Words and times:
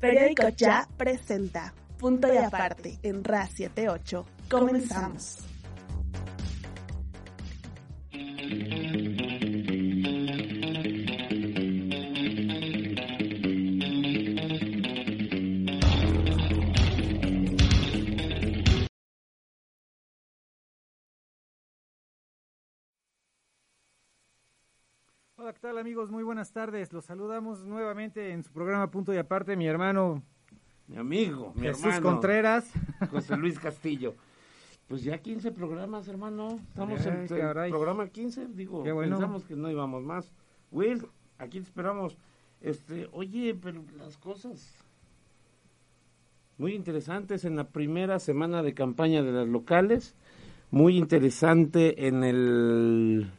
Periódico 0.00 0.48
Ya 0.50 0.88
presenta 0.96 1.74
Punto 1.98 2.32
y 2.32 2.36
Aparte 2.36 2.98
en 3.02 3.24
RA 3.24 3.46
78. 3.46 4.24
Comenzamos. 4.48 5.38
¿Qué 25.58 25.62
tal 25.66 25.78
amigos? 25.78 26.08
Muy 26.12 26.22
buenas 26.22 26.52
tardes. 26.52 26.92
Los 26.92 27.06
saludamos 27.06 27.64
nuevamente 27.64 28.30
en 28.30 28.44
su 28.44 28.52
programa 28.52 28.92
Punto 28.92 29.12
y 29.12 29.16
Aparte, 29.16 29.56
mi 29.56 29.66
hermano 29.66 30.22
Mi 30.86 30.98
amigo, 30.98 31.52
mi 31.56 31.62
Jesús 31.62 31.86
hermano. 31.86 32.02
Contreras. 32.10 32.70
José 33.10 33.36
Luis 33.36 33.58
Castillo. 33.58 34.14
Pues 34.86 35.02
ya 35.02 35.18
15 35.18 35.50
programas, 35.50 36.06
hermano. 36.06 36.60
Estamos 36.68 37.04
Ay, 37.04 37.08
en 37.08 37.58
el 37.58 37.70
programa 37.70 38.06
15. 38.06 38.46
Digo, 38.54 38.84
Qué 38.84 38.92
bueno. 38.92 39.16
pensamos 39.16 39.44
que 39.46 39.56
no 39.56 39.68
íbamos 39.68 40.04
más. 40.04 40.32
Will, 40.70 41.04
aquí 41.38 41.58
te 41.58 41.64
esperamos. 41.64 42.16
Este, 42.60 43.08
oye, 43.10 43.58
pero 43.60 43.82
las 43.96 44.16
cosas 44.16 44.76
muy 46.56 46.72
interesantes 46.74 47.44
en 47.44 47.56
la 47.56 47.64
primera 47.64 48.20
semana 48.20 48.62
de 48.62 48.74
campaña 48.74 49.24
de 49.24 49.32
las 49.32 49.48
locales. 49.48 50.14
Muy 50.70 50.96
interesante 50.96 52.06
en 52.06 52.22
el 52.22 53.32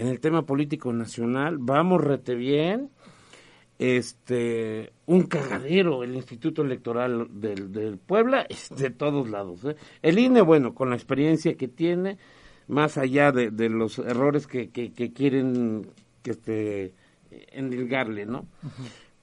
en 0.00 0.08
el 0.08 0.18
tema 0.18 0.46
político 0.46 0.92
nacional. 0.94 1.58
Vamos 1.58 2.02
rete 2.02 2.34
bien 2.34 2.90
este 3.78 4.92
un 5.06 5.22
cagadero 5.24 6.02
el 6.04 6.14
Instituto 6.14 6.62
Electoral 6.62 7.28
del, 7.30 7.72
del 7.72 7.96
Puebla 7.96 8.46
de 8.76 8.90
todos 8.90 9.30
lados 9.30 9.64
¿eh? 9.64 9.74
el 10.02 10.18
INE 10.18 10.42
bueno 10.42 10.74
con 10.74 10.90
la 10.90 10.96
experiencia 10.96 11.56
que 11.56 11.66
tiene 11.66 12.18
más 12.68 12.98
allá 12.98 13.32
de, 13.32 13.50
de 13.50 13.70
los 13.70 13.98
errores 13.98 14.46
que, 14.46 14.68
que, 14.68 15.12
quieren 15.14 15.86
que 16.22 16.32
este 16.32 16.94
endilgarle 17.52 18.26
no 18.26 18.44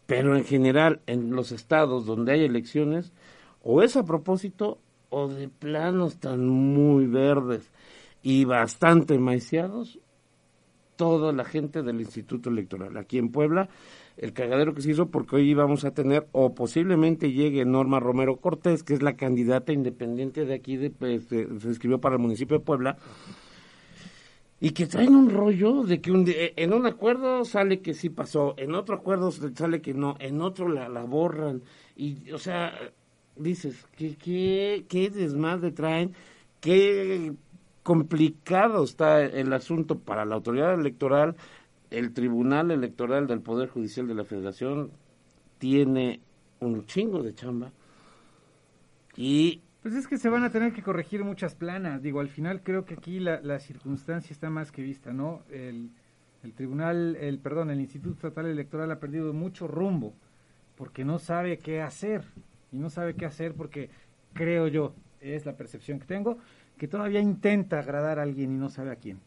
pero 0.07 0.35
en 0.35 0.43
general 0.43 1.01
en 1.05 1.35
los 1.35 1.51
estados 1.51 2.07
donde 2.07 2.31
hay 2.31 2.43
elecciones 2.43 3.13
o 3.61 3.83
es 3.83 3.95
a 3.95 4.05
propósito 4.05 4.79
o 5.09 5.27
de 5.27 5.49
plano 5.49 6.07
están 6.07 6.47
muy 6.47 7.05
verdes 7.05 7.69
y 8.23 8.45
bastante 8.45 9.19
maiciados 9.19 9.99
toda 10.97 11.31
la 11.31 11.45
gente 11.45 11.83
del 11.83 12.01
Instituto 12.01 12.49
Electoral. 12.49 12.97
Aquí 12.97 13.17
en 13.17 13.29
Puebla, 13.31 13.69
el 14.17 14.33
cagadero 14.33 14.73
que 14.73 14.81
se 14.81 14.91
hizo 14.91 15.09
porque 15.09 15.37
hoy 15.37 15.53
vamos 15.53 15.85
a 15.85 15.91
tener, 15.91 16.27
o 16.33 16.53
posiblemente 16.53 17.31
llegue 17.31 17.63
Norma 17.63 18.01
Romero 18.01 18.37
Cortés, 18.37 18.83
que 18.83 18.93
es 18.93 19.01
la 19.01 19.15
candidata 19.15 19.71
independiente 19.71 20.43
de 20.43 20.55
aquí, 20.55 20.75
de, 20.75 20.89
pues, 20.89 21.27
se 21.27 21.45
inscribió 21.45 22.01
para 22.01 22.15
el 22.15 22.21
municipio 22.21 22.57
de 22.57 22.65
Puebla, 22.65 22.97
y 24.59 24.71
que 24.71 24.87
traen 24.87 25.15
un 25.15 25.29
rollo 25.29 25.83
de 25.83 26.01
que 26.01 26.53
en 26.55 26.73
un 26.73 26.87
acuerdo 26.87 27.45
sale 27.45 27.79
que 27.79 27.93
sí 27.93 28.09
pasó, 28.09 28.55
en 28.57 28.73
otro 28.73 28.95
acuerdo 28.95 29.31
sale 29.31 29.81
que 29.81 29.93
no, 29.93 30.15
en 30.19 30.41
otro 30.41 30.67
la, 30.67 30.89
la 30.89 31.03
borran, 31.03 31.61
y 31.95 32.31
o 32.31 32.39
sea, 32.39 32.73
dices, 33.35 33.85
¿qué, 33.95 34.15
qué, 34.15 34.85
qué 34.89 35.11
desmadre 35.11 35.71
traen? 35.71 36.13
¿Qué 36.59 37.33
complicado 37.87 38.83
está 38.83 39.23
el 39.23 39.53
asunto 39.53 39.97
para 39.97 40.25
la 40.25 40.35
autoridad 40.35 40.73
electoral? 40.73 41.37
El 41.89 42.11
Tribunal 42.11 42.69
Electoral 42.69 43.27
del 43.27 43.39
Poder 43.39 43.69
Judicial 43.69 44.09
de 44.09 44.13
la 44.13 44.25
Federación 44.25 44.91
tiene 45.57 46.19
un 46.59 46.85
chingo 46.85 47.23
de 47.23 47.33
chamba 47.33 47.71
y 49.15 49.61
Pues 49.83 49.95
es 49.95 50.05
que 50.05 50.17
se 50.17 50.27
van 50.27 50.43
a 50.43 50.49
tener 50.49 50.73
que 50.73 50.83
corregir 50.83 51.23
muchas 51.23 51.55
planas. 51.55 52.01
Digo, 52.01 52.19
al 52.19 52.27
final 52.27 52.61
creo 52.61 52.83
que 52.83 52.95
aquí 52.95 53.21
la, 53.21 53.59
circunstancia 53.59 54.33
está 54.33 54.49
más 54.49 54.69
que 54.73 54.81
vista, 54.81 55.13
¿no? 55.13 55.43
El, 55.49 55.91
el 56.43 56.51
tribunal, 56.51 57.15
el 57.15 57.39
perdón, 57.39 57.69
el 57.69 57.79
Instituto 57.79 58.15
Estatal 58.15 58.47
Electoral 58.47 58.91
ha 58.91 58.99
perdido 58.99 59.31
mucho 59.31 59.65
rumbo 59.65 60.13
porque 60.75 61.05
no 61.05 61.19
sabe 61.19 61.59
qué 61.59 61.81
hacer. 61.81 62.25
Y 62.69 62.79
no 62.79 62.89
sabe 62.89 63.13
qué 63.13 63.25
hacer 63.25 63.53
porque 63.53 63.89
creo 64.33 64.67
yo, 64.67 64.93
es 65.21 65.45
la 65.45 65.55
percepción 65.55 65.99
que 65.99 66.05
tengo, 66.05 66.37
que 66.77 66.87
todavía 66.87 67.19
intenta 67.19 67.79
agradar 67.79 68.19
a 68.19 68.23
alguien 68.23 68.53
y 68.53 68.57
no 68.57 68.69
sabe 68.69 68.91
a 68.91 68.95
quién. 68.95 69.19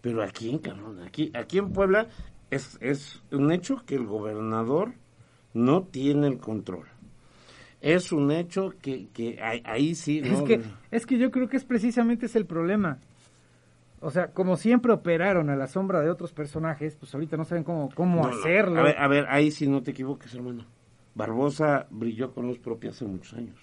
Pero 0.00 0.22
aquí, 0.22 0.50
en 0.50 0.58
cabrón, 0.58 1.02
aquí, 1.02 1.30
aquí 1.34 1.58
en 1.58 1.72
Puebla 1.72 2.06
es, 2.50 2.78
es 2.80 3.22
un 3.32 3.50
hecho 3.50 3.82
que 3.84 3.96
el 3.96 4.06
gobernador 4.06 4.92
no 5.54 5.82
tiene 5.84 6.28
el 6.28 6.38
control. 6.38 6.86
Es 7.80 8.12
un 8.12 8.30
hecho 8.30 8.72
que, 8.80 9.08
que 9.08 9.40
ahí, 9.42 9.62
ahí 9.64 9.94
sí, 9.94 10.20
Es 10.24 10.42
que, 10.42 10.60
es 10.90 11.06
que 11.06 11.18
yo 11.18 11.30
creo 11.30 11.48
que 11.48 11.56
es 11.56 11.64
precisamente 11.64 12.26
ese 12.26 12.38
el 12.38 12.46
problema. 12.46 12.98
O 14.00 14.10
sea, 14.10 14.28
como 14.32 14.56
siempre 14.56 14.92
operaron 14.92 15.50
a 15.50 15.56
la 15.56 15.66
sombra 15.66 16.00
de 16.00 16.10
otros 16.10 16.32
personajes, 16.32 16.96
pues 16.96 17.14
ahorita 17.14 17.36
no 17.36 17.44
saben 17.44 17.64
cómo, 17.64 17.90
cómo 17.94 18.22
No, 18.22 18.30
no. 18.30 18.38
hacerlo. 18.38 18.80
A 18.80 18.82
ver, 18.84 18.98
a 18.98 19.08
ver, 19.08 19.26
ahí 19.28 19.50
sí 19.50 19.66
no 19.66 19.82
te 19.82 19.90
equivoques, 19.92 20.34
hermano. 20.34 20.64
Barbosa 21.14 21.86
brilló 21.90 22.32
con 22.32 22.46
luz 22.46 22.58
propia 22.58 22.90
hace 22.90 23.06
muchos 23.06 23.32
años. 23.34 23.58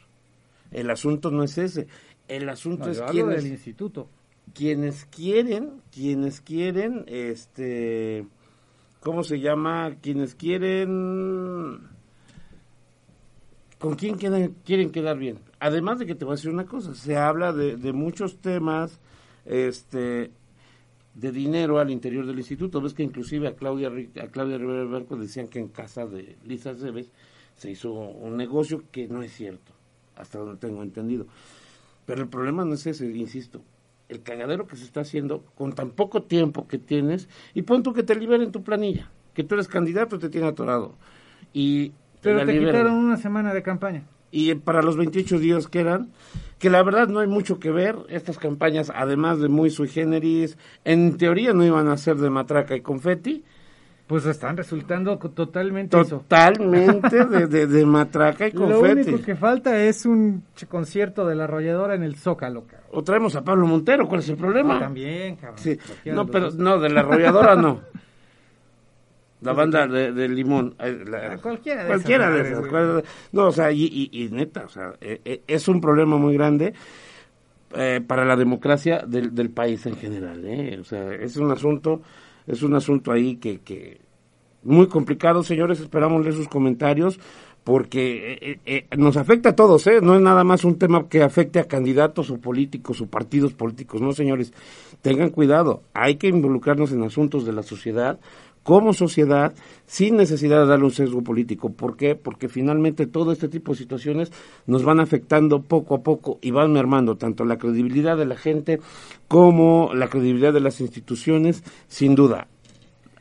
El 0.71 0.89
asunto 0.89 1.29
no 1.29 1.43
es 1.43 1.57
ese. 1.59 1.87
El 2.27 2.47
asunto 2.49 2.85
No, 2.85 2.91
es 2.91 3.01
quienes, 3.01 3.43
del 3.43 3.51
instituto. 3.51 4.07
quienes 4.53 5.05
quieren, 5.05 5.81
quienes 5.91 6.41
quieren, 6.41 7.03
este, 7.07 8.25
¿cómo 9.01 9.23
se 9.23 9.39
llama? 9.39 9.95
Quienes 10.01 10.33
quieren, 10.35 11.79
¿con 13.79 13.95
quién 13.95 14.17
quedan- 14.17 14.55
quieren 14.65 14.91
quedar 14.91 15.17
bien? 15.17 15.39
Además 15.59 15.99
de 15.99 16.05
que 16.05 16.15
te 16.15 16.25
voy 16.25 16.33
a 16.33 16.35
decir 16.35 16.51
una 16.51 16.65
cosa, 16.65 16.95
se 16.95 17.17
habla 17.17 17.51
de, 17.53 17.75
de 17.75 17.93
muchos 17.93 18.37
temas, 18.37 18.99
este, 19.45 20.31
de 21.15 21.31
dinero 21.31 21.79
al 21.79 21.91
interior 21.91 22.25
del 22.25 22.37
instituto. 22.39 22.81
Ves 22.81 22.93
que 22.93 23.03
inclusive 23.03 23.47
a 23.49 23.55
Claudia, 23.55 23.91
a 24.21 24.27
Claudia 24.27 24.57
Rivera 24.57 24.85
Barco 24.85 25.15
decían 25.17 25.47
que 25.47 25.59
en 25.59 25.67
casa 25.67 26.05
de 26.05 26.37
Lisa 26.45 26.73
Cebes 26.73 27.11
se 27.57 27.69
hizo 27.69 27.91
un 27.93 28.35
negocio 28.37 28.83
que 28.91 29.07
no 29.07 29.21
es 29.21 29.31
cierto, 29.33 29.73
hasta 30.15 30.39
donde 30.39 30.57
tengo 30.57 30.81
entendido. 30.81 31.27
Pero 32.05 32.21
el 32.21 32.27
problema 32.27 32.65
no 32.65 32.73
es 32.73 32.85
ese, 32.85 33.05
insisto. 33.05 33.61
El 34.09 34.21
cagadero 34.21 34.67
que 34.67 34.75
se 34.75 34.83
está 34.83 35.01
haciendo 35.01 35.43
con 35.55 35.73
tan 35.73 35.91
poco 35.91 36.23
tiempo 36.23 36.67
que 36.67 36.77
tienes 36.77 37.29
y 37.53 37.61
pon 37.63 37.83
tú 37.83 37.93
que 37.93 38.03
te 38.03 38.15
liberen 38.15 38.51
tu 38.51 38.63
planilla, 38.63 39.09
que 39.33 39.43
tú 39.43 39.55
eres 39.55 39.67
candidato 39.67 40.19
te 40.19 40.29
tiene 40.29 40.47
atorado. 40.47 40.95
Y 41.53 41.93
Pero 42.21 42.39
te 42.45 42.53
liberan. 42.53 42.75
quitaron 42.75 42.93
una 42.93 43.17
semana 43.17 43.53
de 43.53 43.63
campaña. 43.63 44.03
Y 44.31 44.53
para 44.55 44.81
los 44.81 44.97
28 44.97 45.37
días 45.39 45.67
que 45.67 45.79
eran, 45.79 46.11
que 46.57 46.69
la 46.69 46.81
verdad 46.81 47.07
no 47.07 47.19
hay 47.19 47.27
mucho 47.27 47.59
que 47.59 47.71
ver, 47.71 47.97
estas 48.09 48.39
campañas, 48.39 48.91
además 48.93 49.39
de 49.39 49.47
muy 49.47 49.69
sui 49.69 49.87
generis, 49.87 50.57
en 50.85 51.17
teoría 51.17 51.53
no 51.53 51.63
iban 51.63 51.87
a 51.87 51.97
ser 51.97 52.17
de 52.17 52.31
matraca 52.31 52.75
y 52.75 52.81
confeti, 52.81 53.43
Pues 54.07 54.25
están 54.25 54.57
resultando 54.57 55.17
totalmente 55.17 55.99
eso. 55.99 56.17
totalmente 56.19 57.25
de, 57.25 57.47
de, 57.47 57.67
de 57.67 57.85
matraca 57.85 58.47
y 58.47 58.51
Lo 58.53 58.79
confeti. 58.79 59.09
único 59.11 59.23
que 59.25 59.35
falta 59.35 59.81
es 59.81 60.05
un 60.05 60.43
concierto 60.67 61.25
de 61.25 61.35
la 61.35 61.45
arrolladora 61.45 61.95
en 61.95 62.03
el 62.03 62.15
Zócalo, 62.17 62.65
cabrón. 62.67 62.89
O 62.91 63.01
traemos 63.03 63.35
a 63.37 63.43
Pablo 63.43 63.65
Montero, 63.65 64.07
¿cuál 64.07 64.19
es 64.19 64.29
el 64.29 64.35
problema? 64.37 64.75
Ah, 64.77 64.79
también, 64.81 65.37
cabrón. 65.37 65.57
Sí. 65.57 65.77
No, 66.05 66.25
pero 66.27 66.45
dos. 66.45 66.55
no, 66.55 66.79
de 66.79 66.89
la 66.89 66.99
arrolladora 66.99 67.55
no. 67.55 67.79
La 69.41 69.51
banda 69.51 69.85
de, 69.87 70.13
de 70.13 70.29
Limón. 70.29 70.73
la- 70.79 71.33
Ah, 71.33 71.37
cualquiera 71.41 71.81
de 71.83 71.87
cualquiera 71.89 72.25
esas 72.39 72.63
de 72.63 72.99
esas. 72.99 73.03
No, 73.33 73.47
o 73.47 73.51
sea, 73.51 73.71
y, 73.73 73.83
y- 74.11 74.23
y 74.23 74.29
neta, 74.29 74.63
o 74.65 74.69
sea, 74.69 74.93
eh, 75.01 75.19
eh, 75.25 75.41
es 75.47 75.67
un 75.67 75.81
problema 75.81 76.15
muy 76.15 76.33
grande 76.33 76.73
eh, 77.75 77.99
para 78.07 78.23
la 78.23 78.37
democracia 78.37 79.03
del, 79.05 79.35
del 79.35 79.49
país 79.49 79.85
en 79.85 79.97
general. 79.97 80.43
¿eh? 80.45 80.77
O 80.79 80.85
sea, 80.85 81.13
es 81.15 81.35
un 81.35 81.51
asunto, 81.51 82.01
es 82.47 82.63
un 82.63 82.73
asunto 82.75 83.11
ahí 83.11 83.35
que, 83.35 83.59
que 83.59 83.99
muy 84.63 84.87
complicado, 84.87 85.43
señores. 85.43 85.79
Esperamos 85.79 86.21
leer 86.21 86.35
sus 86.35 86.47
comentarios 86.47 87.19
porque 87.63 88.33
eh, 88.33 88.59
eh, 88.65 88.85
eh, 88.91 88.97
nos 88.97 89.15
afecta 89.17 89.49
a 89.49 89.55
todos, 89.55 89.87
¿eh? 89.87 89.99
No 90.01 90.15
es 90.15 90.21
nada 90.21 90.43
más 90.43 90.65
un 90.65 90.77
tema 90.77 91.07
que 91.07 91.23
afecte 91.23 91.59
a 91.59 91.67
candidatos 91.67 92.29
o 92.29 92.37
políticos 92.37 92.99
o 93.01 93.07
partidos 93.07 93.53
políticos, 93.53 94.01
no, 94.01 94.11
señores. 94.11 94.53
Tengan 95.01 95.29
cuidado, 95.29 95.83
hay 95.93 96.15
que 96.15 96.27
involucrarnos 96.27 96.91
en 96.91 97.03
asuntos 97.03 97.45
de 97.45 97.53
la 97.53 97.63
sociedad 97.63 98.19
como 98.63 98.93
sociedad 98.93 99.53
sin 99.85 100.15
necesidad 100.15 100.61
de 100.61 100.67
darle 100.67 100.85
un 100.85 100.91
sesgo 100.91 101.21
político. 101.21 101.71
¿Por 101.71 101.97
qué? 101.97 102.15
Porque 102.15 102.47
finalmente 102.47 103.05
todo 103.05 103.31
este 103.31 103.49
tipo 103.49 103.73
de 103.73 103.77
situaciones 103.77 104.31
nos 104.65 104.83
van 104.83 104.99
afectando 104.99 105.61
poco 105.61 105.95
a 105.95 106.01
poco 106.01 106.39
y 106.41 106.51
van 106.51 106.71
mermando 106.71 107.17
tanto 107.17 107.45
la 107.45 107.57
credibilidad 107.57 108.17
de 108.17 108.25
la 108.25 108.37
gente 108.37 108.79
como 109.27 109.91
la 109.93 110.07
credibilidad 110.07 110.53
de 110.53 110.61
las 110.61 110.79
instituciones, 110.81 111.63
sin 111.87 112.15
duda. 112.15 112.47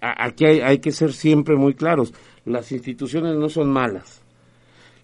Aquí 0.04 0.44
hay, 0.46 0.60
hay 0.60 0.78
que 0.80 0.90
ser 0.90 1.12
siempre 1.12 1.54
muy 1.54 1.74
claros. 1.74 2.12
Las 2.44 2.72
instituciones 2.72 3.36
no 3.36 3.48
son 3.48 3.70
malas. 3.70 4.20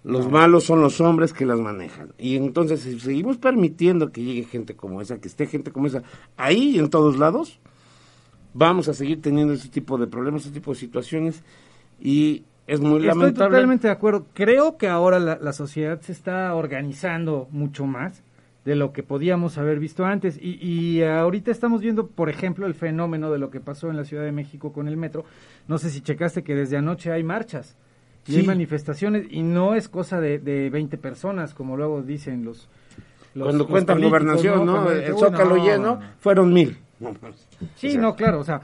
Los 0.02 0.28
malos 0.28 0.64
son 0.64 0.80
los 0.80 1.00
hombres 1.00 1.32
que 1.32 1.46
las 1.46 1.60
manejan. 1.60 2.12
Y 2.18 2.36
entonces, 2.36 2.80
si 2.80 2.98
seguimos 2.98 3.36
permitiendo 3.38 4.10
que 4.10 4.22
llegue 4.22 4.42
gente 4.44 4.74
como 4.74 5.00
esa, 5.00 5.20
que 5.20 5.28
esté 5.28 5.46
gente 5.46 5.70
como 5.70 5.86
esa, 5.86 6.02
ahí 6.36 6.76
y 6.76 6.78
en 6.80 6.90
todos 6.90 7.16
lados, 7.16 7.60
vamos 8.54 8.88
a 8.88 8.94
seguir 8.94 9.22
teniendo 9.22 9.54
ese 9.54 9.68
tipo 9.68 9.98
de 9.98 10.08
problemas, 10.08 10.42
ese 10.42 10.50
tipo 10.54 10.72
de 10.72 10.80
situaciones. 10.80 11.44
Y 12.00 12.42
es 12.66 12.80
muy 12.80 12.94
Estoy 12.96 13.06
lamentable. 13.06 13.50
totalmente 13.50 13.86
de 13.86 13.92
acuerdo. 13.92 14.26
Creo 14.34 14.78
que 14.78 14.88
ahora 14.88 15.20
la, 15.20 15.38
la 15.40 15.52
sociedad 15.52 16.00
se 16.00 16.10
está 16.12 16.54
organizando 16.54 17.46
mucho 17.52 17.86
más 17.86 18.22
de 18.68 18.76
lo 18.76 18.92
que 18.92 19.02
podíamos 19.02 19.56
haber 19.56 19.78
visto 19.80 20.04
antes. 20.04 20.38
Y, 20.40 20.58
y 20.62 21.02
ahorita 21.02 21.50
estamos 21.50 21.80
viendo, 21.80 22.06
por 22.06 22.28
ejemplo, 22.28 22.66
el 22.66 22.74
fenómeno 22.74 23.30
de 23.32 23.38
lo 23.38 23.50
que 23.50 23.60
pasó 23.60 23.88
en 23.90 23.96
la 23.96 24.04
Ciudad 24.04 24.24
de 24.24 24.30
México 24.32 24.72
con 24.72 24.88
el 24.88 24.96
metro. 24.98 25.24
No 25.68 25.78
sé 25.78 25.88
si 25.90 26.00
checaste 26.02 26.42
que 26.44 26.54
desde 26.54 26.76
anoche 26.76 27.10
hay 27.10 27.22
marchas 27.24 27.76
y 28.26 28.32
Sí. 28.32 28.38
hay 28.40 28.46
manifestaciones 28.46 29.26
y 29.30 29.42
no 29.42 29.74
es 29.74 29.88
cosa 29.88 30.20
de, 30.20 30.38
de 30.38 30.68
20 30.68 30.98
personas, 30.98 31.54
como 31.54 31.76
luego 31.78 32.02
dicen 32.02 32.44
los... 32.44 32.68
los- 33.34 33.46
Cuando 33.46 33.64
los 33.64 33.70
cuentan 33.70 34.02
gobernación, 34.02 34.66
¿no? 34.66 34.90
El 34.90 34.98
dicen, 35.00 35.14
"Uy, 35.14 35.20
Zócalo 35.20 35.56
no, 35.56 35.64
lleno, 35.64 35.94
no". 35.96 36.00
fueron 36.20 36.52
mil. 36.52 36.76
Sí, 37.76 37.88
o 37.88 37.90
sea, 37.92 38.00
no, 38.02 38.16
claro, 38.16 38.40
o 38.40 38.44
sea, 38.44 38.60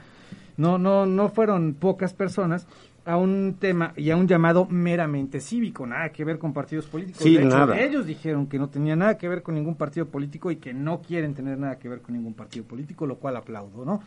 no, 0.57 0.77
no, 0.77 1.05
no 1.05 1.29
fueron 1.29 1.73
pocas 1.73 2.13
personas 2.13 2.67
a 3.05 3.17
un 3.17 3.57
tema 3.59 3.93
y 3.95 4.09
a 4.09 4.17
un 4.17 4.27
llamado 4.27 4.65
meramente 4.65 5.39
cívico, 5.39 5.85
nada 5.85 6.09
que 6.09 6.25
ver 6.25 6.39
con 6.39 6.53
partidos 6.53 6.85
políticos. 6.87 7.21
Sí, 7.21 7.35
De 7.37 7.43
hecho, 7.45 7.57
nada. 7.57 7.79
Ellos 7.79 8.05
dijeron 8.05 8.47
que 8.47 8.57
no 8.57 8.67
tenía 8.69 8.95
nada 8.95 9.17
que 9.17 9.27
ver 9.29 9.43
con 9.43 9.53
ningún 9.55 9.75
partido 9.75 10.07
político 10.07 10.49
y 10.51 10.55
que 10.55 10.73
no 10.73 11.01
quieren 11.01 11.33
tener 11.35 11.57
nada 11.57 11.77
que 11.77 11.87
ver 11.87 12.01
con 12.01 12.15
ningún 12.15 12.33
partido 12.33 12.65
político, 12.65 13.05
lo 13.05 13.17
cual 13.17 13.37
aplaudo, 13.37 13.85
¿no? 13.85 14.01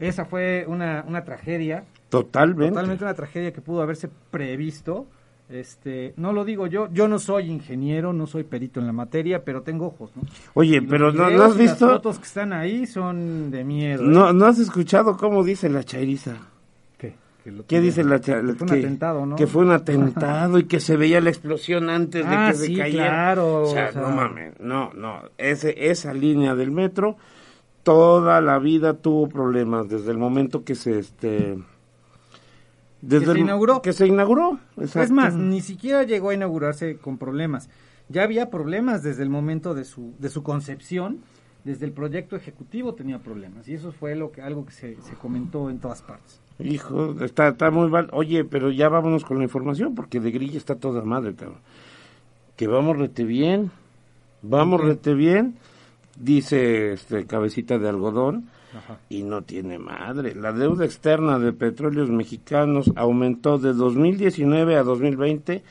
Esa 0.00 0.24
fue 0.24 0.64
una, 0.68 1.04
una 1.06 1.24
tragedia, 1.24 1.84
Totalmente. 2.08 2.68
totalmente 2.70 3.04
una 3.04 3.14
tragedia 3.14 3.52
que 3.52 3.60
pudo 3.60 3.82
haberse 3.82 4.08
previsto. 4.30 5.06
Este, 5.50 6.12
no 6.18 6.32
lo 6.34 6.44
digo 6.44 6.66
yo, 6.66 6.88
yo 6.92 7.08
no 7.08 7.18
soy 7.18 7.50
ingeniero, 7.50 8.12
no 8.12 8.26
soy 8.26 8.44
perito 8.44 8.80
en 8.80 8.86
la 8.86 8.92
materia, 8.92 9.44
pero 9.44 9.62
tengo 9.62 9.86
ojos, 9.86 10.10
¿no? 10.14 10.22
Oye, 10.54 10.80
pero 10.82 11.10
no, 11.10 11.22
¿no 11.22 11.28
videos 11.28 11.42
has 11.42 11.56
y 11.56 11.58
las 11.64 11.70
visto? 11.72 11.88
fotos 11.88 12.18
que 12.18 12.24
están 12.26 12.52
ahí 12.52 12.86
son 12.86 13.50
de 13.50 13.64
miedo. 13.64 14.04
¿eh? 14.04 14.08
No, 14.08 14.32
¿No 14.34 14.44
has 14.46 14.58
escuchado 14.58 15.16
cómo 15.16 15.42
dice 15.42 15.68
la 15.70 15.84
chairiza? 15.84 16.36
Que 17.48 17.52
lo- 17.56 17.66
¿Qué 17.66 17.80
dice 17.80 18.04
la 18.04 18.20
cha- 18.20 18.42
Que 18.42 18.52
fue 18.52 18.66
un 18.66 18.72
que- 18.74 18.78
atentado, 18.80 19.24
¿no? 19.26 19.36
Que 19.36 19.46
fue 19.46 19.64
un 19.64 19.70
atentado 19.72 20.58
y 20.58 20.64
que 20.64 20.80
se 20.80 20.96
veía 20.98 21.20
la 21.22 21.30
explosión 21.30 21.88
antes 21.88 22.28
de 22.28 22.34
Ah, 22.36 22.48
que 22.50 22.58
se 22.58 22.66
sí, 22.66 22.76
cayera. 22.76 23.06
claro, 23.08 23.62
O 23.62 23.66
sea, 23.72 23.88
o 23.88 23.92
sea. 23.92 24.02
no 24.02 24.10
mames, 24.10 24.60
no, 24.60 24.92
no. 24.92 25.22
Ese, 25.38 25.90
esa 25.90 26.12
línea 26.12 26.54
del 26.54 26.70
metro 26.72 27.16
toda 27.84 28.42
la 28.42 28.58
vida 28.58 28.94
tuvo 28.94 29.28
problemas 29.30 29.88
desde 29.88 30.10
el 30.10 30.18
momento 30.18 30.62
que 30.62 30.74
se 30.74 30.98
este 30.98 31.56
desde 33.00 33.26
se 33.26 33.30
el- 33.32 33.38
inauguró. 33.38 33.80
que 33.80 33.92
se 33.92 34.06
inauguró 34.06 34.58
Es 34.76 35.10
más, 35.10 35.34
ni 35.34 35.60
siquiera 35.62 36.02
llegó 36.02 36.30
a 36.30 36.34
inaugurarse 36.34 36.96
con 36.98 37.16
problemas. 37.16 37.70
Ya 38.10 38.24
había 38.24 38.50
problemas 38.50 39.02
desde 39.02 39.22
el 39.22 39.30
momento 39.30 39.72
de 39.74 39.84
su, 39.84 40.14
de 40.18 40.28
su 40.28 40.42
concepción, 40.42 41.18
desde 41.64 41.86
el 41.86 41.92
proyecto 41.92 42.36
ejecutivo 42.36 42.94
tenía 42.94 43.18
problemas. 43.20 43.68
Y 43.68 43.74
eso 43.74 43.92
fue 43.92 44.14
lo 44.16 44.32
que, 44.32 44.42
algo 44.42 44.64
que 44.66 44.72
se, 44.72 45.00
se 45.02 45.14
comentó 45.14 45.70
en 45.70 45.78
todas 45.78 46.02
partes. 46.02 46.40
Hijo, 46.60 47.14
está, 47.22 47.48
está 47.48 47.70
muy 47.70 47.88
mal. 47.88 48.08
Oye, 48.12 48.44
pero 48.44 48.70
ya 48.70 48.88
vámonos 48.88 49.24
con 49.24 49.38
la 49.38 49.44
información, 49.44 49.94
porque 49.94 50.18
de 50.18 50.32
grilla 50.32 50.58
está 50.58 50.74
toda 50.74 51.02
madre, 51.02 51.34
cabrón. 51.34 51.58
Que 52.56 52.66
vamos 52.66 52.98
rete 52.98 53.22
bien, 53.24 53.70
vamos 54.42 54.80
rete 54.80 55.14
bien, 55.14 55.54
dice 56.18 56.94
este 56.94 57.26
cabecita 57.26 57.78
de 57.78 57.88
algodón, 57.88 58.48
Ajá. 58.76 58.98
y 59.08 59.22
no 59.22 59.42
tiene 59.42 59.78
madre. 59.78 60.34
La 60.34 60.52
deuda 60.52 60.84
externa 60.84 61.38
de 61.38 61.52
petróleos 61.52 62.10
mexicanos 62.10 62.90
aumentó 62.96 63.58
de 63.58 63.72
2019 63.72 64.74
a 64.76 64.82
2020 64.82 65.62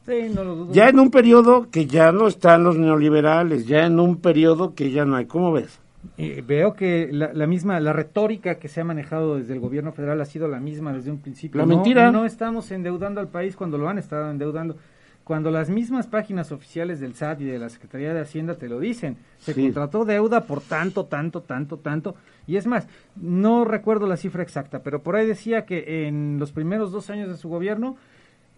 Sí, 0.06 0.30
no 0.34 0.42
lo 0.44 0.54
dudo. 0.56 0.72
Ya 0.72 0.88
en 0.88 0.98
un 0.98 1.10
periodo 1.10 1.68
que 1.70 1.86
ya 1.86 2.10
no 2.12 2.26
están 2.26 2.64
los 2.64 2.76
neoliberales, 2.76 3.66
ya 3.66 3.86
en 3.86 4.00
un 4.00 4.16
periodo 4.16 4.74
que 4.74 4.90
ya 4.90 5.04
no 5.04 5.16
hay. 5.16 5.26
¿Cómo 5.26 5.52
ves? 5.52 5.78
Eh, 6.18 6.42
veo 6.44 6.74
que 6.74 7.08
la, 7.12 7.32
la 7.32 7.46
misma, 7.46 7.78
la 7.78 7.92
retórica 7.92 8.56
que 8.56 8.66
se 8.66 8.80
ha 8.80 8.84
manejado 8.84 9.36
desde 9.36 9.52
el 9.54 9.60
gobierno 9.60 9.92
federal 9.92 10.20
ha 10.20 10.24
sido 10.24 10.48
la 10.48 10.58
misma 10.58 10.92
desde 10.92 11.12
un 11.12 11.18
principio. 11.18 11.58
La 11.60 11.66
No- 11.66 11.76
mentira. 11.76 12.10
No 12.10 12.20
enestamos 12.20 12.70
endeudando 12.72 13.20
al 13.20 13.28
país 13.28 13.54
cuando 13.54 13.78
lo 13.78 13.88
han 13.88 13.98
estado 13.98 14.28
endeudando. 14.30 14.76
Cuando 15.22 15.52
las 15.52 15.70
mismas 15.70 16.08
páginas 16.08 16.50
oficiales 16.50 16.98
del 16.98 17.14
SAT 17.14 17.42
y 17.42 17.44
de 17.44 17.60
la 17.60 17.68
Secretaría 17.68 18.12
de 18.12 18.18
Hacienda 18.22 18.56
te 18.56 18.68
lo 18.68 18.80
dicen, 18.80 19.16
se 19.38 19.54
Sí. 19.54 19.62
contrató 19.62 20.04
deuda 20.04 20.40
por 20.46 20.60
tanto, 20.60 21.04
tanto, 21.04 21.42
tanto, 21.42 21.76
tanto. 21.76 22.16
Y 22.48 22.56
es 22.56 22.66
más, 22.66 22.88
no 23.14 23.64
recuerdo 23.64 24.08
la 24.08 24.16
cifra 24.16 24.42
exacta, 24.42 24.80
pero 24.82 25.00
por 25.04 25.14
ahí 25.14 25.24
decía 25.24 25.64
que 25.64 26.08
en 26.08 26.40
los 26.40 26.50
primeros 26.50 26.90
dos 26.90 27.08
años 27.08 27.28
de 27.28 27.36
su 27.36 27.48
gobierno, 27.48 27.96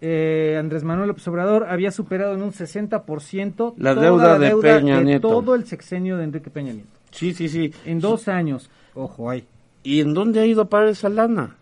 eh, 0.07 0.57
Andrés 0.59 0.85
Manuel 0.85 1.09
López 1.09 1.27
Obrador 1.29 1.65
había 1.69 1.91
superado 1.91 2.35
en 2.35 2.43
un 2.43 2.53
60% 2.53 3.75
La 3.79 3.95
toda 3.95 4.07
deuda 4.07 4.29
la 4.35 4.39
de 4.39 4.47
deuda 4.49 4.77
Peña 4.79 4.99
de 4.99 5.05
Nieto. 5.05 5.29
todo 5.29 5.55
el 5.55 5.65
sexenio 5.65 6.19
de 6.19 6.25
Enrique 6.25 6.51
Peña 6.51 6.75
Nieto. 6.75 6.91
Sí, 7.11 7.33
sí, 7.33 7.49
sí. 7.49 7.73
En 7.87 8.01
dos 8.01 8.29
años. 8.29 8.69
Ojo, 8.95 9.31
ahí. 9.31 9.45
¿Y 9.83 10.01
en 10.01 10.13
dónde 10.13 10.41
ha 10.41 10.47
ido 10.47 10.63
a 10.63 10.69
parar 10.69 10.89
esa 10.89 11.09
lana? 11.09 11.57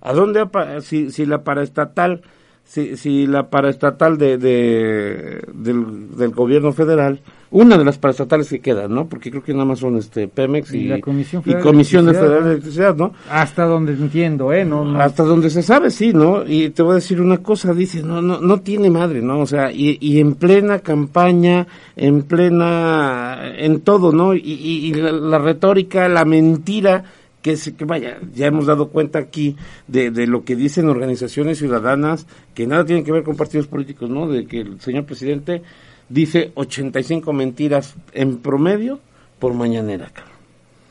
¿A 0.00 0.12
dónde 0.12 0.40
ha 0.40 0.80
si, 0.80 1.10
si 1.10 1.26
la 1.26 1.42
paraestatal, 1.44 2.22
si, 2.64 2.96
si 2.96 3.26
la 3.26 3.50
paraestatal 3.50 4.16
de, 4.18 4.38
de, 4.38 5.44
del, 5.52 6.16
del 6.16 6.30
gobierno 6.30 6.72
federal, 6.72 7.20
una 7.50 7.78
de 7.78 7.84
las 7.84 7.98
paraestatales 7.98 8.48
que 8.48 8.60
quedan, 8.60 8.92
¿no? 8.94 9.06
Porque 9.06 9.30
creo 9.30 9.42
que 9.42 9.52
nada 9.52 9.64
más 9.64 9.78
son 9.78 9.96
este 9.96 10.26
Pemex 10.28 10.74
y, 10.74 10.78
Y 10.78 10.84
la 10.88 11.00
Comisión 11.00 11.42
y 11.42 11.44
Federal 11.44 11.62
de 11.62 11.68
Comisión 11.70 12.04
de 12.06 12.10
Electricidad, 12.10 12.28
Federal 12.28 12.42
de 12.42 12.44
¿no? 12.48 12.52
Electricidad, 12.52 12.96
¿no? 12.96 13.12
Hasta 13.30 13.64
donde 13.64 13.92
entiendo, 13.92 14.52
¿eh? 14.52 14.64
No, 14.64 14.84
no. 14.84 15.00
Hasta 15.00 15.22
donde 15.22 15.50
se 15.50 15.62
sabe, 15.62 15.90
sí, 15.90 16.12
¿no? 16.12 16.46
Y 16.46 16.70
te 16.70 16.82
voy 16.82 16.92
a 16.92 16.94
decir 16.96 17.20
una 17.20 17.38
cosa, 17.38 17.72
dice, 17.72 18.02
no, 18.02 18.20
no, 18.20 18.40
no 18.40 18.60
tiene 18.60 18.90
madre, 18.90 19.22
¿no? 19.22 19.40
O 19.40 19.46
sea, 19.46 19.70
y, 19.72 19.96
y 20.00 20.18
en 20.20 20.34
plena 20.34 20.80
campaña, 20.80 21.66
en 21.94 22.22
plena, 22.22 23.52
en 23.56 23.80
todo, 23.80 24.12
¿no? 24.12 24.34
Y, 24.34 24.38
y- 24.40 24.86
y 24.88 24.94
la, 24.94 25.12
la 25.12 25.38
retórica, 25.38 26.08
la 26.08 26.24
mentira, 26.24 27.04
que, 27.42 27.56
se, 27.56 27.76
que 27.76 27.84
vaya, 27.84 28.18
ya 28.34 28.46
hemos 28.46 28.66
dado 28.66 28.88
cuenta 28.88 29.20
aquí 29.20 29.54
de, 29.86 30.10
de 30.10 30.26
lo 30.26 30.44
que 30.44 30.56
dicen 30.56 30.88
organizaciones 30.88 31.58
ciudadanas, 31.58 32.26
que 32.54 32.66
nada 32.66 32.84
tienen 32.84 33.04
que 33.04 33.12
ver 33.12 33.22
con 33.22 33.36
partidos 33.36 33.68
políticos, 33.68 34.10
¿no? 34.10 34.28
De 34.28 34.46
que 34.46 34.62
el 34.62 34.80
señor 34.80 35.04
presidente 35.04 35.62
dice 36.08 36.52
85 36.54 37.32
mentiras 37.32 37.94
en 38.12 38.38
promedio 38.38 39.00
por 39.38 39.54
mañanera. 39.54 40.10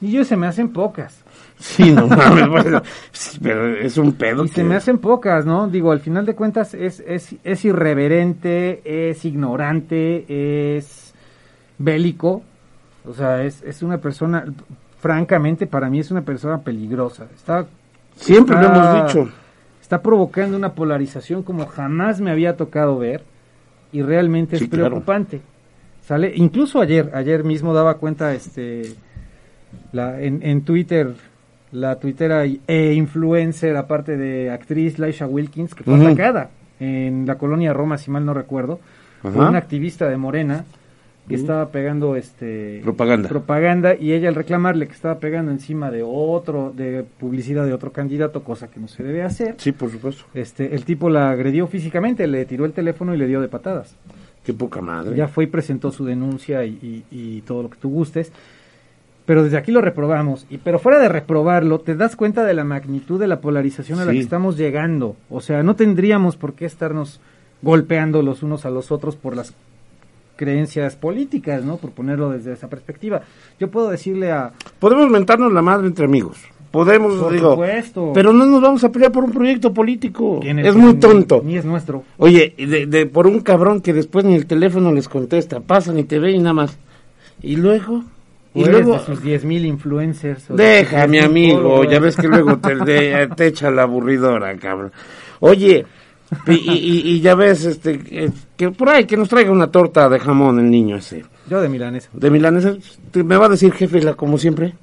Y 0.01 0.12
yo 0.12 0.25
se 0.25 0.35
me 0.35 0.47
hacen 0.47 0.69
pocas. 0.69 1.23
Sí, 1.57 1.91
no 1.91 2.07
mames, 2.07 2.47
bueno, 2.50 2.81
sí, 3.12 3.39
pero 3.41 3.75
es 3.75 3.97
un 3.97 4.13
pedo 4.13 4.44
Y 4.44 4.49
se 4.49 4.63
me 4.63 4.75
hacen 4.75 4.97
pocas, 4.97 5.45
¿no? 5.45 5.69
Digo, 5.69 5.92
al 5.92 6.01
final 6.01 6.25
de 6.25 6.35
cuentas 6.35 6.73
es, 6.73 6.99
es, 6.99 7.35
es 7.44 7.66
irreverente, 7.66 9.09
es 9.09 9.23
ignorante, 9.23 10.25
es 10.78 11.13
bélico. 11.78 12.44
O 13.07 13.13
sea, 13.13 13.44
es, 13.44 13.61
es 13.63 13.83
una 13.83 13.99
persona, 13.99 14.45
francamente, 14.99 15.66
para 15.66 15.90
mí 15.90 15.99
es 15.99 16.11
una 16.11 16.23
persona 16.23 16.61
peligrosa. 16.61 17.28
Está, 17.33 17.66
Siempre 18.16 18.56
lo 18.56 18.66
hemos 18.66 19.07
dicho. 19.07 19.30
Está 19.81 20.01
provocando 20.01 20.57
una 20.57 20.73
polarización 20.73 21.44
como 21.44 21.68
jamás 21.68 22.19
me 22.19 22.31
había 22.31 22.57
tocado 22.57 22.97
ver 22.97 23.23
y 23.95 24.02
realmente 24.02 24.57
Sí, 24.57 24.66
es 24.66 24.69
claro. 24.69 24.90
preocupante. 24.90 25.42
Sale, 26.02 26.31
incluso 26.35 26.81
ayer, 26.81 27.09
ayer 27.14 27.44
mismo 27.44 27.73
daba 27.73 27.95
cuenta 27.95 28.33
este 28.33 28.94
la, 29.92 30.21
en, 30.21 30.42
en 30.44 30.61
Twitter 30.61 31.14
la 31.71 31.95
tuitera 31.99 32.44
e 32.45 32.94
influencer, 32.94 33.75
aparte 33.75 34.16
de 34.18 34.49
actriz 34.52 34.99
Laisha 34.99 35.28
Wilkins, 35.28 35.73
que 35.75 35.83
fue 35.83 35.95
atacada 35.95 36.49
en 36.80 37.25
la 37.25 37.35
colonia 37.37 37.73
Roma, 37.73 37.97
si 37.97 38.11
mal 38.11 38.25
no 38.25 38.33
recuerdo, 38.33 38.80
por 39.21 39.35
una 39.35 39.57
activista 39.57 40.07
de 40.07 40.18
Morena 40.18 40.66
que 41.27 41.35
estaba 41.35 41.69
pegando 41.69 42.15
este 42.15 42.79
Propaganda. 42.83 43.27
propaganda 43.29 43.95
y 43.95 44.13
ella 44.13 44.29
al 44.29 44.35
reclamarle 44.35 44.85
que 44.87 44.94
estaba 44.94 45.19
pegando 45.19 45.51
encima 45.51 45.89
de 45.89 46.03
otro 46.05 46.71
de 46.75 47.03
publicidad 47.19 47.65
de 47.65 47.73
otro 47.73 47.91
candidato 47.91 48.44
cosa 48.44 48.67
que 48.69 48.79
no 48.79 48.87
se 48.87 49.01
debe 49.03 49.23
hacer. 49.23 49.55
Sí, 49.57 49.71
por 49.71 49.89
supuesto. 49.89 50.25
este 50.35 50.75
el 50.75 50.85
tipo 50.85 51.09
la 51.09 51.31
agredió 51.31 51.65
físicamente 51.67 52.27
le 52.27 52.45
tiró 52.45 52.65
el 52.65 52.73
teléfono 52.73 53.15
y 53.15 53.17
le 53.17 53.27
dio 53.27 53.41
de 53.41 53.47
patadas. 53.47 53.95
Qué 54.44 54.53
poca 54.53 54.81
madre. 54.81 55.15
ya 55.15 55.27
fue 55.27 55.45
y 55.45 55.47
presentó 55.47 55.91
su 55.91 56.05
denuncia 56.05 56.63
y, 56.65 56.77
y- 56.81 57.03
y 57.37 57.41
todo 57.41 57.63
lo 57.63 57.69
que 57.71 57.77
tú 57.77 57.89
gustes. 57.89 58.31
Pero 59.25 59.44
desde 59.44 59.57
aquí 59.57 59.71
lo 59.71 59.81
reprobamos. 59.81 60.45
Y 60.51 60.59
pero 60.59 60.77
fuera 60.77 60.99
de 60.99 61.09
reprobarlo 61.09 61.79
te 61.79 61.95
das 61.95 62.15
cuenta 62.15 62.44
de 62.44 62.53
la 62.53 62.63
magnitud 62.63 63.19
de 63.19 63.25
la 63.25 63.41
polarización 63.41 63.99
a 63.99 64.05
la 64.05 64.11
que 64.11 64.19
estamos 64.19 64.55
llegando. 64.57 65.15
O 65.31 65.41
sea 65.41 65.63
no 65.63 65.75
tendríamos 65.75 66.37
por 66.37 66.53
qué 66.53 66.65
estarnos 66.65 67.19
golpeando 67.63 68.21
los 68.21 68.44
unos 68.44 68.65
a 68.67 68.69
los 68.69 68.91
otros 68.91 69.15
por 69.15 69.35
las 69.35 69.55
creencias 70.35 70.95
políticas, 70.95 71.63
¿no? 71.63 71.77
Por 71.77 71.92
ponerlo 71.92 72.30
desde 72.30 72.54
esa 72.54 72.68
perspectiva. 72.69 73.21
Yo 73.59 73.69
puedo 73.69 73.89
decirle 73.89 74.31
a... 74.31 74.51
Podemos 74.80 75.09
mentarnos 75.09 75.51
la 75.54 75.61
madre 75.61 75.87
entre 75.87 76.06
amigos. 76.06 76.37
Podemos, 76.71 77.13
Por 77.15 77.31
digo. 77.31 77.51
supuesto. 77.51 78.11
Pero 78.13 78.33
no 78.33 78.45
nos 78.45 78.61
vamos 78.61 78.83
a 78.83 78.92
pelear 78.92 79.11
por 79.11 79.23
un 79.23 79.31
proyecto 79.31 79.73
político. 79.73 80.39
¿quién 80.42 80.59
Es 80.59 80.75
muy 80.75 80.95
tonto. 80.95 81.42
Ni 81.44 81.56
es 81.57 81.63
nuestro. 81.63 82.04
Oye, 82.18 82.54
de, 82.57 82.85
de- 82.85 83.06
por 83.06 83.27
un 83.27 83.39
cabrón 83.39 83.80
que 83.80 83.94
después 83.94 84.25
ni 84.25 84.35
el 84.35 84.45
teléfono 84.45 84.92
les 84.92 85.07
contesta, 85.07 85.61
pasan 85.61 85.97
y 85.99 86.04
te 86.04 86.19
ven 86.19 86.35
y 86.35 86.39
nada 86.39 86.54
más. 86.54 86.77
Y 87.42 87.56
luego. 87.56 88.04
Y 88.54 88.61
Y 88.61 88.65
luego. 88.65 88.94
de 88.94 88.99
sus 89.06 89.23
10.000 89.23 89.65
influencers. 89.65 90.47
10,000 90.54 91.23
amigo, 91.23 91.83
ya 91.85 91.99
ves 91.99 92.18
que 92.18 92.27
luego 92.27 92.57
te, 92.57 92.75
de- 92.75 93.30
te 93.35 93.47
echa 93.47 93.71
la 93.71 93.83
aburridora, 93.83 94.54
cabrón. 94.57 94.92
Oye, 95.39 95.85
y, 96.47 96.53
y- 96.53 97.01
y 97.15 97.21
ya 97.21 97.35
ves, 97.35 97.65
este, 97.65 97.99
eh, 98.11 98.31
que 98.57 98.71
por 98.71 98.89
ahí, 98.89 99.05
que 99.05 99.17
nos 99.17 99.29
traiga 99.29 99.51
una 99.51 99.67
torta 99.67 100.09
de 100.09 100.19
jamón 100.19 100.59
el 100.59 100.69
niño 100.71 100.97
ese. 100.97 101.23
Yo 101.49 101.61
de 101.61 101.69
milanesa. 101.69 102.09
De 102.13 102.29
milanesa, 102.31 102.75
te- 103.11 103.23
me 103.23 103.37
va 103.37 103.45
a 103.45 103.49
decir 103.49 103.71
jefe, 103.73 104.01
la 104.01 104.15
como 104.15 104.37
siempre. 104.37 104.73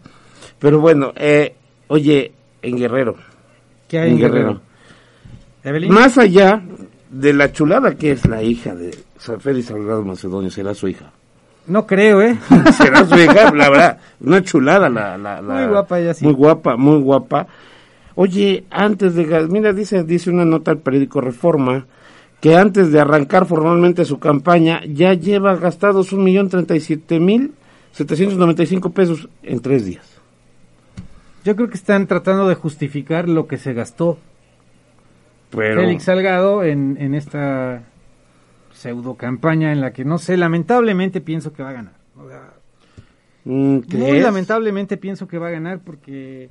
Pero 0.59 0.79
bueno, 0.81 1.13
eh, 1.17 1.55
oye, 1.89 2.33
en 2.63 2.77
Guerrero, 2.77 3.17
¿Qué 3.89 3.99
hay 3.99 4.11
en 4.13 4.19
Guerrero. 4.19 4.61
Más 5.89 6.19
allá 6.19 6.63
de 7.11 7.33
la 7.35 7.53
chulada 7.53 7.95
que 7.95 8.13
es 8.13 8.27
la 8.27 8.43
hija 8.43 8.75
de 8.75 8.97
San 9.19 9.41
Félix 9.41 9.67
Salgado 9.67 10.03
Macedonio, 10.05 10.51
será 10.51 10.75
su 10.75 10.89
hija. 10.89 11.11
No 11.67 11.87
creo, 11.87 12.21
¿eh? 12.23 12.37
será 12.77 13.05
su 13.05 13.17
hija, 13.19 13.53
la 13.53 13.71
verdad, 13.71 13.99
una 14.21 14.43
chulada 14.43 14.89
la, 14.89 15.17
la, 15.19 15.41
la- 15.43 15.55
Muy 15.55 15.67
guapa 15.67 16.01
ella, 16.01 16.15
sí. 16.15 16.25
Muy 16.25 16.35
guapa, 16.35 16.77
muy 16.77 17.01
guapa. 17.01 17.47
Oye, 18.15 18.65
antes 18.71 19.15
de, 19.15 19.25
mira, 19.49 19.73
dice, 19.73 20.05
dice 20.05 20.31
una 20.31 20.45
nota 20.45 20.71
al 20.71 20.79
periódico 20.79 21.21
Reforma, 21.21 21.87
que 22.41 22.57
antes 22.57 22.91
de 22.93 23.01
arrancar 23.01 23.47
formalmente 23.47 24.05
su 24.05 24.19
campaña, 24.19 24.83
ya 24.85 25.15
lleva 25.15 25.57
gastados 25.57 26.13
un 26.13 26.25
millón 26.25 26.49
treinta 26.49 26.75
y 26.75 26.81
siete 26.81 27.21
mil 27.21 27.53
setecientos 27.93 28.39
noventa 28.39 28.63
y 28.63 28.67
cinco 28.67 28.91
pesos 28.91 29.29
en 29.43 29.61
tres 29.61 29.85
días. 29.85 30.21
Yo 31.45 31.57
creo 31.57 31.69
que 31.69 31.77
están 31.77 32.07
tratando 32.07 32.49
de 32.49 32.55
justificar 32.55 33.29
lo 33.29 33.47
que 33.47 33.59
se 33.59 33.73
gastó 33.75 34.19
Pero, 35.51 35.81
Félix 35.81 36.05
Salgado 36.05 36.65
en, 36.65 36.97
en 37.01 37.15
esta 37.15 37.83
pseudo 38.73 39.15
campaña 39.15 39.73
en 39.73 39.81
la 39.81 39.93
que 39.93 40.05
no 40.05 40.19
sé, 40.19 40.37
lamentablemente 40.37 41.21
pienso 41.21 41.53
que 41.53 41.63
va 41.63 41.71
a 41.71 41.75
ganar. 41.75 41.93
O 42.17 42.29
sea, 42.29 42.55
mm, 43.45 43.81
¿qué 43.81 43.97
muy 43.97 44.21
lamentablemente 44.21 44.97
pienso 44.97 45.29
que 45.29 45.39
va 45.39 45.49
a 45.49 45.51
ganar 45.51 45.81
porque, 45.85 46.49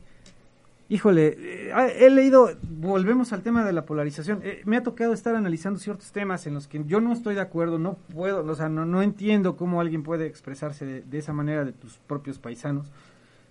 híjole, 0.94 1.38
eh, 1.40 1.72
ah, 1.74 1.88
he 1.88 2.10
leído, 2.10 2.50
volvemos 2.70 3.32
al 3.32 3.42
tema 3.44 3.64
de 3.64 3.72
la 3.72 3.86
polarización. 3.86 4.42
Eh, 4.44 4.62
me 4.66 4.76
ha 4.76 4.84
tocado 4.84 5.14
estar 5.14 5.36
analizando 5.36 5.80
ciertos 5.80 6.12
temas 6.12 6.46
en 6.48 6.54
los 6.54 6.68
que 6.68 6.84
yo 6.86 7.00
no 7.00 7.14
estoy 7.14 7.36
de 7.36 7.42
acuerdo, 7.42 7.80
no 7.80 7.96
puedo, 8.14 8.44
o 8.46 8.56
sea, 8.56 8.68
no, 8.68 8.86
no 8.86 9.02
entiendo 9.02 9.56
cómo 9.56 9.80
alguien 9.80 10.04
puede 10.04 10.26
expresarse 10.28 10.86
de, 10.86 11.02
de 11.02 11.18
esa 11.18 11.32
manera 11.34 11.64
de 11.64 11.72
tus 11.72 11.98
propios 11.98 12.40
paisanos. 12.40 12.92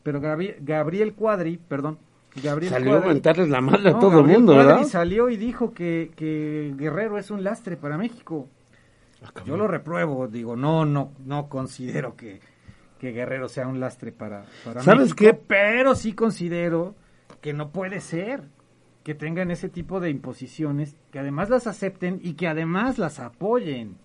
Pero 0.02 0.20
Gabriel, 0.20 0.56
Gabriel 0.60 1.14
Cuadri, 1.14 1.56
perdón, 1.56 1.98
Gabriel 2.42 2.72
Salió 2.72 2.96
a 2.96 3.02
Cuadri- 3.02 3.08
mentarles 3.08 3.48
la 3.48 3.60
madre 3.60 3.88
a 3.90 3.98
todo 3.98 4.20
el 4.20 4.26
mundo, 4.26 4.52
Cuadri 4.52 4.68
¿verdad? 4.74 4.86
salió 4.86 5.30
y 5.30 5.36
dijo 5.36 5.72
que, 5.72 6.10
que 6.16 6.74
Guerrero 6.76 7.16
es 7.18 7.30
un 7.30 7.42
lastre 7.42 7.76
para 7.76 7.96
México. 7.98 8.48
Yo 9.44 9.56
lo 9.56 9.66
repruebo, 9.66 10.28
digo, 10.28 10.56
no, 10.56 10.84
no, 10.86 11.12
no 11.26 11.48
considero 11.48 12.16
que, 12.16 12.40
que 12.98 13.12
Guerrero 13.12 13.48
sea 13.48 13.66
un 13.66 13.78
lastre 13.80 14.12
para, 14.12 14.44
para 14.64 14.82
¿Sabes 14.82 15.00
México, 15.14 15.16
qué? 15.18 15.34
Pero 15.34 15.94
sí 15.94 16.12
considero 16.14 16.94
que 17.40 17.52
no 17.52 17.70
puede 17.70 18.00
ser 18.00 18.42
que 19.02 19.14
tengan 19.14 19.50
ese 19.50 19.68
tipo 19.68 19.98
de 20.00 20.10
imposiciones, 20.10 20.94
que 21.10 21.18
además 21.18 21.48
las 21.48 21.66
acepten 21.66 22.20
y 22.22 22.34
que 22.34 22.46
además 22.46 22.98
las 22.98 23.18
apoyen. 23.18 23.96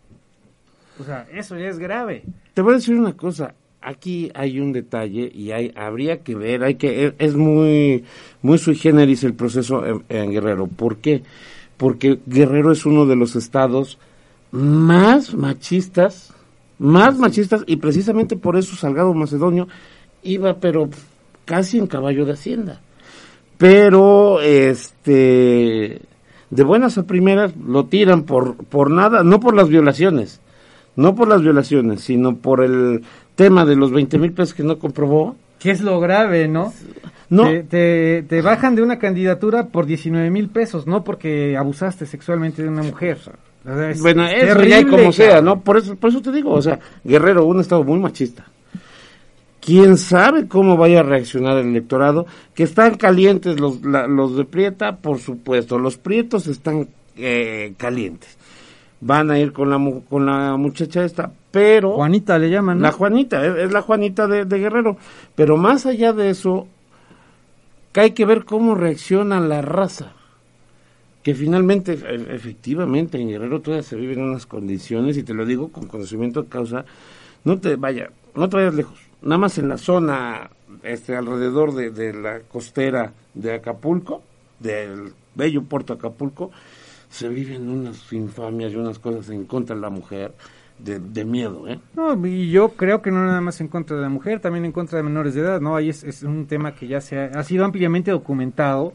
O 0.99 1.03
sea, 1.03 1.27
eso 1.33 1.57
ya 1.57 1.67
es 1.67 1.79
grave. 1.79 2.23
Te 2.53 2.61
voy 2.61 2.73
a 2.73 2.77
decir 2.77 2.95
una 2.95 3.13
cosa. 3.13 3.53
Aquí 3.81 4.31
hay 4.33 4.59
un 4.59 4.71
detalle 4.71 5.29
y 5.31 5.51
hay, 5.51 5.71
habría 5.75 6.23
que 6.23 6.33
ver, 6.33 6.63
hay 6.63 6.75
que, 6.75 7.13
es, 7.19 7.35
muy, 7.35 8.03
muy 8.41 8.57
sui 8.57 8.75
generis 8.75 9.23
el 9.23 9.35
proceso 9.35 9.85
en, 9.85 10.03
en 10.09 10.31
Guerrero. 10.31 10.67
¿Por 10.67 10.97
qué? 10.97 11.21
Porque 11.77 12.19
Guerrero 12.25 12.71
es 12.71 12.85
uno 12.85 13.05
de 13.05 13.15
los 13.15 13.35
estados 13.35 13.99
más 14.49 15.35
machistas, 15.35 16.33
más 16.79 17.17
machistas, 17.17 17.63
y 17.67 17.75
precisamente 17.75 18.37
por 18.37 18.57
eso 18.57 18.75
Salgado 18.75 19.13
Macedonio 19.13 19.67
iba, 20.23 20.59
pero 20.59 20.89
casi 21.43 21.77
en 21.77 21.85
caballo 21.85 22.25
de 22.25 22.31
hacienda. 22.31 22.81
Pero, 23.57 24.41
este, 24.41 26.01
de 26.49 26.63
buenas 26.63 26.97
a 26.97 27.03
primeras 27.03 27.53
lo 27.55 27.85
tiran 27.85 28.23
por, 28.23 28.55
por 28.55 28.89
nada, 28.91 29.23
no 29.23 29.39
por 29.39 29.55
las 29.55 29.69
violaciones, 29.69 30.41
no 30.95 31.15
por 31.15 31.27
las 31.27 31.41
violaciones, 31.41 32.01
sino 32.01 32.35
por 32.37 32.63
el 32.63 33.03
tema 33.35 33.65
de 33.65 33.75
los 33.75 33.91
20 33.91 34.17
mil 34.19 34.31
pesos 34.33 34.53
que 34.53 34.63
no 34.63 34.77
comprobó. 34.77 35.35
¿Qué 35.59 35.71
es 35.71 35.81
lo 35.81 35.99
grave, 35.99 36.47
no? 36.47 36.73
No, 37.29 37.43
Te, 37.49 37.63
te, 37.63 38.23
te 38.29 38.41
bajan 38.41 38.75
de 38.75 38.83
una 38.83 38.99
candidatura 38.99 39.67
por 39.67 39.85
19 39.87 40.29
mil 40.29 40.49
pesos, 40.49 40.85
no 40.85 41.03
porque 41.03 41.57
abusaste 41.57 42.05
sexualmente 42.05 42.61
de 42.61 42.69
una 42.69 42.83
mujer. 42.83 43.17
O 43.65 43.73
sea, 43.73 43.89
es- 43.89 44.01
bueno, 44.01 44.27
es 44.27 44.43
eso 44.43 44.47
ya 44.63 44.77
terrible, 44.77 44.97
como 44.97 45.11
sea. 45.11 45.41
¿no? 45.41 45.61
Por 45.61 45.77
eso, 45.77 45.95
por 45.95 46.11
eso 46.11 46.21
te 46.21 46.31
digo, 46.31 46.51
o 46.51 46.61
sea, 46.61 46.79
Guerrero, 47.03 47.45
un 47.45 47.61
estado 47.61 47.83
muy 47.83 47.99
machista. 47.99 48.45
¿Quién 49.61 49.97
sabe 49.97 50.47
cómo 50.47 50.77
vaya 50.77 50.99
a 50.99 51.03
reaccionar 51.03 51.57
el 51.57 51.67
electorado? 51.67 52.27
Que 52.53 52.63
están 52.63 52.95
calientes 52.97 53.59
los, 53.59 53.83
la- 53.83 54.05
los 54.07 54.37
de 54.37 54.45
Prieta, 54.45 54.97
por 54.97 55.19
supuesto. 55.19 55.79
Los 55.79 55.97
Prietos 55.97 56.45
están 56.47 56.87
eh, 57.17 57.73
calientes. 57.77 58.37
Van 59.01 59.31
a 59.31 59.39
ir 59.39 59.53
con 59.53 59.69
la, 59.71 60.01
con 60.09 60.25
la 60.25 60.55
muchacha 60.57 61.03
esta, 61.03 61.31
pero... 61.51 61.93
Juanita 61.93 62.37
le 62.37 62.49
llaman, 62.49 62.77
¿no? 62.77 62.83
La 62.83 62.91
Juanita, 62.91 63.45
es, 63.45 63.55
es 63.65 63.71
la 63.71 63.81
Juanita 63.81 64.27
de, 64.27 64.45
de 64.45 64.59
Guerrero. 64.59 64.97
Pero 65.35 65.57
más 65.57 65.85
allá 65.85 66.13
de 66.13 66.29
eso, 66.29 66.67
que 67.91 68.01
hay 68.01 68.11
que 68.11 68.25
ver 68.25 68.45
cómo 68.45 68.75
reacciona 68.75 69.39
la 69.39 69.61
raza. 69.61 70.13
Que 71.23 71.33
finalmente, 71.33 71.93
e- 71.93 72.35
efectivamente, 72.35 73.19
en 73.19 73.29
Guerrero 73.29 73.61
todavía 73.61 73.83
se 73.83 73.95
viven 73.95 74.21
unas 74.21 74.45
condiciones, 74.45 75.17
y 75.17 75.23
te 75.23 75.33
lo 75.33 75.45
digo 75.45 75.69
con 75.71 75.87
conocimiento 75.87 76.43
de 76.43 76.49
causa, 76.49 76.85
no 77.43 77.59
te 77.59 77.75
vaya, 77.77 78.11
no 78.35 78.47
te 78.47 78.57
vayas 78.57 78.75
lejos. 78.75 78.99
Nada 79.21 79.37
más 79.37 79.57
en 79.57 79.69
la 79.69 79.77
zona, 79.77 80.49
este, 80.83 81.15
alrededor 81.15 81.73
de, 81.73 81.91
de 81.91 82.13
la 82.13 82.39
costera 82.41 83.13
de 83.33 83.53
Acapulco, 83.55 84.21
del 84.59 85.13
bello 85.33 85.63
puerto 85.63 85.93
Acapulco, 85.93 86.51
se 87.09 87.29
viven 87.29 87.69
unas 87.69 88.11
infamias 88.13 88.73
y 88.73 88.75
unas 88.75 88.99
cosas 88.99 89.29
en 89.29 89.45
contra 89.45 89.75
de 89.75 89.81
la 89.81 89.89
mujer 89.89 90.33
de, 90.79 90.99
de 90.99 91.25
miedo, 91.25 91.67
¿eh? 91.67 91.79
No, 91.95 92.27
y 92.27 92.51
yo 92.51 92.69
creo 92.69 93.01
que 93.01 93.11
no 93.11 93.25
nada 93.25 93.41
más 93.41 93.61
en 93.61 93.67
contra 93.69 93.95
de 93.95 94.01
la 94.01 94.09
mujer, 94.09 94.41
también 94.41 94.65
en 94.65 94.71
contra 94.71 94.97
de 94.97 95.03
menores 95.03 95.33
de 95.33 95.41
edad, 95.41 95.61
¿no? 95.61 95.75
Ahí 95.75 95.89
es, 95.89 96.03
es 96.03 96.23
un 96.23 96.45
tema 96.47 96.75
que 96.75 96.87
ya 96.87 96.99
se 96.99 97.17
ha, 97.17 97.25
ha 97.27 97.43
sido 97.43 97.63
ampliamente 97.63 98.11
documentado, 98.11 98.93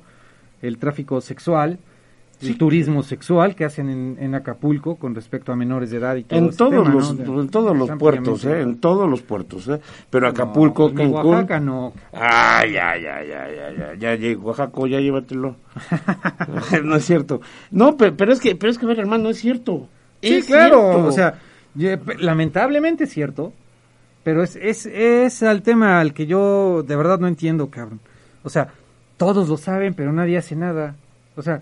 el 0.61 0.79
tráfico 0.79 1.21
sexual, 1.21 1.79
el 2.43 2.57
turismo 2.59 3.03
sexual 3.03 3.55
que 3.55 3.65
hacen 3.65 3.89
en, 3.91 4.17
en 4.19 4.35
Acapulco 4.35 4.97
con 4.97 5.15
respecto 5.15 5.53
a 5.53 5.57
menores 5.57 5.91
de 5.91 5.99
edad 5.99 6.17
y 6.17 6.25
todo 6.25 6.39
En 6.39 6.57
todos 6.57 6.71
tema, 6.85 6.95
los, 6.95 7.19
¿no? 7.19 7.35
De- 7.35 7.41
en 7.43 7.49
todos 7.49 7.77
los 7.77 7.91
puertos, 7.99 8.45
¿eh? 8.45 8.61
En 8.63 8.79
todos 8.79 9.09
los 9.11 9.23
puertos, 9.23 9.69
¿eh? 9.69 9.81
Pero 10.09 10.29
Acapulco, 10.29 10.85
No, 10.85 10.89
en 10.91 10.95
Cancún. 11.13 11.33
Oaxaca 11.35 11.61
no. 11.61 11.93
Ah, 12.13 12.65
ya, 12.67 12.97
ya, 12.97 13.23
ya, 13.23 13.49
ya, 13.51 13.95
ya, 13.99 14.15
ya, 14.15 14.39
Oaxaca, 14.39 14.81
ya 14.89 15.01
llévatelo. 15.01 15.57
no 16.85 16.97
es 16.97 17.05
cierto. 17.05 17.41
No, 17.71 17.97
pero, 17.97 18.17
pero 18.17 18.33
es 18.33 18.41
que, 18.41 18.55
pero 18.57 18.71
es 18.71 18.79
que, 18.79 18.85
a 18.87 18.89
ver, 18.89 19.01
hermano, 19.01 19.29
es 19.31 19.39
cierto. 19.39 19.89
Sí, 20.23 20.35
Es 20.35 20.47
claro, 20.47 20.81
cierto. 20.93 21.07
o 21.07 21.13
sea, 21.13 21.39
lamentablemente 22.19 23.05
es 23.05 23.11
cierto, 23.11 23.53
pero 24.23 24.43
es, 24.43 24.57
es, 24.57 24.87
es 24.87 25.43
al 25.43 25.63
tema 25.63 26.01
al 26.01 26.13
que 26.13 26.27
yo 26.27 26.83
de 26.87 26.97
verdad 26.97 27.19
no 27.19 27.27
entiendo, 27.29 27.69
cabrón. 27.71 28.01
O 28.43 28.49
sea, 28.51 28.69
todos 29.17 29.49
lo 29.49 29.57
saben, 29.57 29.95
pero 29.95 30.13
nadie 30.13 30.39
hace 30.39 30.57
nada. 30.57 30.95
O 31.37 31.43
sea, 31.43 31.61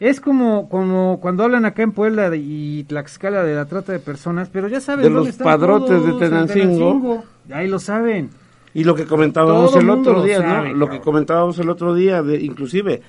es 0.00 0.20
como, 0.20 0.68
como 0.68 1.20
cuando 1.20 1.44
hablan 1.44 1.64
acá 1.66 1.82
en 1.82 1.92
Puebla 1.92 2.30
de- 2.30 2.38
y 2.38 2.84
Tlaxcala 2.84 3.44
de 3.44 3.54
la 3.54 3.66
trata 3.66 3.92
de 3.92 3.98
personas, 4.00 4.48
pero 4.52 4.66
ya 4.66 4.80
saben 4.80 5.04
De 5.04 5.10
dónde 5.10 5.20
los 5.20 5.28
están 5.28 5.44
padrotes 5.44 6.00
de 6.04 6.08
todos, 6.08 6.18
Tenancingo. 6.20 7.24
Ahí 7.52 7.68
lo 7.68 7.78
saben. 7.78 8.30
Y 8.74 8.84
lo 8.84 8.94
que 8.94 9.04
comentábamos 9.06 9.72
Todo 9.72 9.80
el 9.80 9.90
otro 9.90 10.22
día, 10.22 10.38
sabe, 10.38 10.70
¿no? 10.70 10.74
Lo 10.76 10.88
que 10.90 11.00
comentábamos 11.00 11.58
el 11.58 11.68
otro 11.68 11.94
día, 11.94 12.22
de, 12.22 12.40
inclusive, 12.40 13.02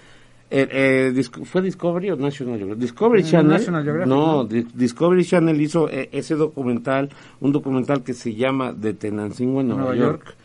eh, 0.53 1.13
eh, 1.15 1.23
¿fue 1.45 1.61
Discovery 1.61 2.11
o 2.11 2.15
National 2.17 2.57
Geographic? 2.57 2.81
Discovery 2.81 3.21
Eh, 3.21 3.25
Channel. 3.25 3.51
National 3.51 3.83
Geographic, 3.83 4.09
no, 4.09 4.25
¿no? 4.37 4.45
Di- 4.45 4.67
Discovery 4.73 5.23
Channel 5.23 5.61
hizo 5.61 5.87
eh, 5.87 6.09
ese 6.11 6.35
documental, 6.35 7.09
un 7.39 7.51
documental 7.51 8.03
que 8.03 8.13
se 8.13 8.33
llama 8.35 8.73
De 8.73 8.93
Tenancingo 8.93 9.61
en 9.61 9.67
Nueva, 9.69 9.83
Nueva 9.83 9.95
York, 9.95 10.25
York. 10.25 10.35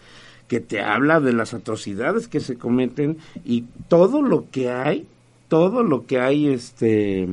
que 0.49 0.61
te 0.61 0.81
habla 0.83 1.19
de 1.19 1.33
las 1.33 1.55
atrocidades 1.55 2.29
que 2.29 2.39
se 2.41 2.57
cometen 2.57 3.17
y 3.45 3.65
todo 3.89 4.23
lo 4.23 4.45
que 4.51 4.71
hay, 4.71 5.07
todo 5.49 5.83
lo 5.83 6.07
que 6.07 6.21
hay, 6.21 6.49
este 6.49 7.29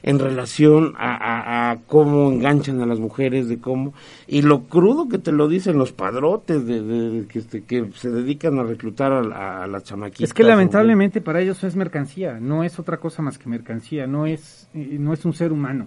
en 0.00 0.20
relación 0.20 0.94
a, 0.96 1.16
a- 1.16 1.70
a 1.72 1.76
cómo 1.86 2.30
enganchan 2.30 2.80
a 2.80 2.86
las 2.86 3.00
mujeres, 3.00 3.48
de 3.48 3.58
cómo, 3.58 3.92
y 4.28 4.42
lo 4.42 4.60
crudo 4.62 5.08
que 5.08 5.18
te 5.18 5.32
lo 5.32 5.48
dicen 5.48 5.76
los 5.76 5.92
padrotes 5.92 6.64
de, 6.66 6.80
de- 6.82 7.10
de 7.10 7.26
que, 7.26 7.38
este, 7.40 7.64
que 7.64 7.90
se 7.96 8.08
dedican 8.08 8.58
a 8.60 8.62
reclutar 8.62 9.12
a, 9.12 9.22
la- 9.22 9.64
a 9.64 9.66
las 9.66 9.82
chamaquitas. 9.82 10.22
Es 10.22 10.32
que 10.34 10.44
lamentablemente 10.44 11.20
para 11.20 11.40
ellos 11.40 11.62
es 11.64 11.74
mercancía, 11.74 12.38
no 12.40 12.62
es 12.62 12.78
otra 12.78 12.98
cosa 12.98 13.22
más 13.22 13.38
que 13.38 13.48
mercancía, 13.48 14.06
no 14.06 14.24
es, 14.26 14.68
eh, 14.72 14.96
no 15.00 15.12
es 15.12 15.24
un 15.24 15.32
ser 15.34 15.52
humano. 15.52 15.86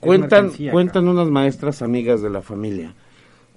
Cuentan, 0.00 0.46
cuentan 0.72 1.08
unas 1.08 1.28
maestras 1.28 1.82
amigas 1.82 2.20
de 2.20 2.30
la 2.30 2.42
familia 2.42 2.94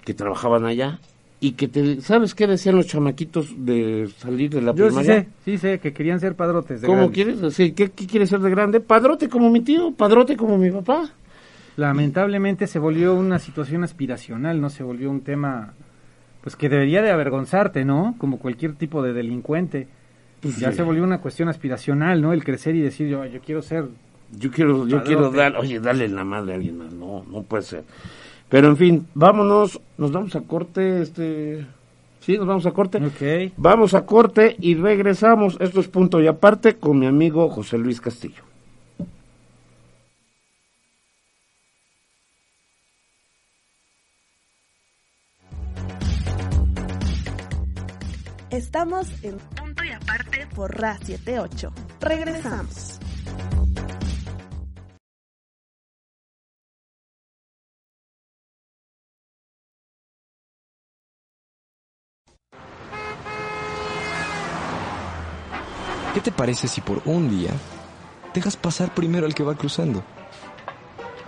que 0.05 0.13
trabajaban 0.13 0.65
allá 0.65 0.99
y 1.39 1.51
que 1.51 1.67
te, 1.67 2.01
¿sabes 2.01 2.33
qué 2.33 2.47
decían 2.47 2.75
los 2.75 2.87
chamaquitos 2.87 3.53
de 3.57 4.09
salir 4.17 4.49
de 4.49 4.61
la 4.61 4.73
Yo 4.73 4.89
sí 4.89 4.95
primaria? 4.95 5.23
sé, 5.23 5.27
sí 5.43 5.57
sé, 5.57 5.79
que 5.79 5.93
querían 5.93 6.19
ser 6.19 6.35
padrotes. 6.35 6.81
De 6.81 6.87
¿Cómo 6.87 7.11
quieres? 7.11 7.53
Sí, 7.53 7.73
¿qué, 7.73 7.91
¿Qué 7.91 8.07
quieres 8.07 8.29
ser 8.29 8.39
de 8.39 8.49
grande? 8.49 8.79
Padrote 8.79 9.29
como 9.29 9.49
mi 9.49 9.61
tío, 9.61 9.91
padrote 9.91 10.37
como 10.37 10.57
mi 10.57 10.71
papá. 10.71 11.11
Lamentablemente 11.77 12.67
se 12.67 12.79
volvió 12.79 13.15
una 13.15 13.37
situación 13.39 13.83
aspiracional, 13.83 14.61
no 14.61 14.69
se 14.69 14.83
volvió 14.83 15.09
un 15.11 15.21
tema 15.21 15.73
pues 16.41 16.55
que 16.55 16.69
debería 16.69 17.01
de 17.01 17.11
avergonzarte, 17.11 17.85
¿no? 17.85 18.15
Como 18.17 18.37
cualquier 18.37 18.75
tipo 18.75 19.01
de 19.01 19.13
delincuente. 19.13 19.87
Pues 20.41 20.57
ya 20.59 20.69
sí. 20.69 20.77
se 20.77 20.83
volvió 20.83 21.03
una 21.03 21.17
cuestión 21.19 21.49
aspiracional, 21.49 22.21
¿no? 22.21 22.33
El 22.33 22.43
crecer 22.43 22.75
y 22.75 22.81
decir, 22.81 23.07
yo, 23.09 23.25
yo 23.25 23.39
quiero 23.41 23.63
ser... 23.63 23.85
Yo 24.37 24.51
quiero, 24.51 24.87
yo 24.87 25.03
quiero 25.03 25.31
dar, 25.31 25.55
oye, 25.55 25.79
darle 25.79 26.07
la 26.07 26.23
madre 26.23 26.53
a 26.53 26.55
alguien 26.55 26.77
más. 26.77 26.93
No, 26.93 27.25
no 27.29 27.41
puede 27.43 27.63
ser. 27.63 27.83
Pero 28.49 28.67
en 28.67 28.77
fin, 28.77 29.07
vámonos, 29.13 29.79
nos 29.97 30.11
vamos 30.11 30.35
a 30.35 30.41
corte, 30.41 31.01
este... 31.01 31.65
Sí, 32.19 32.37
nos 32.37 32.47
vamos 32.47 32.65
a 32.65 32.71
corte. 32.71 32.97
Ok. 32.97 33.53
Vamos 33.57 33.93
a 33.93 34.03
corte 34.03 34.55
y 34.59 34.73
regresamos. 34.73 35.57
Esto 35.59 35.79
es 35.79 35.87
punto 35.87 36.19
y 36.19 36.25
aparte 36.25 36.75
con 36.77 36.97
mi 36.97 37.05
amigo 37.05 37.47
José 37.49 37.77
Luis 37.77 38.01
Castillo. 38.01 38.41
Estamos 48.49 49.07
en 49.21 49.37
punto 49.37 49.83
y 49.83 49.91
aparte 49.91 50.47
por 50.55 50.79
Ra 50.79 50.97
78. 50.97 51.73
Regresamos. 51.99 52.99
¿Qué 66.15 66.21
te 66.21 66.31
parece 66.31 66.69
si 66.69 66.79
por 66.79 67.01
un 67.03 67.29
día 67.29 67.51
dejas 68.33 68.55
pasar 68.55 68.93
primero 68.93 69.25
al 69.25 69.35
que 69.35 69.43
va 69.43 69.53
cruzando? 69.55 70.01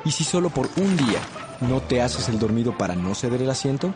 ¿Y 0.06 0.12
si 0.12 0.24
solo 0.24 0.50
por 0.50 0.70
un 0.78 0.96
día 0.96 1.20
no 1.60 1.82
te 1.82 2.02
haces 2.02 2.30
el 2.30 2.40
dormido 2.40 2.78
para 2.78 2.96
no 2.96 3.14
ceder 3.14 3.42
el 3.42 3.50
asiento? 3.50 3.94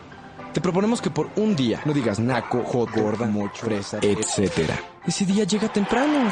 Te 0.52 0.60
proponemos 0.60 1.00
que 1.00 1.08
por 1.08 1.30
un 1.36 1.56
día 1.56 1.80
no 1.86 1.94
digas 1.94 2.20
naco, 2.20 2.62
hot, 2.64 2.90
gorda, 2.94 3.26
mocho, 3.26 3.64
fresa, 3.64 4.00
etc. 4.02 4.70
Ese 5.06 5.24
día 5.24 5.44
llega 5.44 5.72
temprano. 5.72 6.30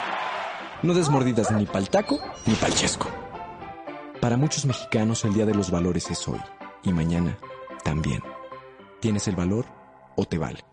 No 0.82 0.92
des 0.92 1.08
mordidas 1.08 1.50
ni 1.52 1.64
pa'l 1.64 1.88
taco 1.88 2.20
ni 2.44 2.54
pa'l 2.54 2.74
chesco. 2.74 3.08
Para 4.20 4.36
muchos 4.36 4.66
mexicanos 4.66 5.24
el 5.24 5.32
Día 5.32 5.46
de 5.46 5.54
los 5.54 5.70
Valores 5.70 6.10
es 6.10 6.28
hoy 6.28 6.40
y 6.82 6.92
mañana 6.92 7.38
también. 7.82 8.22
¿Tienes 9.00 9.26
el 9.26 9.36
valor 9.36 9.64
o 10.16 10.26
te 10.26 10.36
vale? 10.36 10.69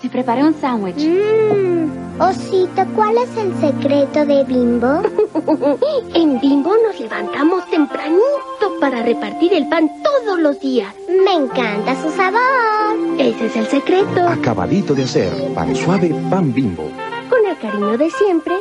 Te 0.00 0.10
preparé 0.10 0.44
un 0.44 0.54
sándwich. 0.54 1.06
Mmm, 1.06 2.20
Osito, 2.20 2.84
¿cuál 2.94 3.16
es 3.16 3.34
el 3.38 3.54
secreto 3.56 4.26
de 4.26 4.44
Bimbo? 4.44 5.00
en 6.14 6.38
Bimbo 6.40 6.74
nos 6.86 7.00
levantamos 7.00 7.64
tempranito 7.70 8.78
para 8.78 9.02
repartir 9.02 9.54
el 9.54 9.68
pan 9.68 9.90
todos 10.02 10.38
los 10.38 10.60
días. 10.60 10.94
Me 11.08 11.32
encanta 11.32 11.94
su 12.02 12.10
sabor. 12.10 13.16
Ese 13.18 13.46
es 13.46 13.56
el 13.56 13.66
secreto. 13.66 14.28
Acabadito 14.28 14.94
de 14.94 15.04
hacer, 15.04 15.30
pan 15.54 15.74
suave, 15.74 16.14
pan 16.30 16.52
bimbo. 16.52 16.84
Con 17.30 17.46
el 17.46 17.56
cariño 17.58 17.96
de 17.96 18.10
siempre. 18.10 18.54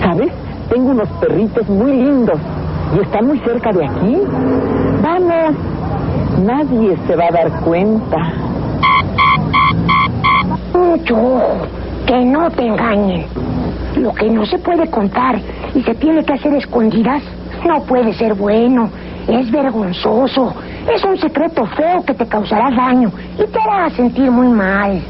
¿Sabes? 0.00 0.32
Tengo 0.70 0.90
unos 0.90 1.08
perritos 1.20 1.68
muy 1.68 1.92
lindos 1.92 2.38
y 2.96 3.00
están 3.00 3.26
muy 3.26 3.38
cerca 3.40 3.70
de 3.72 3.84
aquí. 3.86 4.16
Vamos. 5.02 5.77
Nadie 6.38 6.96
se 7.06 7.16
va 7.16 7.26
a 7.26 7.32
dar 7.32 7.60
cuenta. 7.60 8.32
Mucho 10.72 11.16
ojo, 11.16 11.66
que 12.06 12.24
no 12.24 12.48
te 12.50 12.66
engañen. 12.66 13.26
Lo 13.96 14.14
que 14.14 14.30
no 14.30 14.46
se 14.46 14.58
puede 14.58 14.88
contar 14.88 15.40
y 15.74 15.82
se 15.82 15.94
tiene 15.96 16.24
que 16.24 16.34
hacer 16.34 16.54
escondidas 16.54 17.22
no 17.66 17.82
puede 17.82 18.14
ser 18.14 18.34
bueno. 18.34 18.88
Es 19.26 19.50
vergonzoso. 19.50 20.54
Es 20.94 21.04
un 21.04 21.18
secreto 21.18 21.66
feo 21.66 22.04
que 22.04 22.14
te 22.14 22.26
causará 22.26 22.70
daño 22.70 23.10
y 23.36 23.44
te 23.44 23.58
hará 23.58 23.90
sentir 23.90 24.30
muy 24.30 24.48
mal. 24.48 25.02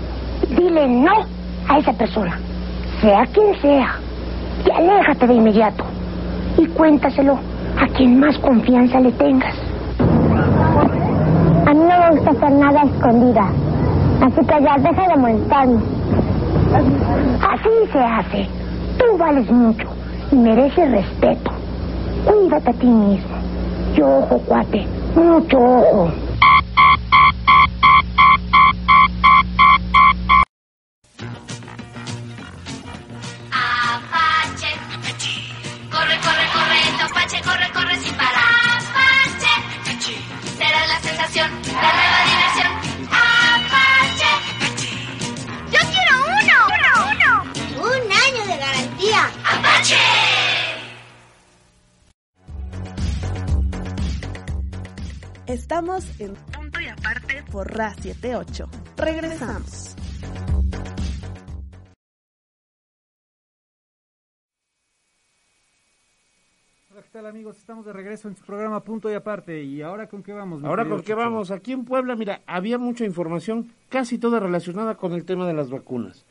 Dile 0.49 0.89
no 0.89 1.27
a 1.69 1.79
esa 1.79 1.93
persona, 1.93 2.39
sea 3.03 3.27
quien 3.27 3.55
sea, 3.61 3.97
y 4.67 4.71
aléjate 4.71 5.27
de 5.27 5.35
inmediato. 5.35 5.85
Y 6.57 6.67
cuéntaselo 6.69 7.39
a 7.79 7.87
quien 7.95 8.19
más 8.19 8.39
confianza 8.39 8.99
le 8.99 9.13
tengas. 9.13 9.55
Me 12.09 12.15
gusta 12.15 12.31
hacer 12.31 12.53
nada 12.53 12.83
escondida. 12.85 13.51
Así 14.23 14.41
que 14.47 14.65
ya 14.65 14.77
deja 14.79 15.09
de 15.09 15.17
molestarme. 15.19 15.81
Así 17.43 17.69
se 17.93 17.99
hace. 17.99 18.49
Tú 18.97 19.19
vales 19.19 19.51
mucho 19.51 19.87
y 20.33 20.37
mereces 20.37 20.91
respeto. 20.91 21.51
Cuídate 22.25 22.71
a 22.71 22.73
ti 22.73 22.87
mismo. 22.87 23.37
Y 23.95 24.01
ojo, 24.01 24.39
cuate, 24.47 24.87
mucho 25.17 25.59
ojo. 25.59 26.09
Estamos 55.89 56.21
en 56.21 56.35
punto 56.53 56.81
y 56.81 56.87
aparte 56.89 57.43
por 57.51 57.75
Ra 57.75 57.95
78. 57.95 58.69
Regresamos. 58.99 59.88
Amigos? 67.29 67.57
Estamos 67.59 67.85
de 67.85 67.93
regreso 67.93 68.29
en 68.29 68.37
su 68.37 68.45
programa 68.45 68.81
Punto 68.81 69.11
y 69.11 69.15
Aparte. 69.15 69.63
¿Y 69.63 69.83
ahora 69.83 70.07
con 70.09 70.23
qué 70.23 70.33
vamos? 70.33 70.65
Ahora 70.65 70.85
con 70.89 71.03
qué 71.03 71.15
vamos, 71.15 71.51
aquí 71.51 71.73
en 71.73 71.85
Puebla, 71.85 72.17
mira, 72.17 72.41
había 72.47 72.79
mucha 72.79 73.05
información, 73.05 73.69
casi 73.89 74.19
toda 74.19 74.41
relacionada 74.41 74.95
con 74.97 75.13
el 75.13 75.25
tema 75.25 75.47
de 75.47 75.53
las 75.53 75.69
vacunas, 75.71 76.25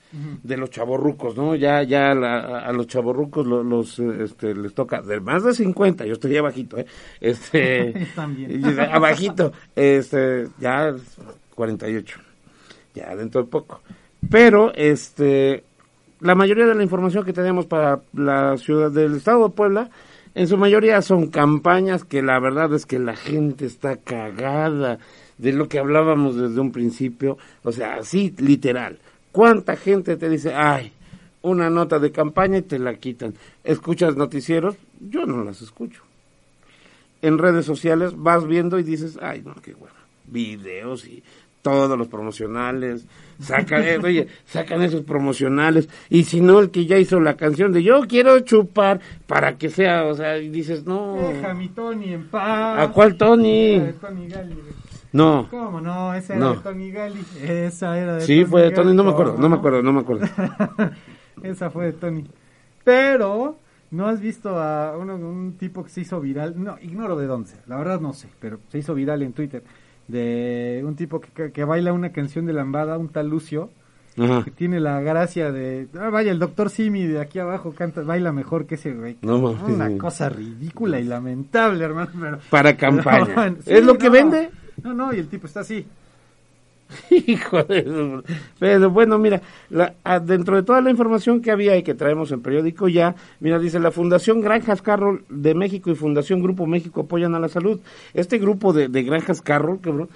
de 0.44 0.58
los 0.58 0.70
chavorrucos, 0.72 1.38
¿no? 1.38 1.56
Ya, 1.56 1.84
ya 1.84 2.14
la- 2.16 2.60
a 2.60 2.72
los 2.74 2.88
chavorrucos 2.88 3.46
lo- 3.46 3.64
los, 3.64 4.00
este, 4.00 4.56
les 4.56 4.74
toca 4.74 5.02
de 5.02 5.20
más 5.20 5.44
de 5.44 5.54
50, 5.54 6.06
yo 6.06 6.14
estoy 6.14 6.36
abajito, 6.38 6.78
¿eh? 6.78 6.86
Este, 7.22 7.94
y- 8.50 8.80
abajito, 8.92 9.52
este, 9.76 10.48
ya 10.60 10.96
48, 11.56 12.20
ya 12.96 13.16
dentro 13.16 13.44
de 13.44 13.48
poco. 13.50 13.82
Pero, 14.32 14.74
este, 14.74 15.64
la 16.22 16.34
mayoría 16.34 16.66
de 16.66 16.74
la 16.76 16.84
información 16.84 17.24
que 17.24 17.34
tenemos 17.34 17.68
para 17.68 18.02
la 18.14 18.58
ciudad 18.58 18.90
del 18.92 19.16
estado 19.18 19.48
de 19.50 19.54
Puebla, 19.54 19.90
en 20.38 20.48
su 20.48 20.56
mayoría 20.56 21.02
son 21.02 21.32
campañas 21.32 22.04
que 22.04 22.22
la 22.22 22.40
verdad 22.40 22.72
es 22.76 22.86
que 22.86 23.00
la 23.00 23.16
gente 23.16 23.66
está 23.66 23.98
cagada 23.98 25.00
de 25.40 25.52
lo 25.52 25.68
que 25.68 25.80
hablábamos 25.80 26.36
desde 26.36 26.60
un 26.60 26.72
principio, 26.72 27.40
o 27.64 27.72
sea, 27.72 27.96
así 27.96 28.36
literal. 28.38 29.00
¿Cuánta 29.32 29.76
gente 29.76 30.16
te 30.16 30.30
dice, 30.30 30.54
ay, 30.54 30.94
una 31.42 31.72
nota 31.72 31.98
de 31.98 32.12
campaña 32.12 32.60
y 32.60 32.62
te 32.62 32.78
la 32.78 32.94
quitan? 32.98 33.34
¿Escuchas 33.64 34.16
noticieros? 34.16 34.76
Yo 35.00 35.26
no 35.26 35.44
las 35.44 35.64
escucho. 35.64 36.04
En 37.24 37.40
redes 37.40 37.66
sociales 37.66 38.14
vas 38.16 38.46
viendo 38.46 38.78
y 38.78 38.84
dices, 38.84 39.18
ay, 39.20 39.42
no, 39.44 39.56
qué 39.56 39.74
bueno. 39.74 39.96
Videos 40.28 41.08
y 41.08 41.24
todos 41.72 41.98
los 41.98 42.08
promocionales, 42.08 43.06
sacan, 43.40 43.84
eh, 43.84 43.98
oye, 44.04 44.28
sacan 44.46 44.82
esos 44.82 45.02
promocionales, 45.02 45.90
y 46.10 46.24
si 46.24 46.42
no, 46.42 46.60
el 46.60 46.72
que 46.72 46.86
ya 46.86 46.98
hizo 46.98 47.20
la 47.20 47.36
canción 47.36 47.72
de 47.72 47.84
yo 47.84 48.02
quiero 48.08 48.40
chupar, 48.42 49.00
para 49.26 49.58
que 49.58 49.70
sea, 49.70 50.06
o 50.06 50.14
sea, 50.16 50.38
y 50.38 50.50
dices, 50.50 50.86
no, 50.86 51.16
Deja 51.16 51.54
mi 51.54 51.70
Tony 51.70 52.14
en 52.14 52.28
paz. 52.28 52.80
¿a 52.80 52.92
cuál 52.92 53.16
Tony? 53.18 53.80
De 53.80 53.94
Tony 53.94 54.28
Gali. 54.28 54.56
No, 55.14 55.48
¿Cómo 55.50 55.80
no? 55.82 56.14
Esa 56.14 56.36
era 56.36 56.46
No. 56.46 56.54
de 56.56 56.60
Tony 56.62 56.92
Gali. 56.92 57.20
Esa 57.42 57.98
era 57.98 58.16
de 58.16 58.22
sí, 58.22 58.44
fue 58.46 58.62
de 58.64 58.72
Tony, 58.72 58.88
Gali. 58.88 58.98
no 58.98 59.04
me 59.06 59.12
acuerdo, 59.12 59.32
no 59.38 59.38
me 59.38 59.44
¿Cómo 59.44 59.56
acuerdo, 59.56 59.82
no 59.84 59.94
me 59.94 60.00
acuerdo. 60.02 60.26
Esa 61.44 61.70
fue 61.70 61.86
de 61.86 61.94
Tony. 61.94 62.26
Pero, 62.84 63.58
¿no 63.92 64.08
has 64.08 64.20
visto 64.20 64.58
a 64.60 64.98
uno, 64.98 65.16
un 65.16 65.54
tipo 65.58 65.84
que 65.84 65.90
se 65.90 66.02
hizo 66.02 66.20
viral? 66.20 66.54
No, 66.62 66.78
ignoro 66.82 67.16
de 67.18 67.28
dónde, 67.28 67.52
la 67.68 67.78
verdad 67.78 68.00
no 68.00 68.14
sé, 68.14 68.28
pero 68.40 68.60
se 68.70 68.80
hizo 68.80 68.94
viral 68.94 69.22
en 69.24 69.34
Twitter. 69.34 69.64
De 70.08 70.82
un 70.86 70.96
tipo 70.96 71.20
que, 71.20 71.30
que, 71.32 71.52
que 71.52 71.64
baila 71.66 71.94
una 71.94 72.12
canción 72.12 72.46
de 72.46 72.54
lambada, 72.54 72.98
un 72.98 73.10
tal 73.10 73.28
Lucio, 73.30 73.70
Ajá. 74.18 74.44
que 74.46 74.52
tiene 74.52 74.80
la 74.80 75.02
gracia 75.02 75.52
de. 75.52 75.88
Ah, 76.00 76.10
vaya, 76.10 76.32
el 76.32 76.40
doctor 76.40 76.70
Simi 76.70 77.06
de 77.06 77.20
aquí 77.20 77.40
abajo 77.40 77.74
canta, 77.74 78.02
baila 78.02 78.32
mejor 78.32 78.66
que 78.66 78.76
ese 78.76 78.94
güey. 78.94 79.18
No. 79.22 79.38
Una 79.38 79.98
cosa 79.98 80.30
ridícula 80.30 81.00
y 81.00 81.04
lamentable, 81.04 81.84
hermano. 81.84 82.12
Pero, 82.20 82.40
Para 82.50 82.78
campaña. 82.78 83.26
Pero 83.26 83.36
bueno, 83.36 83.58
¿Es 83.66 83.84
lo 83.84 83.98
que 83.98 84.10
vende? 84.10 84.50
No, 84.84 84.94
no, 84.94 85.14
y 85.14 85.20
el 85.20 85.28
tipo 85.28 85.48
está 85.48 85.60
así. 85.62 85.86
Hijo 87.10 87.64
de 87.64 88.22
Pero 88.60 88.90
bueno, 88.90 89.18
mira, 89.18 89.42
la- 89.70 89.96
ah, 90.04 90.20
dentro 90.20 90.56
de 90.56 90.64
toda 90.64 90.82
la 90.82 90.90
información 90.90 91.42
que 91.42 91.52
había 91.52 91.76
y 91.78 91.84
que 91.84 91.94
traemos 91.94 92.32
en 92.32 92.42
periódico 92.42 92.88
ya, 92.88 93.16
mira, 93.40 93.60
dice 93.60 93.80
la 93.80 93.92
Fundación 93.92 94.42
Granjas 94.42 94.82
Carroll 94.82 95.26
de 95.30 95.54
México 95.54 95.92
y 95.92 95.96
Fundación 95.96 96.42
Grupo 96.42 96.66
México 96.66 97.02
apoyan 97.02 97.36
a 97.36 97.40
la 97.40 97.50
salud. 97.50 97.80
Este 98.14 98.38
grupo 98.38 98.74
de, 98.74 98.88
de 98.88 99.04
Granjas 99.04 99.42
Carroll, 99.42 99.82
cabrón, 99.82 100.10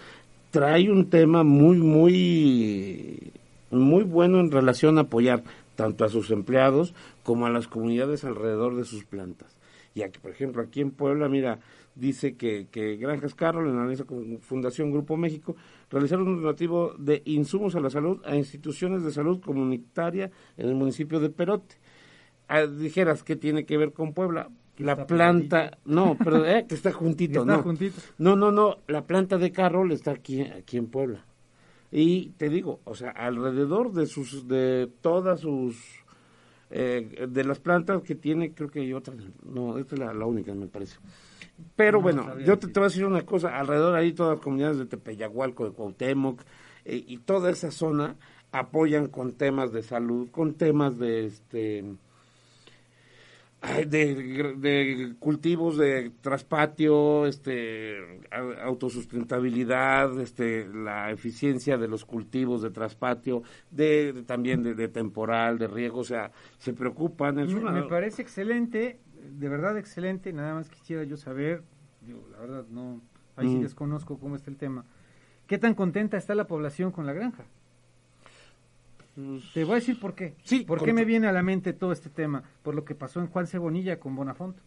trae 0.52 0.90
un 0.90 1.10
tema 1.10 1.44
muy, 1.44 1.78
muy, 1.78 3.32
muy 3.70 4.04
bueno 4.04 4.40
en 4.40 4.52
relación 4.52 4.98
a 4.98 5.02
apoyar 5.02 5.44
tanto 5.76 6.06
a 6.06 6.10
sus 6.10 6.32
empleados 6.32 6.94
como 7.24 7.46
a 7.46 7.50
las 7.50 7.68
comunidades 7.68 8.24
alrededor 8.24 8.76
de 8.76 8.86
sus 8.86 9.04
plantas. 9.04 9.56
Y 9.94 10.04
aquí, 10.04 10.20
por 10.22 10.32
ejemplo, 10.32 10.62
aquí 10.62 10.80
en 10.82 10.92
Puebla, 10.92 11.28
mira, 11.28 11.60
dice 11.96 12.36
que, 12.36 12.68
que 12.72 12.96
Granjas 12.96 13.36
Carroll, 13.36 13.68
en 13.70 13.78
alianza 13.78 14.06
con 14.06 14.40
Fundación 14.40 14.92
Grupo 14.92 15.18
México, 15.18 15.56
realizaron 15.92 16.28
un 16.28 16.42
donativo 16.42 16.94
de 16.98 17.22
insumos 17.26 17.76
a 17.76 17.80
la 17.80 17.90
salud 17.90 18.20
a 18.26 18.36
instituciones 18.36 19.04
de 19.04 19.12
salud 19.12 19.40
comunitaria 19.42 20.32
en 20.58 20.70
el 20.70 20.76
municipio 20.76 21.20
de 21.20 21.30
Perote. 21.30 21.76
Ah, 22.48 22.66
dijeras, 22.66 23.24
¿qué 23.24 23.36
tiene 23.36 23.66
que 23.66 23.78
ver 23.78 23.94
con 23.94 24.14
Puebla? 24.14 24.50
La 24.78 25.06
planta, 25.06 25.78
no, 25.86 26.18
pero 26.18 26.44
eh, 26.46 26.66
que 26.68 26.74
está 26.76 26.92
juntito, 26.92 27.42
Está 27.42 27.58
no. 27.58 27.64
juntito. 27.64 28.02
No, 28.18 28.36
no, 28.36 28.52
no, 28.52 28.78
la 28.88 29.06
planta 29.06 29.38
de 29.38 29.52
Carroll 29.52 29.92
está 29.92 30.12
aquí, 30.12 30.42
aquí 30.42 30.78
en 30.78 30.88
Puebla. 30.88 31.24
Y 31.92 32.30
te 32.32 32.50
digo, 32.50 32.80
o 32.86 32.96
sea, 32.96 33.12
alrededor 33.12 33.92
de 33.92 34.08
sus, 34.08 34.48
de 34.48 34.90
todas 35.02 35.42
sus, 35.42 35.78
eh, 36.72 37.28
de 37.30 37.44
las 37.44 37.60
plantas 37.60 38.02
que 38.02 38.16
tiene, 38.16 38.54
creo 38.54 38.70
que 38.70 38.80
hay 38.80 38.94
otra, 38.94 39.14
no, 39.44 39.78
esta 39.78 39.96
es 39.96 40.00
la, 40.00 40.14
la 40.14 40.26
única, 40.26 40.54
me 40.56 40.68
parece. 40.68 40.98
Pero 41.76 41.98
No, 42.00 42.04
bueno, 42.04 42.40
yo 42.40 42.58
te, 42.58 42.68
voy 42.68 42.84
a 42.84 42.88
decir 42.88 43.06
una 43.06 43.26
cosa, 43.26 43.58
alrededor 43.58 43.96
ahí 43.96 44.14
todas 44.14 44.36
las 44.38 44.44
comunidades 44.44 44.78
de 44.78 44.86
Tepeyagualco, 44.86 45.66
de 45.66 45.72
Cuauhtémoc, 45.72 46.42
eh, 46.86 47.04
y 47.08 47.18
toda 47.20 47.50
esa 47.52 47.72
zona 47.72 48.16
apoyan 48.52 49.08
con 49.08 49.34
temas 49.34 49.72
de 49.72 49.84
salud, 49.84 50.30
con 50.32 50.56
temas 50.56 50.98
de 50.98 51.26
este 51.26 51.86
de, 53.88 54.56
de 54.58 55.14
cultivos 55.20 55.78
de 55.78 56.12
traspatio, 56.22 57.28
este 57.28 57.96
autosustentabilidad, 58.64 60.20
este 60.20 60.68
la 60.68 61.12
eficiencia 61.12 61.78
de 61.78 61.88
los 61.88 62.04
cultivos 62.04 62.64
de 62.64 62.72
traspatio, 62.72 63.44
de, 63.70 64.14
de- 64.14 64.24
también 64.24 64.64
de, 64.64 64.74
de 64.74 64.88
temporal, 64.88 65.60
de 65.60 65.68
riego, 65.68 66.00
o 66.00 66.04
sea, 66.04 66.32
se 66.58 66.74
preocupan. 66.74 67.38
Es 67.38 67.54
Me, 67.54 67.60
una- 67.60 67.72
me 67.72 67.84
parece 67.84 68.24
excelente, 68.24 69.00
de 69.40 69.50
verdad 69.50 69.78
excelente. 69.78 70.32
Nada 70.34 70.54
más 70.54 70.70
quisiera 70.70 71.04
yo 71.04 71.18
saber, 71.18 71.64
digo, 72.06 72.22
la 72.32 72.40
verdad 72.40 72.66
no, 72.70 73.02
ahí 73.36 73.48
sí 73.48 73.56
Mm. 73.58 73.62
desconozco 73.64 74.18
cómo 74.20 74.36
está 74.36 74.50
el 74.52 74.58
tema. 74.58 74.86
¿Qué 75.48 75.58
tan 75.58 75.74
contenta 75.76 76.18
está 76.18 76.36
la 76.36 76.48
población 76.48 76.92
con 76.92 77.06
la 77.06 77.14
granja? 77.14 77.44
Te 79.54 79.64
voy 79.66 79.74
a 79.74 79.76
decir 79.76 80.00
por 80.00 80.16
qué. 80.16 80.36
Sí, 80.44 80.62
¿Por 80.62 80.82
qué 80.84 80.94
me 80.94 81.04
viene 81.04 81.28
a 81.28 81.34
la 81.34 81.44
mente 81.44 81.74
todo 81.74 81.92
este 81.92 82.10
tema? 82.10 82.44
Por 82.64 82.76
lo 82.76 82.86
que 82.86 82.96
pasó 82.96 83.20
en 83.20 83.28
Juan 83.28 83.46
Cebonilla 83.48 84.00
con 84.00 84.16
Bonafont. 84.16 84.58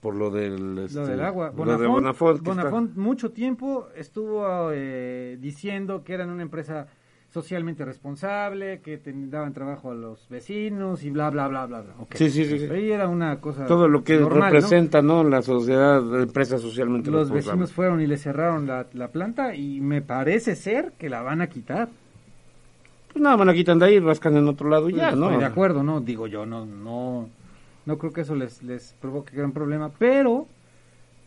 por 0.00 0.14
lo 0.16 0.30
del 0.30 0.74
Lo 0.76 0.84
este, 0.86 0.98
del 1.00 1.20
agua. 1.20 1.52
lo 1.54 1.78
de 1.78 1.86
Bonafont, 1.86 2.42
Bonafont 2.42 2.96
mucho 2.96 3.32
tiempo 3.32 3.86
estuvo 3.94 4.70
eh, 4.72 5.36
diciendo 5.40 6.02
que 6.04 6.14
eran 6.14 6.30
una 6.30 6.42
empresa 6.42 6.86
socialmente 7.32 7.84
responsable, 7.84 8.80
que 8.80 8.98
te- 8.98 9.12
daban 9.14 9.52
trabajo 9.52 9.92
a 9.92 9.94
los 9.94 10.28
vecinos 10.28 11.04
y 11.04 11.10
bla, 11.10 11.30
bla, 11.30 11.46
bla, 11.48 11.66
bla. 11.66 11.82
bla. 11.82 11.94
Sí, 12.14 12.28
sí, 12.30 12.44
sí, 12.44 12.58
sí. 12.58 12.66
Ahí 12.66 12.90
era 12.90 13.08
una 13.08 13.40
cosa 13.40 13.66
todo 13.66 13.86
lo 13.88 14.02
que 14.02 14.18
representa 14.18 15.00
no 15.00 15.22
la 15.22 15.40
sociedad 15.42 16.02
de 16.02 16.24
empresas 16.24 16.60
socialmente 16.60 17.10
Los 17.10 17.28
responsables. 17.28 17.46
vecinos 17.46 17.72
fueron 17.72 18.00
y 18.00 18.06
le 18.06 18.16
cerraron 18.18 18.66
la, 18.66 18.86
la 18.94 19.08
planta 19.08 19.54
y 19.54 19.80
me 19.80 20.02
parece 20.02 20.56
ser 20.56 20.92
que 20.98 21.08
la 21.08 21.22
van 21.22 21.40
a 21.40 21.48
quitar. 21.48 21.88
Pues 23.12 23.22
nada, 23.22 23.36
van 23.36 23.48
a 23.48 23.54
quitar 23.54 23.76
de 23.76 23.86
ahí, 23.86 23.98
rascan 24.00 24.36
en 24.36 24.48
otro 24.48 24.68
lado 24.68 24.88
y 24.88 24.94
ya, 24.94 25.08
Pues, 25.10 25.20
¿no? 25.20 25.36
De 25.38 25.44
acuerdo, 25.44 25.82
¿no? 25.82 26.00
Digo 26.00 26.26
yo, 26.26 26.46
no, 26.46 26.66
no, 26.66 27.28
no 27.86 27.98
creo 27.98 28.12
que 28.12 28.20
eso 28.22 28.34
les, 28.34 28.62
les 28.62 28.94
provoque 29.00 29.36
gran 29.36 29.52
problema, 29.52 29.90
pero, 29.98 30.46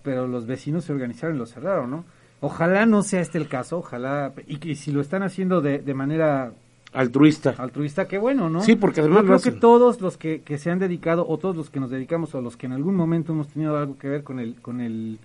pero 0.02 0.28
los 0.28 0.46
vecinos 0.48 0.84
se 0.86 0.94
organizaron 0.94 1.36
y 1.36 1.40
lo 1.40 1.46
cerraron, 1.46 1.92
¿no? 1.92 2.06
Ojalá 2.44 2.86
no 2.86 3.04
sea 3.04 3.22
este 3.22 3.38
el 3.38 3.48
caso, 3.48 3.78
ojalá, 3.78 4.34
y 4.48 4.76
si 4.76 4.92
lo 4.92 5.00
están 5.00 5.24
haciendo 5.24 5.62
de, 5.62 5.80
de 5.80 5.94
manera 5.94 6.52
Altruista. 6.92 7.56
altruista, 7.58 8.08
qué 8.08 8.18
bueno, 8.18 8.50
¿no? 8.50 8.62
Sí, 8.62 8.76
porque 8.76 9.00
además 9.00 9.24
Yo 9.24 9.32
lo 9.32 9.40
creo 9.40 9.54
que 9.54 9.60
todos 9.60 10.02
los 10.02 10.18
que, 10.18 10.42
que 10.42 10.58
se 10.58 10.70
han 10.70 10.78
dedicado, 10.78 11.26
o 11.28 11.38
todos 11.38 11.56
los 11.56 11.70
que 11.70 11.80
nos 11.80 11.90
dedicamos, 11.90 12.36
o 12.36 12.42
los 12.42 12.58
que 12.58 12.66
en 12.68 12.74
algún 12.74 12.96
momento 12.96 13.32
hemos 13.32 13.48
tenido 13.48 13.78
algo 13.78 13.98
que 13.98 14.10
ver 14.10 14.24
con 14.24 14.40
el, 14.40 14.56
con 14.56 14.82
el, 14.82 15.20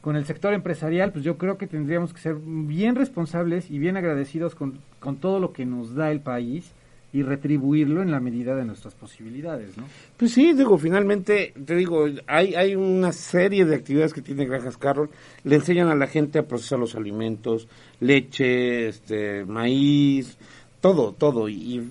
con 0.00 0.14
el 0.14 0.26
sector 0.26 0.52
empresarial, 0.52 1.10
pues 1.10 1.24
yo 1.24 1.38
creo 1.38 1.58
que 1.58 1.66
tendríamos 1.66 2.12
que 2.12 2.20
ser 2.20 2.36
bien 2.36 2.96
responsables 2.96 3.70
y 3.70 3.78
bien 3.78 3.96
agradecidos 3.96 4.54
con, 4.54 4.78
con 5.00 5.16
todo 5.16 5.40
lo 5.40 5.52
que 5.52 5.64
nos 5.66 5.94
da 5.94 6.12
el 6.12 6.20
país 6.20 6.72
y 7.14 7.22
retribuirlo 7.22 8.00
en 8.02 8.10
la 8.10 8.20
medida 8.20 8.54
de 8.56 8.64
nuestras 8.64 8.94
posibilidades, 8.94 9.76
¿no? 9.76 9.84
Pues 10.16 10.32
sí, 10.32 10.54
digo, 10.54 10.78
finalmente, 10.78 11.52
te 11.66 11.74
digo, 11.76 12.06
hay, 12.26 12.54
hay 12.54 12.74
una 12.74 13.12
serie 13.12 13.64
de 13.66 13.74
actividades 13.76 14.14
que 14.14 14.22
tiene 14.22 14.46
Granjas 14.46 14.78
Carroll. 14.78 15.10
Le 15.44 15.56
enseñan 15.56 15.88
a 15.88 15.94
la 15.94 16.06
gente 16.06 16.38
a 16.38 16.42
procesar 16.46 16.78
los 16.78 16.94
alimentos, 16.94 17.68
leche, 18.00 18.88
este, 18.88 19.44
maíz, 19.44 20.36
todo, 20.80 21.12
todo. 21.12 21.48
Y, 21.48 21.54
y 21.54 21.90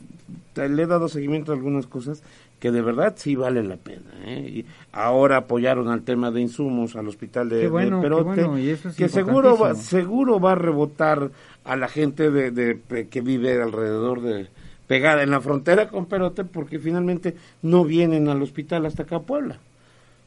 le 0.55 0.83
he 0.83 0.87
dado 0.87 1.07
seguimiento 1.07 1.51
a 1.51 1.55
algunas 1.55 1.87
cosas 1.87 2.23
que 2.59 2.71
de 2.71 2.81
verdad 2.81 3.13
sí 3.17 3.35
vale 3.35 3.63
la 3.63 3.77
pena. 3.77 4.11
¿eh? 4.25 4.39
Y 4.57 4.65
ahora 4.91 5.37
apoyaron 5.37 5.87
al 5.89 6.03
tema 6.03 6.29
de 6.31 6.41
insumos 6.41 6.95
al 6.95 7.07
hospital 7.07 7.49
de, 7.49 7.67
bueno, 7.69 7.97
de 7.97 8.03
Perote, 8.03 8.23
bueno, 8.23 8.59
y 8.59 8.69
eso 8.69 8.89
es 8.89 8.95
que 8.95 9.09
seguro 9.09 9.57
va, 9.57 9.73
seguro 9.75 10.39
va 10.39 10.51
a 10.51 10.55
rebotar 10.55 11.31
a 11.63 11.75
la 11.75 11.87
gente 11.87 12.29
de, 12.29 12.51
de- 12.51 13.07
que 13.09 13.21
vive 13.21 13.59
alrededor 13.61 14.21
de 14.21 14.47
pegada 14.91 15.23
en 15.23 15.31
la 15.31 15.39
frontera 15.39 15.87
con 15.87 16.05
Perote 16.05 16.43
porque 16.43 16.77
finalmente 16.77 17.35
no 17.61 17.85
vienen 17.85 18.27
al 18.27 18.41
hospital 18.41 18.85
hasta 18.85 19.03
acá 19.03 19.15
a 19.17 19.21
Puebla 19.21 19.57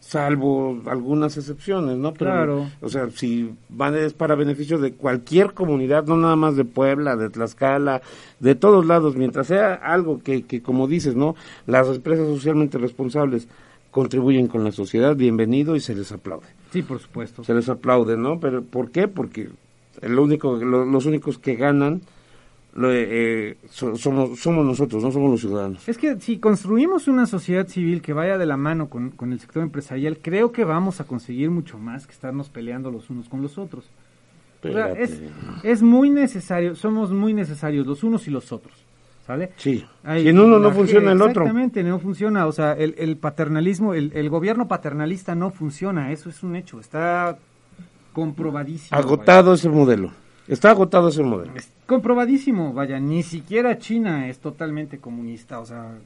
salvo 0.00 0.82
algunas 0.86 1.36
excepciones, 1.38 1.96
¿no? 1.96 2.12
Pero, 2.12 2.30
Claro. 2.30 2.66
O 2.82 2.88
sea, 2.90 3.08
si 3.10 3.54
van 3.70 3.94
es 3.96 4.12
para 4.12 4.34
beneficio 4.34 4.78
de 4.78 4.92
cualquier 4.92 5.54
comunidad, 5.54 6.04
no 6.06 6.16
nada 6.18 6.36
más 6.36 6.56
de 6.56 6.64
Puebla, 6.66 7.16
de 7.16 7.30
Tlaxcala, 7.30 8.02
de 8.38 8.54
todos 8.54 8.84
lados, 8.84 9.16
mientras 9.16 9.46
sea 9.46 9.72
algo 9.74 10.22
que, 10.22 10.42
que 10.42 10.60
como 10.62 10.88
dices, 10.88 11.16
¿no? 11.16 11.36
Las 11.66 11.88
empresas 11.88 12.26
socialmente 12.28 12.76
responsables 12.76 13.48
contribuyen 13.90 14.46
con 14.46 14.62
la 14.64 14.72
sociedad, 14.72 15.16
bienvenido 15.16 15.74
y 15.74 15.80
se 15.80 15.94
les 15.94 16.12
aplaude. 16.12 16.48
Sí, 16.70 16.82
por 16.82 16.98
supuesto. 16.98 17.42
Se 17.44 17.54
les 17.54 17.68
aplaude, 17.70 18.16
¿no? 18.18 18.38
Pero 18.40 18.62
¿por 18.62 18.90
qué? 18.90 19.08
Porque 19.08 19.48
el 20.02 20.18
único, 20.18 20.56
lo- 20.56 20.84
los 20.84 21.06
únicos 21.06 21.38
que 21.38 21.54
ganan 21.54 22.02
lo, 22.74 22.92
eh, 22.92 23.56
so- 23.70 23.94
somos, 23.96 24.38
somos 24.40 24.64
nosotros, 24.66 25.02
no 25.02 25.10
somos 25.12 25.30
los 25.30 25.40
ciudadanos. 25.40 25.88
Es 25.88 25.96
que 25.96 26.18
si 26.20 26.38
construimos 26.38 27.06
una 27.08 27.26
sociedad 27.26 27.66
civil 27.68 28.02
que 28.02 28.12
vaya 28.12 28.36
de 28.36 28.46
la 28.46 28.56
mano 28.56 28.88
con, 28.88 29.10
con 29.10 29.32
el 29.32 29.38
sector 29.40 29.62
empresarial, 29.62 30.18
creo 30.20 30.50
que 30.52 30.64
vamos 30.64 31.00
a 31.00 31.04
conseguir 31.04 31.50
mucho 31.50 31.78
más 31.78 32.06
que 32.06 32.12
estarnos 32.12 32.48
peleando 32.48 32.90
los 32.90 33.10
unos 33.10 33.28
con 33.28 33.42
los 33.42 33.58
otros. 33.58 33.84
O 34.66 34.72
sea, 34.72 34.92
es, 35.62 35.82
muy 35.82 36.08
necesario, 36.08 36.74
somos 36.74 37.12
muy 37.12 37.34
necesarios 37.34 37.86
los 37.86 38.02
unos 38.02 38.26
y 38.26 38.30
los 38.30 38.50
otros, 38.50 38.72
¿sale? 39.26 39.50
Sí. 39.56 39.84
Hay- 40.02 40.22
si 40.22 40.28
en 40.30 40.40
uno 40.40 40.58
no 40.58 40.70
funciona 40.72 41.12
el 41.12 41.20
otro. 41.20 41.42
Exactamente, 41.42 41.82
no 41.84 41.98
funciona. 41.98 42.46
O 42.46 42.52
sea, 42.52 42.72
el, 42.72 42.94
el 42.96 43.18
paternalismo, 43.18 43.92
el, 43.92 44.10
el 44.14 44.30
gobierno 44.30 44.66
paternalista 44.66 45.34
no 45.34 45.50
funciona, 45.50 46.12
eso 46.12 46.30
es 46.30 46.42
un 46.42 46.56
hecho, 46.56 46.80
está 46.80 47.36
comprobadísimo. 48.14 48.98
Agotado 48.98 49.52
ese 49.54 49.68
modelo. 49.68 50.10
Está 50.48 50.70
agotado 50.70 51.08
ese 51.08 51.22
modelo. 51.22 51.52
Es 51.56 51.70
comprobadísimo, 51.86 52.72
vaya, 52.72 52.98
ni 53.00 53.22
siquiera 53.22 53.78
China 53.78 54.28
es 54.28 54.38
totalmente 54.38 54.98
comunista, 54.98 55.58
o 55.60 55.66
sea, 55.66 55.96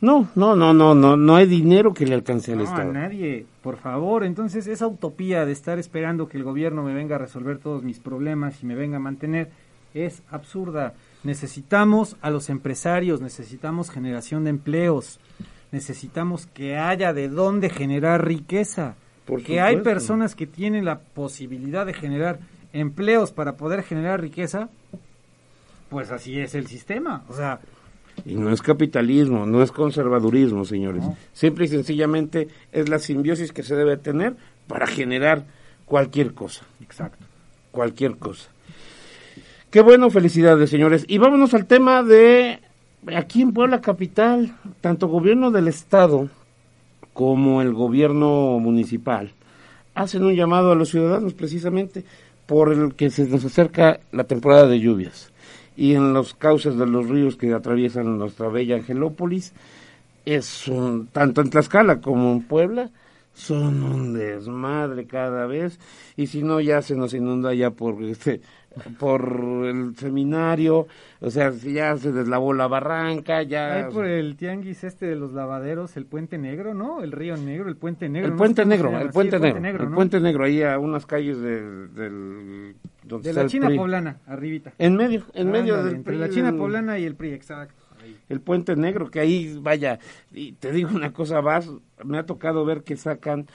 No, 0.00 0.28
no, 0.34 0.56
no, 0.56 0.72
no, 0.72 0.94
no, 0.94 1.16
no 1.16 1.36
hay 1.36 1.46
dinero 1.46 1.92
que 1.92 2.06
le 2.06 2.14
alcance 2.14 2.52
al 2.52 2.58
no, 2.58 2.64
a 2.64 2.66
Estado. 2.66 2.92
nadie, 2.92 3.46
por 3.62 3.76
favor. 3.76 4.24
Entonces, 4.24 4.66
esa 4.66 4.86
utopía 4.86 5.44
de 5.44 5.52
estar 5.52 5.78
esperando 5.78 6.28
que 6.28 6.36
el 6.38 6.44
gobierno 6.44 6.82
me 6.82 6.94
venga 6.94 7.16
a 7.16 7.18
resolver 7.18 7.58
todos 7.58 7.82
mis 7.82 7.98
problemas 7.98 8.62
y 8.62 8.66
me 8.66 8.74
venga 8.74 8.96
a 8.96 9.00
mantener 9.00 9.50
es 9.94 10.22
absurda. 10.30 10.94
Necesitamos 11.24 12.16
a 12.20 12.30
los 12.30 12.50
empresarios, 12.50 13.20
necesitamos 13.20 13.90
generación 13.90 14.44
de 14.44 14.50
empleos, 14.50 15.18
necesitamos 15.72 16.46
que 16.46 16.76
haya 16.76 17.12
de 17.12 17.28
dónde 17.28 17.70
generar 17.70 18.24
riqueza, 18.26 18.94
Por 19.24 19.42
que 19.42 19.60
hay 19.60 19.78
personas 19.78 20.34
que 20.34 20.46
tienen 20.46 20.84
la 20.84 21.00
posibilidad 21.00 21.84
de 21.86 21.94
generar 21.94 22.38
empleos 22.72 23.32
para 23.32 23.56
poder 23.56 23.82
generar 23.82 24.20
riqueza, 24.20 24.68
pues 25.88 26.10
así 26.10 26.38
es 26.38 26.54
el 26.54 26.66
sistema. 26.66 27.24
O 27.28 27.34
sea, 27.34 27.60
Y 28.24 28.34
no 28.34 28.50
es 28.50 28.62
capitalismo, 28.62 29.46
no 29.46 29.62
es 29.62 29.72
conservadurismo, 29.72 30.64
señores. 30.64 31.04
Simple 31.32 31.66
y 31.66 31.68
sencillamente 31.68 32.48
es 32.72 32.88
la 32.88 32.98
simbiosis 32.98 33.52
que 33.52 33.62
se 33.62 33.76
debe 33.76 33.96
tener 33.96 34.36
para 34.66 34.86
generar 34.86 35.44
cualquier 35.84 36.34
cosa. 36.34 36.64
Exacto. 36.82 37.24
Cualquier 37.70 38.16
cosa. 38.16 38.50
Qué 39.70 39.80
bueno, 39.82 40.10
felicidades, 40.10 40.70
señores. 40.70 41.04
Y 41.08 41.18
vámonos 41.18 41.52
al 41.52 41.66
tema 41.66 42.02
de 42.02 42.60
aquí 43.14 43.42
en 43.42 43.52
Puebla 43.52 43.80
Capital, 43.80 44.56
tanto 44.80 45.08
gobierno 45.08 45.50
del 45.50 45.68
Estado 45.68 46.28
como 47.12 47.62
el 47.62 47.72
gobierno 47.74 48.58
municipal 48.58 49.32
hacen 49.96 50.24
un 50.24 50.34
llamado 50.34 50.70
a 50.70 50.74
los 50.74 50.90
ciudadanos 50.90 51.32
precisamente 51.32 52.04
por 52.46 52.72
el 52.72 52.94
que 52.94 53.10
se 53.10 53.26
nos 53.26 53.44
acerca 53.44 54.00
la 54.12 54.24
temporada 54.24 54.66
de 54.66 54.80
lluvias. 54.80 55.32
Y 55.76 55.94
en 55.94 56.14
los 56.14 56.34
cauces 56.34 56.76
de 56.76 56.86
los 56.86 57.08
ríos 57.08 57.36
que 57.36 57.52
atraviesan 57.52 58.18
nuestra 58.18 58.48
bella 58.48 58.76
Angelópolis 58.76 59.52
es 60.24 60.66
un 60.68 61.08
tanto 61.08 61.40
en 61.40 61.50
Tlaxcala 61.50 62.00
como 62.00 62.32
en 62.32 62.42
Puebla 62.42 62.90
son 63.36 63.82
un 63.82 64.14
desmadre 64.14 65.06
cada 65.06 65.46
vez. 65.46 65.78
Y 66.16 66.26
si 66.26 66.42
no 66.42 66.60
ya 66.60 66.82
se 66.82 66.96
nos 66.96 67.14
inunda 67.14 67.54
ya 67.54 67.70
por 67.70 68.02
este 68.02 68.40
por 68.98 69.64
el 69.66 69.96
seminario, 69.96 70.86
o 71.20 71.30
sea, 71.30 71.52
si 71.52 71.72
ya 71.72 71.96
se 71.96 72.12
deslavó 72.12 72.52
la 72.52 72.66
barranca, 72.66 73.42
ya... 73.42 73.86
Ahí 73.86 73.92
por 73.92 74.06
el 74.06 74.36
tianguis 74.36 74.84
este 74.84 75.06
de 75.06 75.16
los 75.16 75.32
lavaderos, 75.32 75.96
el 75.96 76.06
Puente 76.06 76.38
Negro, 76.38 76.74
¿no? 76.74 77.02
El 77.02 77.12
Río 77.12 77.36
Negro, 77.36 77.68
el 77.68 77.76
Puente 77.76 78.08
Negro. 78.08 78.26
El 78.26 78.32
no 78.32 78.38
puente 78.38 78.64
negro, 78.66 78.98
el 78.98 79.10
puente 79.10 79.38
negro, 79.38 79.84
el 79.84 79.90
puente 79.90 80.20
negro, 80.20 80.44
ahí 80.44 80.62
a 80.62 80.78
unas 80.78 81.06
calles 81.06 81.40
de- 81.40 81.88
del... 81.88 82.76
donde 83.04 83.28
De 83.32 83.34
la 83.42 83.46
China 83.46 83.66
PRI. 83.68 83.76
poblana, 83.78 84.18
arribita. 84.26 84.72
En 84.78 84.96
medio, 84.96 85.22
en 85.34 85.50
medio 85.50 85.82
del 85.82 85.96
entre 85.96 86.12
PRI, 86.14 86.18
la 86.18 86.28
China 86.28 86.52
poblana 86.56 86.98
y 86.98 87.04
el 87.04 87.14
PRI, 87.14 87.32
exacto. 87.32 87.74
ahí. 88.02 88.16
el 88.28 88.40
puente 88.40 88.76
negro, 88.76 89.10
que 89.10 89.20
ahí, 89.20 89.58
vaya, 89.60 89.98
y 90.32 90.52
te 90.52 90.70
digo 90.72 90.90
una 90.94 91.12
cosa, 91.12 91.40
vas, 91.40 91.70
me 92.04 92.18
ha 92.18 92.26
tocado 92.26 92.64
ver 92.64 92.82
que 92.82 92.96
sacan 92.96 93.46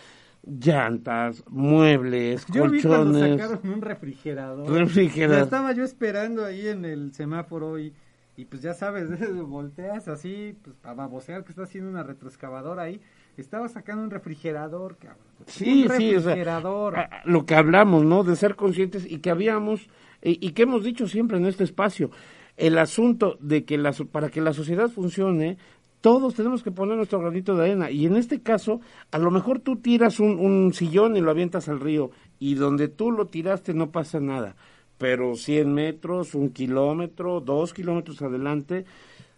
llantas, 0.43 1.43
muebles, 1.49 2.45
Yo 2.47 2.67
vi 2.69 2.82
cuando 2.82 3.12
colchones. 3.19 3.41
sacaron 3.41 3.73
un 3.73 3.82
refrigerador. 3.82 4.69
Refrigerador. 4.71 5.43
Estaba 5.43 5.71
yo 5.73 5.84
esperando 5.84 6.43
ahí 6.45 6.67
en 6.67 6.86
el 6.86 7.13
semáforo 7.13 7.80
y, 7.80 7.93
y 8.38 8.45
pues 8.45 8.62
ya 8.62 8.73
sabes, 8.73 9.08
volteas 9.47 10.08
así, 10.08 10.56
pues 10.63 10.75
para 10.82 10.95
babosear 10.95 11.43
que 11.43 11.51
está 11.51 11.63
haciendo 11.63 11.89
una 11.89 12.04
retroexcavadora 12.04 12.84
ahí. 12.84 13.01
Estaba 13.38 13.69
sacando 13.69 14.04
un 14.04 14.12
refrigerador, 14.12 14.97
cabrón. 14.97 15.19
Sí, 15.47 15.84
un 15.89 15.97
sí, 15.97 16.15
o 16.15 16.19
sea, 16.19 16.30
refrigerador. 16.32 16.95
lo 17.25 17.45
que 17.45 17.56
hablamos, 17.56 18.04
¿no? 18.04 18.23
De 18.23 18.36
ser 18.36 18.56
conscientes 18.56 19.10
y 19.10 19.19
que 19.19 19.30
habíamos, 19.30 19.88
y, 20.21 20.45
y 20.45 20.51
que 20.51 20.63
hemos 20.63 20.84
dicho 20.84 21.08
siempre 21.08 21.38
en 21.38 21.45
este 21.45 21.63
espacio, 21.63 22.12
el 22.58 22.77
asunto 22.77 23.38
de 23.39 23.63
que 23.63 23.77
la, 23.77 23.93
para 24.12 24.30
que 24.30 24.41
la 24.41 24.54
sociedad 24.54 24.89
funcione, 24.89 25.58
todos 26.02 26.34
tenemos 26.34 26.64
que 26.64 26.72
poner 26.72 26.98
nuestro 26.98 27.20
granito 27.20 27.56
de 27.56 27.64
arena. 27.66 27.92
Y 27.92 28.06
en 28.08 28.16
este 28.18 28.42
caso, 28.42 28.82
a 29.12 29.18
lo 29.20 29.32
mejor 29.32 29.60
tú 29.60 29.78
tiras 29.78 30.20
un, 30.20 30.40
un 30.40 30.74
sillón 30.74 31.16
y 31.16 31.22
lo 31.22 31.32
avientas 31.32 31.70
al 31.70 31.80
río, 31.80 32.12
y 32.40 32.56
donde 32.56 32.88
tú 32.88 33.12
lo 33.12 33.28
tiraste 33.28 33.74
no 33.74 33.92
pasa 33.92 34.20
nada. 34.20 34.56
Pero 34.98 35.36
100 35.36 35.74
metros, 35.74 36.36
un 36.36 36.50
kilómetro, 36.50 37.40
dos 37.40 37.74
kilómetros 37.74 38.22
adelante, 38.22 38.86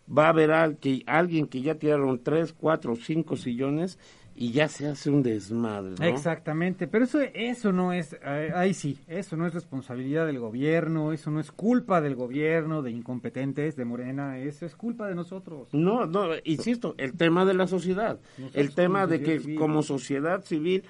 va 0.07 0.25
a 0.25 0.29
haber 0.29 0.51
al- 0.51 0.77
que, 0.77 1.03
alguien 1.05 1.47
que 1.47 1.61
ya 1.61 1.75
tiraron 1.75 2.19
tres, 2.23 2.53
cuatro, 2.53 2.95
cinco 2.95 3.35
sillones 3.37 3.97
y 4.35 4.51
ya 4.51 4.67
se 4.67 4.87
hace 4.87 5.09
un 5.09 5.21
desmadre, 5.21 5.95
¿no? 5.99 6.05
Exactamente, 6.05 6.87
pero 6.87 7.05
eso, 7.05 7.19
eso 7.21 7.71
no 7.71 7.93
es, 7.93 8.13
eh, 8.13 8.51
ahí 8.55 8.73
sí, 8.73 8.97
eso 9.07 9.37
no 9.37 9.45
es 9.45 9.53
responsabilidad 9.53 10.25
del 10.25 10.39
gobierno, 10.39 11.13
eso 11.13 11.29
no 11.29 11.39
es 11.39 11.51
culpa 11.51 12.01
del 12.01 12.15
gobierno, 12.15 12.81
de 12.81 12.91
incompetentes, 12.91 13.75
de 13.75 13.85
Morena, 13.85 14.39
eso 14.39 14.65
es 14.65 14.75
culpa 14.75 15.07
de 15.07 15.15
nosotros. 15.15 15.69
No, 15.73 16.07
no, 16.07 16.29
insisto, 16.45 16.95
el 16.97 17.13
tema 17.13 17.45
de 17.45 17.53
la 17.53 17.67
sociedad, 17.67 18.19
Nosotros 18.37 18.65
el 18.65 18.73
tema 18.73 19.05
de 19.05 19.21
que 19.21 19.39
civil. 19.39 19.57
como 19.57 19.83
sociedad 19.83 20.43
civil 20.43 20.83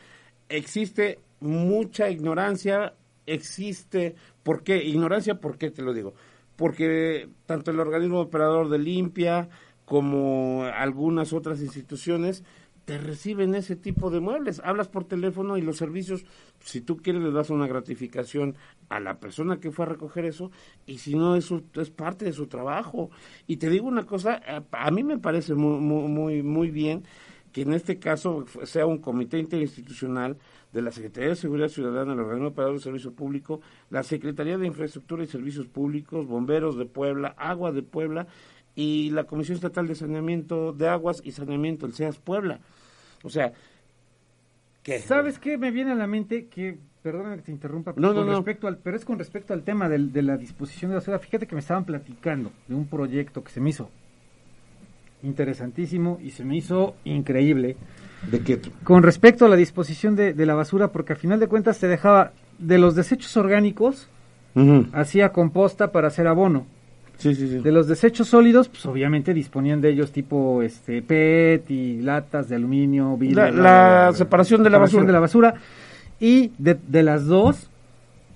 existe 0.47 1.19
mucha 1.41 2.09
ignorancia, 2.09 2.93
existe, 3.25 4.15
¿por 4.43 4.63
qué? 4.63 4.83
Ignorancia, 4.83 5.35
¿por 5.35 5.57
qué 5.57 5.69
te 5.69 5.81
lo 5.81 5.93
digo? 5.93 6.13
Porque 6.55 7.27
tanto 7.45 7.71
el 7.71 7.79
organismo 7.79 8.21
operador 8.21 8.69
de 8.69 8.77
limpia 8.77 9.49
como 9.85 10.63
algunas 10.63 11.33
otras 11.33 11.61
instituciones 11.61 12.43
te 12.85 12.97
reciben 12.97 13.55
ese 13.55 13.75
tipo 13.75 14.09
de 14.09 14.19
muebles. 14.19 14.61
Hablas 14.63 14.89
por 14.89 15.05
teléfono 15.05 15.57
y 15.57 15.61
los 15.61 15.77
servicios, 15.77 16.25
si 16.59 16.81
tú 16.81 16.97
quieres, 16.97 17.21
le 17.21 17.31
das 17.31 17.49
una 17.49 17.67
gratificación 17.67 18.55
a 18.89 18.99
la 18.99 19.19
persona 19.19 19.59
que 19.59 19.71
fue 19.71 19.85
a 19.85 19.89
recoger 19.89 20.25
eso 20.25 20.51
y 20.85 20.97
si 20.97 21.15
no, 21.15 21.35
eso 21.35 21.61
es 21.75 21.89
parte 21.89 22.25
de 22.25 22.33
su 22.33 22.47
trabajo. 22.47 23.09
Y 23.47 23.57
te 23.57 23.69
digo 23.69 23.87
una 23.87 24.05
cosa, 24.05 24.41
a, 24.45 24.63
a 24.71 24.91
mí 24.91 25.03
me 25.03 25.17
parece 25.17 25.53
muy, 25.53 25.79
muy, 25.79 26.43
muy, 26.43 26.71
bien 26.71 27.03
que 27.53 27.61
en 27.61 27.73
este 27.73 27.99
caso 27.99 28.45
sea 28.63 28.85
un 28.85 28.97
comité 28.97 29.37
interinstitucional 29.37 30.37
de 30.73 30.81
la 30.81 30.91
Secretaría 30.91 31.29
de 31.29 31.35
Seguridad 31.35 31.67
Ciudadana, 31.67 32.13
el 32.13 32.19
Organismo 32.19 32.49
Operador 32.49 32.75
de 32.75 32.81
Servicio 32.81 33.13
Público, 33.13 33.61
la 33.91 34.01
Secretaría 34.01 34.57
de 34.57 34.65
Infraestructura 34.65 35.23
y 35.23 35.27
Servicios 35.27 35.67
Públicos, 35.67 36.25
Bomberos 36.25 36.77
de 36.77 36.85
Puebla, 36.85 37.35
Agua 37.37 37.71
de 37.71 37.83
Puebla 37.83 38.27
y 38.75 39.09
la 39.11 39.23
Comisión 39.25 39.55
Estatal 39.55 39.87
de 39.87 39.95
Saneamiento 39.95 40.73
de 40.73 40.87
Aguas 40.89 41.21
y 41.23 41.31
Saneamiento, 41.31 41.85
el 41.85 41.93
SEAS 41.93 42.17
Puebla. 42.17 42.59
O 43.23 43.29
sea, 43.29 43.53
¿qué? 44.81 44.99
¿Sabes 44.99 45.39
qué 45.39 45.57
me 45.57 45.71
viene 45.71 45.91
a 45.91 45.95
la 45.95 46.07
mente? 46.07 46.47
Que, 46.47 46.77
perdóname 47.03 47.35
que 47.37 47.43
te 47.43 47.51
interrumpa, 47.51 47.93
No, 47.95 48.13
con 48.13 48.15
no, 48.15 48.25
no. 48.25 48.35
respecto 48.37 48.67
al, 48.67 48.77
pero 48.77 48.97
es 48.97 49.05
con 49.05 49.19
respecto 49.19 49.53
al 49.53 49.63
tema 49.63 49.89
del- 49.89 50.11
de 50.11 50.21
la 50.23 50.37
disposición 50.37 50.91
de 50.91 50.95
la 50.95 51.01
ciudad. 51.01 51.21
Fíjate 51.21 51.45
que 51.47 51.55
me 51.55 51.59
estaban 51.61 51.85
platicando 51.85 52.51
de 52.67 52.75
un 52.75 52.87
proyecto 52.87 53.43
que 53.43 53.51
se 53.51 53.59
me 53.61 53.69
hizo 53.69 53.89
interesantísimo 55.21 56.19
y 56.21 56.31
se 56.31 56.43
me 56.43 56.57
hizo 56.57 56.95
increíble. 57.05 57.77
¿De 58.29 58.39
qué? 58.41 58.59
Con 58.83 59.03
respecto 59.03 59.45
a 59.45 59.49
la 59.49 59.55
disposición 59.55 60.15
de, 60.15 60.33
de 60.33 60.45
la 60.45 60.53
basura, 60.55 60.89
porque 60.91 61.13
al 61.13 61.19
final 61.19 61.39
de 61.39 61.47
cuentas 61.47 61.79
te 61.79 61.87
dejaba 61.87 62.31
de 62.59 62.77
los 62.77 62.95
desechos 62.95 63.35
orgánicos, 63.37 64.09
hacía 64.93 65.29
composta 65.31 65.91
para 65.91 66.07
hacer 66.09 66.27
abono. 66.27 66.65
Sí, 67.23 67.35
sí, 67.35 67.47
sí. 67.47 67.57
De 67.59 67.71
los 67.71 67.87
desechos 67.87 68.27
sólidos, 68.27 68.67
pues 68.69 68.85
obviamente 68.85 69.33
disponían 69.33 69.81
de 69.81 69.89
ellos 69.89 70.11
tipo 70.11 70.61
este 70.61 71.01
PET 71.01 71.71
y 71.71 72.01
latas 72.01 72.49
de 72.49 72.55
aluminio, 72.57 73.15
vidrio, 73.17 73.49
La- 73.51 74.11
separación 74.13 74.61
de 74.63 74.69
la 74.69 74.77
separación 74.77 75.01
basura. 75.01 75.07
de 75.07 75.13
la 75.13 75.19
basura. 75.19 75.53
Y 76.19 76.51
de, 76.57 76.77
de 76.87 77.03
las 77.03 77.25
dos, 77.25 77.69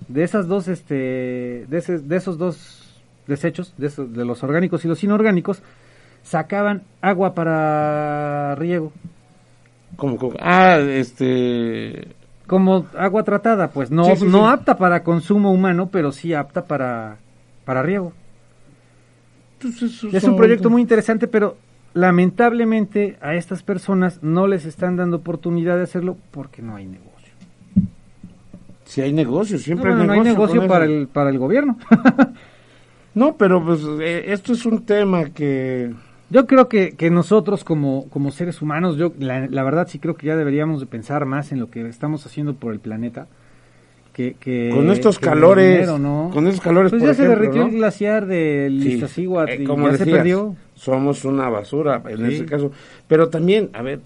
de 0.08 0.24
esas 0.24 0.48
dos, 0.48 0.68
este, 0.68 1.66
de, 1.68 1.78
ese- 1.78 2.00
de 2.00 2.16
esos 2.16 2.38
dos 2.38 3.00
desechos, 3.28 3.74
de, 3.78 3.88
esos, 3.88 4.14
de 4.14 4.26
los 4.26 4.44
orgánicos 4.44 4.84
y 4.86 4.88
los 4.88 5.04
inorgánicos, 5.04 5.62
sacaban 6.24 6.84
agua 7.02 7.34
para 7.36 8.56
riego. 8.56 8.92
Como, 9.96 10.18
como- 10.18 10.36
ah, 10.40 10.78
este... 10.80 12.08
Como 12.46 12.86
agua 12.98 13.24
tratada, 13.24 13.70
pues 13.72 13.92
no, 13.92 14.06
Sí, 14.06 14.16
sí, 14.18 14.26
no 14.26 14.48
sí. 14.48 14.54
apta 14.54 14.78
para 14.78 15.04
consumo 15.04 15.52
humano, 15.52 15.90
pero 15.92 16.14
sí 16.14 16.34
apta 16.34 16.64
para, 16.66 17.18
para 17.66 17.84
riego. 17.84 18.14
Pues, 19.62 20.04
Es 20.14 20.24
un 20.24 20.36
proyecto 20.36 20.70
muy 20.70 20.82
interesante, 20.82 21.28
pero 21.28 21.58
lamentablemente 21.94 23.18
a 23.22 23.36
estas 23.36 23.64
personas 23.64 24.22
no 24.22 24.48
les 24.48 24.66
están 24.66 24.96
dando 24.96 25.18
oportunidad 25.18 25.78
de 25.78 25.84
hacerlo 25.84 26.18
porque 26.32 26.62
no 26.62 26.76
hay 26.76 26.86
negocio. 26.86 27.34
Si 28.86 29.02
hay 29.02 29.12
negocio, 29.12 29.58
siempre 29.58 29.90
bueno, 29.92 30.06
no 30.06 30.14
hay 30.14 30.20
hay 30.20 30.26
negocio. 30.26 30.56
negocio 30.56 30.70
para 30.70 30.86
eso. 30.86 30.94
el, 30.94 31.08
para 31.08 31.30
el 31.30 31.40
gobierno. 31.40 31.78
No, 33.18 33.36
pero 33.36 33.66
pues 33.66 33.80
eh, 34.00 34.26
esto 34.28 34.54
es 34.54 34.64
un 34.68 34.86
tema 34.86 35.32
que... 35.32 35.92
Yo 36.30 36.46
creo 36.46 36.70
que, 36.70 36.92
que 36.92 37.10
nosotros 37.10 37.64
como, 37.64 38.08
como 38.10 38.30
seres 38.30 38.62
humanos, 38.62 38.96
yo 38.96 39.12
la, 39.18 39.48
la 39.48 39.64
verdad 39.64 39.88
sí 39.90 39.98
creo 39.98 40.14
que 40.14 40.28
ya 40.28 40.36
deberíamos 40.36 40.82
de 40.82 40.86
pensar 40.86 41.26
más 41.26 41.52
en 41.52 41.60
lo 41.60 41.72
que 41.72 41.88
estamos 41.88 42.28
haciendo 42.28 42.54
por 42.54 42.74
el 42.74 42.80
planeta. 42.80 43.26
Que, 44.18 44.34
que- 44.34 44.72
Con 44.74 44.90
estos 44.90 45.20
que 45.20 45.26
calores, 45.28 45.74
dinero, 45.76 46.00
¿no? 46.00 46.32
con 46.34 46.48
estos 46.48 46.62
calores, 46.62 46.90
Pues 46.92 47.04
por 47.04 47.10
ya 47.12 47.14
se 47.14 47.22
ejemplo, 47.24 47.40
derritió 47.40 47.62
¿no? 47.62 47.68
el 47.70 47.76
glaciar 47.76 48.26
del 48.26 48.82
Sí, 48.82 48.94
Iztaccíhuatl 48.94 49.52
eh, 49.52 49.58
y 49.62 49.64
como 49.64 49.86
ya 49.86 49.92
se 49.94 49.98
decías, 50.00 50.18
perdió. 50.18 50.56
Somos 50.74 51.24
una 51.24 51.48
basura 51.50 52.02
en 52.10 52.18
Sí. 52.28 52.34
ese 52.36 52.46
caso. 52.46 52.72
Pero 53.08 53.30
también, 53.30 53.70
a 53.74 53.84
ver, 53.84 54.00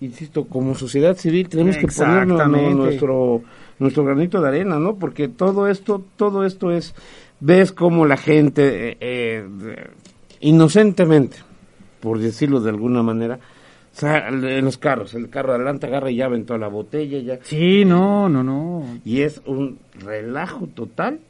insisto, 0.00 0.46
como 0.46 0.74
sociedad 0.74 1.14
civil 1.16 1.46
tenemos 1.50 1.76
que 1.76 1.86
ponernos 1.88 2.48
nuestro 2.74 3.42
nuestro 3.78 4.04
granito 4.04 4.40
de 4.40 4.48
arena, 4.48 4.78
¿no? 4.78 4.94
Porque 4.96 5.28
todo 5.28 5.68
esto, 5.68 6.02
todo 6.16 6.46
esto 6.46 6.70
es, 6.70 6.94
ves 7.40 7.70
cómo 7.72 8.06
la 8.06 8.16
gente, 8.16 8.92
eh, 8.92 8.96
eh, 9.00 9.44
inocentemente, 10.40 11.36
por 12.00 12.18
decirlo 12.18 12.60
de 12.60 12.70
alguna 12.70 13.02
manera, 13.02 13.40
en 14.02 14.64
los 14.64 14.78
carros, 14.78 15.14
el 15.14 15.30
carro 15.30 15.54
adelante 15.54 15.86
agarra 15.86 16.10
y 16.10 16.16
ya 16.16 16.26
aventó 16.26 16.58
la 16.58 16.68
botella, 16.68 17.18
ya. 17.18 17.38
Sí, 17.42 17.84
no, 17.84 18.28
no, 18.28 18.42
no. 18.42 18.84
Y 19.04 19.22
es 19.22 19.40
un 19.46 19.78
relajo 20.00 20.66
total 20.66 21.20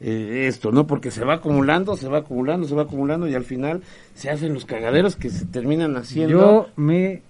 eh, 0.00 0.46
esto, 0.46 0.72
¿no? 0.72 0.86
Porque 0.86 1.10
se 1.10 1.24
va 1.24 1.34
acumulando, 1.34 1.96
se 1.96 2.08
va 2.08 2.18
acumulando, 2.18 2.66
se 2.68 2.74
va 2.74 2.82
acumulando 2.82 3.26
y 3.26 3.34
al 3.34 3.44
final 3.44 3.82
se 4.14 4.30
hacen 4.30 4.54
los 4.54 4.64
cagaderos 4.64 5.16
que 5.16 5.30
se 5.30 5.46
terminan 5.46 5.96
haciendo. 5.96 6.38
Yo 6.38 6.68
me 6.76 7.22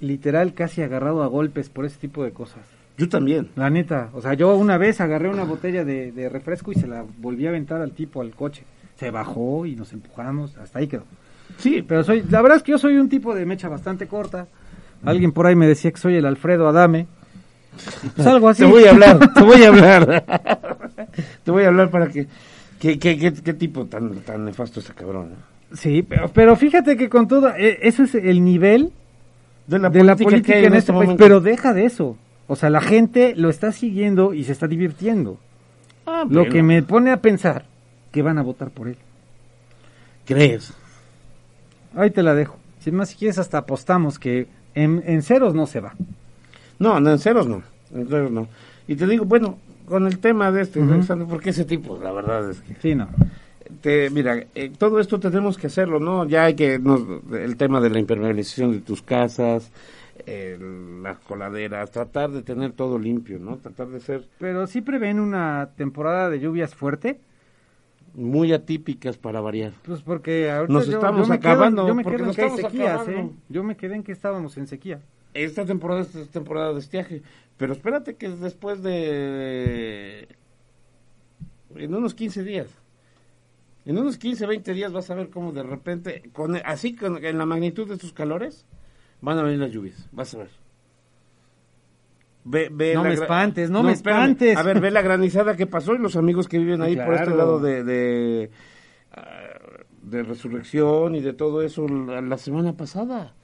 literal 0.00 0.54
casi 0.54 0.82
agarrado 0.82 1.22
a 1.22 1.26
golpes 1.26 1.68
por 1.68 1.84
ese 1.84 1.98
tipo 1.98 2.24
de 2.24 2.32
cosas. 2.32 2.62
Yo 2.96 3.08
también. 3.08 3.48
La 3.56 3.70
neta, 3.70 4.10
o 4.12 4.20
sea, 4.20 4.34
yo 4.34 4.54
una 4.54 4.78
vez 4.78 5.00
agarré 5.00 5.28
una 5.28 5.44
botella 5.44 5.84
de, 5.84 6.12
de 6.12 6.28
refresco 6.28 6.72
y 6.72 6.74
se 6.74 6.86
la 6.86 7.04
volví 7.18 7.46
a 7.46 7.50
aventar 7.50 7.80
al 7.80 7.92
tipo 7.92 8.20
al 8.20 8.32
coche. 8.32 8.62
Se 8.96 9.10
bajó 9.10 9.66
y 9.66 9.74
nos 9.74 9.92
empujamos, 9.92 10.56
hasta 10.58 10.78
ahí 10.78 10.86
quedó. 10.86 11.04
Sí, 11.62 11.82
Pero 11.86 12.02
soy, 12.02 12.24
la 12.28 12.42
verdad 12.42 12.56
es 12.58 12.62
que 12.64 12.72
yo 12.72 12.78
soy 12.78 12.96
un 12.96 13.08
tipo 13.08 13.34
de 13.34 13.46
mecha 13.46 13.68
bastante 13.68 14.06
corta. 14.06 14.46
Alguien 15.04 15.32
por 15.32 15.46
ahí 15.46 15.54
me 15.54 15.66
decía 15.66 15.90
que 15.92 15.98
soy 15.98 16.16
el 16.16 16.26
Alfredo 16.26 16.68
Adame. 16.68 17.06
Pues 18.16 18.26
algo 18.26 18.48
así. 18.48 18.62
te 18.64 18.68
voy 18.70 18.84
a 18.84 18.90
hablar, 18.90 19.32
te 19.34 19.42
voy 19.42 19.62
a 19.62 19.68
hablar. 19.68 20.24
te 21.44 21.50
voy 21.50 21.64
a 21.64 21.68
hablar 21.68 21.90
para 21.90 22.08
que... 22.08 22.26
¿Qué, 22.78 22.98
qué, 22.98 23.16
qué, 23.16 23.32
qué 23.32 23.54
tipo 23.54 23.86
tan, 23.86 24.16
tan 24.20 24.44
nefasto 24.44 24.80
ese 24.80 24.92
cabrón? 24.92 25.30
¿no? 25.30 25.76
Sí, 25.76 26.02
pero, 26.02 26.28
pero 26.28 26.56
fíjate 26.56 26.96
que 26.96 27.08
con 27.08 27.28
todo, 27.28 27.48
eh, 27.56 27.78
ese 27.82 28.02
es 28.02 28.14
el 28.16 28.44
nivel 28.44 28.92
De 29.68 29.78
la 29.78 29.88
de 29.88 30.02
la 30.04 30.16
política, 30.16 30.58
en 30.58 30.74
este 30.74 30.92
país, 30.92 31.04
momento. 31.04 31.22
pero 31.24 31.40
deja 31.40 31.72
de 31.72 31.84
eso. 31.84 32.16
O 32.48 32.56
sea, 32.56 32.70
la 32.70 32.80
gente 32.80 33.34
lo 33.36 33.48
está 33.50 33.70
siguiendo 33.72 34.34
y 34.34 34.44
se 34.44 34.52
está 34.52 34.66
divirtiendo. 34.66 35.38
Ah, 36.06 36.24
Lo 36.28 36.40
bueno. 36.40 36.52
que 36.52 36.62
me 36.64 36.82
pone 36.82 37.12
a 37.12 37.18
pensar 37.22 37.64
que 38.10 38.20
van 38.20 38.36
a 38.38 38.42
votar 38.42 38.70
por 38.70 38.88
él. 38.88 38.96
¿Crees? 40.26 40.74
Ahí 41.94 42.10
te 42.10 42.22
la 42.22 42.34
dejo. 42.34 42.56
Si 42.80 42.90
más 42.90 43.10
si 43.10 43.16
quieres 43.16 43.38
hasta 43.38 43.58
apostamos 43.58 44.18
que 44.18 44.46
en, 44.74 45.02
en 45.06 45.22
ceros 45.22 45.54
no 45.54 45.66
se 45.66 45.80
va. 45.80 45.94
No, 46.78 46.98
no, 47.00 47.10
en 47.12 47.18
ceros 47.18 47.46
no. 47.46 47.62
En 47.94 48.08
ceros 48.08 48.30
no. 48.30 48.48
Y 48.88 48.96
te 48.96 49.06
digo, 49.06 49.24
bueno, 49.24 49.58
con 49.86 50.06
el 50.06 50.18
tema 50.18 50.50
de 50.50 50.62
este, 50.62 50.80
Alexander, 50.82 51.26
porque 51.28 51.50
ese 51.50 51.64
tipo, 51.64 51.98
la 52.02 52.12
verdad 52.12 52.50
es 52.50 52.60
que... 52.60 52.74
Sí, 52.76 52.94
no. 52.94 53.08
Te, 53.80 54.10
mira, 54.10 54.42
eh, 54.54 54.72
todo 54.76 55.00
esto 55.00 55.18
tenemos 55.20 55.56
que 55.56 55.68
hacerlo, 55.68 56.00
¿no? 56.00 56.26
Ya 56.26 56.44
hay 56.44 56.54
que, 56.54 56.78
nos- 56.78 57.02
el 57.32 57.56
tema 57.56 57.80
de 57.80 57.90
la 57.90 57.98
impermeabilización 58.00 58.72
de 58.72 58.80
tus 58.80 59.02
casas, 59.02 59.70
el- 60.26 61.02
las 61.02 61.18
coladeras, 61.18 61.90
tratar 61.90 62.30
de 62.30 62.42
tener 62.42 62.72
todo 62.72 62.98
limpio, 62.98 63.38
¿no? 63.38 63.56
Tratar 63.56 63.88
de 63.88 64.00
ser 64.00 64.24
Pero 64.38 64.66
sí 64.66 64.80
prevén 64.80 65.20
una 65.20 65.70
temporada 65.76 66.28
de 66.30 66.40
lluvias 66.40 66.74
fuerte. 66.74 67.18
Muy 68.14 68.52
atípicas 68.52 69.16
para 69.16 69.40
variar. 69.40 69.72
Pues 69.84 70.02
porque 70.02 70.50
ahorita 70.50 70.72
Nos 70.72 70.86
yo, 70.86 70.94
estamos 70.94 71.26
yo 71.26 71.30
me 71.30 71.34
acabando, 71.36 71.82
quedo, 71.82 71.88
yo 71.88 71.94
me 71.94 72.04
quedo 72.04 72.24
en 72.26 72.34
que 72.34 72.42
hay 72.42 72.56
sequías. 72.56 73.08
¿eh? 73.08 73.30
Yo 73.48 73.64
me 73.64 73.76
quedé 73.76 73.96
en 73.96 74.02
que 74.02 74.12
estábamos 74.12 74.56
en 74.56 74.66
sequía. 74.66 75.00
Esta 75.34 75.64
temporada 75.64 76.02
es 76.02 76.28
temporada 76.30 76.72
de 76.72 76.80
estiaje, 76.80 77.22
pero 77.56 77.72
espérate 77.72 78.16
que 78.16 78.28
después 78.28 78.82
de... 78.82 80.28
en 81.74 81.94
unos 81.94 82.14
15 82.14 82.44
días, 82.44 82.68
en 83.86 83.98
unos 83.98 84.18
15, 84.18 84.46
20 84.46 84.74
días 84.74 84.92
vas 84.92 85.10
a 85.10 85.14
ver 85.14 85.30
cómo 85.30 85.52
de 85.52 85.62
repente, 85.62 86.30
con 86.32 86.56
así 86.56 86.94
con, 86.94 87.24
en 87.24 87.38
la 87.38 87.46
magnitud 87.46 87.88
de 87.88 87.94
estos 87.94 88.12
calores, 88.12 88.66
van 89.22 89.38
a 89.38 89.42
venir 89.42 89.58
las 89.58 89.72
lluvias, 89.72 90.08
vas 90.12 90.34
a 90.34 90.38
ver. 90.38 90.61
Ve, 92.44 92.68
ve 92.72 92.94
No 92.94 93.04
me 93.04 93.14
espantes, 93.14 93.70
no 93.70 93.82
me 93.82 93.92
espérame. 93.92 94.22
espantes. 94.22 94.56
A 94.56 94.62
ver, 94.62 94.80
ve 94.80 94.90
la 94.90 95.02
granizada 95.02 95.56
que 95.56 95.66
pasó 95.66 95.94
y 95.94 95.98
los 95.98 96.16
amigos 96.16 96.48
que 96.48 96.58
viven 96.58 96.82
ahí 96.82 96.96
por 96.96 97.14
este 97.14 97.30
lado 97.30 97.60
de, 97.60 97.84
de, 97.84 98.50
ah, 99.12 99.48
de 100.02 100.22
resurrección 100.24 101.14
y 101.14 101.20
de 101.20 101.32
todo 101.32 101.62
eso 101.62 101.86
la, 101.88 102.20
la 102.20 102.38
semana 102.38 102.72
pasada. 102.76 103.34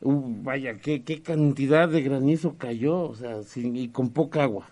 Uh, 0.00 0.42
vaya, 0.42 0.78
qué, 0.78 1.02
qué 1.02 1.22
cantidad 1.22 1.88
de 1.88 2.02
granizo 2.02 2.56
cayó, 2.58 3.00
o 3.00 3.14
sea, 3.14 3.42
sin, 3.42 3.74
y 3.74 3.88
con 3.88 4.10
poca 4.10 4.42
agua. 4.42 4.68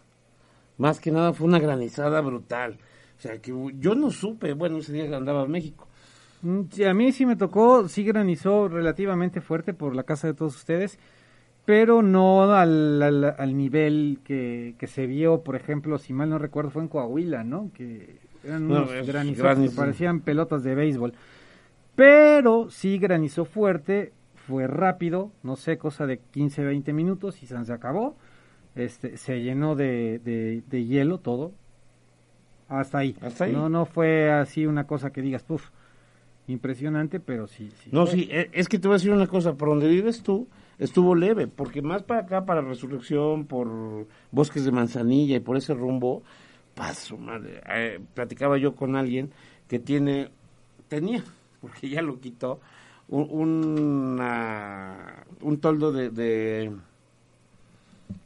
Más 0.78 1.00
que 1.00 1.10
nada 1.10 1.32
fue 1.32 1.46
una 1.46 1.58
granizada 1.58 2.20
brutal. 2.20 2.78
O 3.18 3.20
sea, 3.22 3.38
que 3.38 3.52
yo 3.78 3.94
no 3.94 4.10
supe, 4.10 4.52
bueno, 4.52 4.78
ese 4.78 4.92
día 4.92 5.16
andaba 5.16 5.44
en 5.44 5.50
México. 5.50 5.86
Mm, 6.42 6.62
sí, 6.70 6.84
a 6.84 6.92
mí 6.92 7.12
sí 7.12 7.24
me 7.24 7.36
tocó, 7.36 7.88
sí 7.88 8.04
granizó 8.04 8.68
relativamente 8.68 9.40
fuerte 9.40 9.74
por 9.74 9.94
la 9.94 10.02
casa 10.02 10.26
de 10.26 10.34
todos 10.34 10.56
ustedes, 10.56 10.98
pero 11.64 12.02
no 12.02 12.52
al, 12.52 13.00
al, 13.02 13.24
al 13.38 13.56
nivel 13.56 14.18
que, 14.24 14.74
que 14.78 14.86
se 14.86 15.06
vio, 15.06 15.42
por 15.42 15.56
ejemplo, 15.56 15.98
si 15.98 16.12
mal 16.12 16.30
no 16.30 16.38
recuerdo, 16.38 16.70
fue 16.70 16.82
en 16.82 16.88
Coahuila, 16.88 17.44
¿no? 17.44 17.70
Que 17.74 18.16
eran 18.44 18.66
No, 18.68 18.78
unos 18.78 18.92
es 18.92 19.06
granizos 19.06 19.42
granizo. 19.42 19.70
que 19.70 19.76
parecían 19.76 20.20
pelotas 20.20 20.64
de 20.64 20.74
béisbol. 20.74 21.12
Pero 21.94 22.70
sí 22.70 22.98
granizó 22.98 23.44
fuerte, 23.44 24.12
fue 24.46 24.66
rápido, 24.66 25.30
no 25.42 25.56
sé, 25.56 25.78
cosa 25.78 26.06
de 26.06 26.18
15, 26.18 26.64
20 26.64 26.92
minutos 26.92 27.42
y 27.42 27.46
se 27.46 27.56
acabó. 27.72 28.16
Este, 28.74 29.16
se 29.18 29.42
llenó 29.42 29.76
de, 29.76 30.20
de, 30.24 30.62
de 30.68 30.84
hielo 30.84 31.18
todo. 31.18 31.52
Hasta 32.68 32.98
ahí. 32.98 33.14
Hasta 33.20 33.44
ahí. 33.44 33.52
No, 33.52 33.68
no 33.68 33.84
fue 33.84 34.30
así 34.32 34.66
una 34.66 34.86
cosa 34.86 35.12
que 35.12 35.20
digas, 35.20 35.42
puf, 35.42 35.68
impresionante, 36.48 37.20
pero 37.20 37.46
sí. 37.46 37.70
sí 37.82 37.90
No, 37.92 38.06
fue. 38.06 38.14
sí, 38.14 38.28
e- 38.30 38.48
es 38.52 38.68
que 38.68 38.78
te 38.78 38.88
voy 38.88 38.94
a 38.94 38.98
decir 38.98 39.12
una 39.12 39.26
cosa, 39.26 39.54
por 39.54 39.68
donde 39.68 39.88
vives 39.88 40.22
tú 40.22 40.48
estuvo 40.82 41.14
leve, 41.14 41.46
porque 41.46 41.82
más 41.82 42.02
para 42.02 42.20
acá, 42.22 42.44
para 42.44 42.60
Resurrección, 42.60 43.46
por 43.46 44.06
Bosques 44.30 44.64
de 44.64 44.72
Manzanilla 44.72 45.36
y 45.36 45.40
por 45.40 45.56
ese 45.56 45.74
rumbo, 45.74 46.22
paso, 46.74 47.16
madre. 47.16 47.60
Eh, 47.68 48.00
platicaba 48.14 48.58
yo 48.58 48.74
con 48.74 48.96
alguien 48.96 49.30
que 49.68 49.78
tiene, 49.78 50.30
tenía, 50.88 51.22
porque 51.60 51.88
ya 51.88 52.02
lo 52.02 52.18
quitó, 52.20 52.60
un, 53.08 53.28
una- 54.20 55.24
un 55.40 55.58
toldo 55.60 55.92
de, 55.92 56.10
de, 56.10 56.72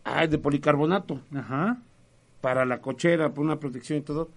ay, 0.04 0.28
de 0.28 0.38
policarbonato 0.38 1.20
Ajá. 1.34 1.78
para 2.40 2.64
la 2.64 2.80
cochera, 2.80 3.32
por 3.32 3.44
una 3.44 3.58
protección 3.58 3.98
y 3.98 4.02
todo, 4.02 4.28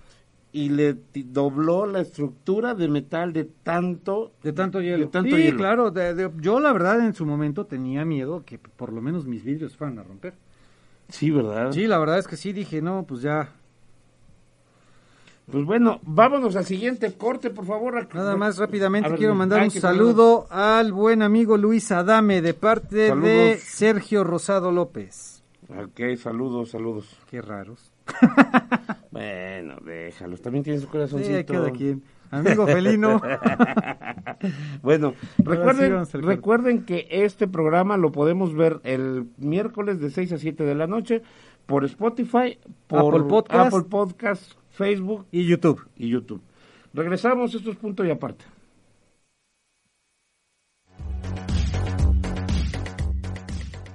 y 0.52 0.70
le 0.70 0.98
dobló 1.14 1.86
la 1.86 2.00
estructura 2.02 2.74
de 2.74 2.88
metal 2.88 3.34
de 3.34 3.44
tanto 3.46 4.32
De 4.42 4.52
tanto 4.54 4.82
hielo. 4.82 5.06
de 5.06 5.12
tanto 5.12 5.36
sí, 5.36 5.44
hielo. 5.44 5.58
claro. 5.58 5.92
de- 5.92 6.16
de- 6.16 6.32
yo 6.42 6.60
la 6.60 6.74
verdad 6.74 7.00
en 7.06 7.14
su 7.14 7.26
momento 7.26 7.66
tenía 7.66 8.04
miedo 8.06 8.44
que 8.46 8.58
por 8.58 8.92
lo 8.92 9.00
menos 9.02 9.26
mis 9.26 9.44
vidrios 9.44 9.78
fueran 9.78 10.00
a 10.00 10.04
romper. 10.04 10.34
Sí, 11.08 11.30
¿verdad? 11.32 11.72
Sí, 11.72 11.86
la 11.88 11.98
verdad 12.00 12.20
es 12.20 12.28
que 12.28 12.36
sí 12.38 12.52
dije, 12.54 12.82
no, 12.82 13.04
pues 13.08 13.22
ya. 13.22 13.50
Pues 15.52 15.66
bueno, 15.66 16.00
vámonos 16.04 16.56
al 16.56 16.66
siguiente 16.66 17.12
corte, 17.14 17.50
por 17.50 17.66
favor. 17.66 18.08
Nada 18.14 18.36
más 18.38 18.58
rápidamente 18.60 19.10
ver, 19.10 19.18
quiero 19.18 19.34
mandar 19.34 19.64
un 19.64 19.72
saludo 19.72 20.46
al 20.52 20.94
buen 20.94 21.24
amigo 21.24 21.58
Luis 21.58 21.92
Adame 21.92 22.42
de 22.44 22.54
parte 22.54 23.16
de. 23.16 23.58
Sergio 23.58 24.24
Rosado 24.24 24.72
López. 24.72 25.42
Ok, 25.70 26.16
saludos, 26.22 26.70
saludos. 26.70 27.18
Qué 27.30 27.42
raros. 27.42 27.92
Bueno, 29.12 29.76
déjalos. 29.84 30.42
También 30.42 30.64
tienen 30.64 30.82
su 30.82 30.88
corazoncito. 30.88 31.38
Sí, 31.38 31.44
cada 31.44 31.72
quien. 31.72 32.04
Amigo 32.32 32.68
felino. 32.68 33.20
bueno, 34.82 35.14
recuerden, 35.40 36.06
recuerden 36.14 36.86
que 36.86 37.08
este 37.10 37.48
programa 37.48 37.98
lo 37.98 38.12
podemos 38.12 38.54
ver 38.54 38.80
el 38.84 39.28
miércoles 39.38 40.00
de 40.00 40.12
6 40.12 40.34
a 40.34 40.38
7 40.38 40.64
de 40.64 40.76
la 40.76 40.88
noche 40.88 41.24
por 41.66 41.86
Spotify, 41.86 42.60
por 42.88 43.16
Apple 43.16 43.28
Podcast. 43.28 43.74
Apple 43.74 43.90
Podcast, 43.90 44.54
Facebook 44.70 45.26
y 45.32 45.46
YouTube. 45.46 45.86
y 45.98 46.10
YouTube. 46.10 46.42
Regresamos, 46.94 47.54
esto 47.56 47.72
es 47.72 47.78
punto 47.78 48.06
y 48.06 48.12
aparte. 48.12 48.46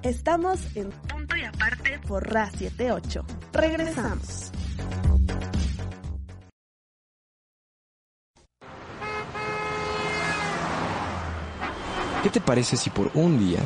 Estamos 0.02 0.76
en 0.76 0.90
aparte 1.54 1.98
por 2.06 2.30
Ra 2.30 2.50
78. 2.50 3.24
Regresamos. 3.52 4.50
¿Qué 12.22 12.30
te 12.30 12.40
parece 12.40 12.76
si 12.76 12.88
por 12.88 13.10
un 13.14 13.38
día 13.38 13.60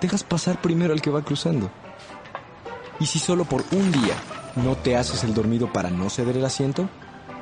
dejas 0.00 0.22
pasar 0.22 0.60
primero 0.60 0.92
al 0.92 1.02
que 1.02 1.10
va 1.10 1.22
cruzando? 1.22 1.70
Y 3.00 3.06
si 3.06 3.18
solo 3.18 3.44
por 3.44 3.64
un 3.72 3.90
día 3.90 4.14
no 4.56 4.76
te 4.76 4.96
haces 4.96 5.24
el 5.24 5.34
dormido 5.34 5.72
para 5.72 5.90
no 5.90 6.08
ceder 6.08 6.36
el 6.36 6.44
asiento, 6.44 6.88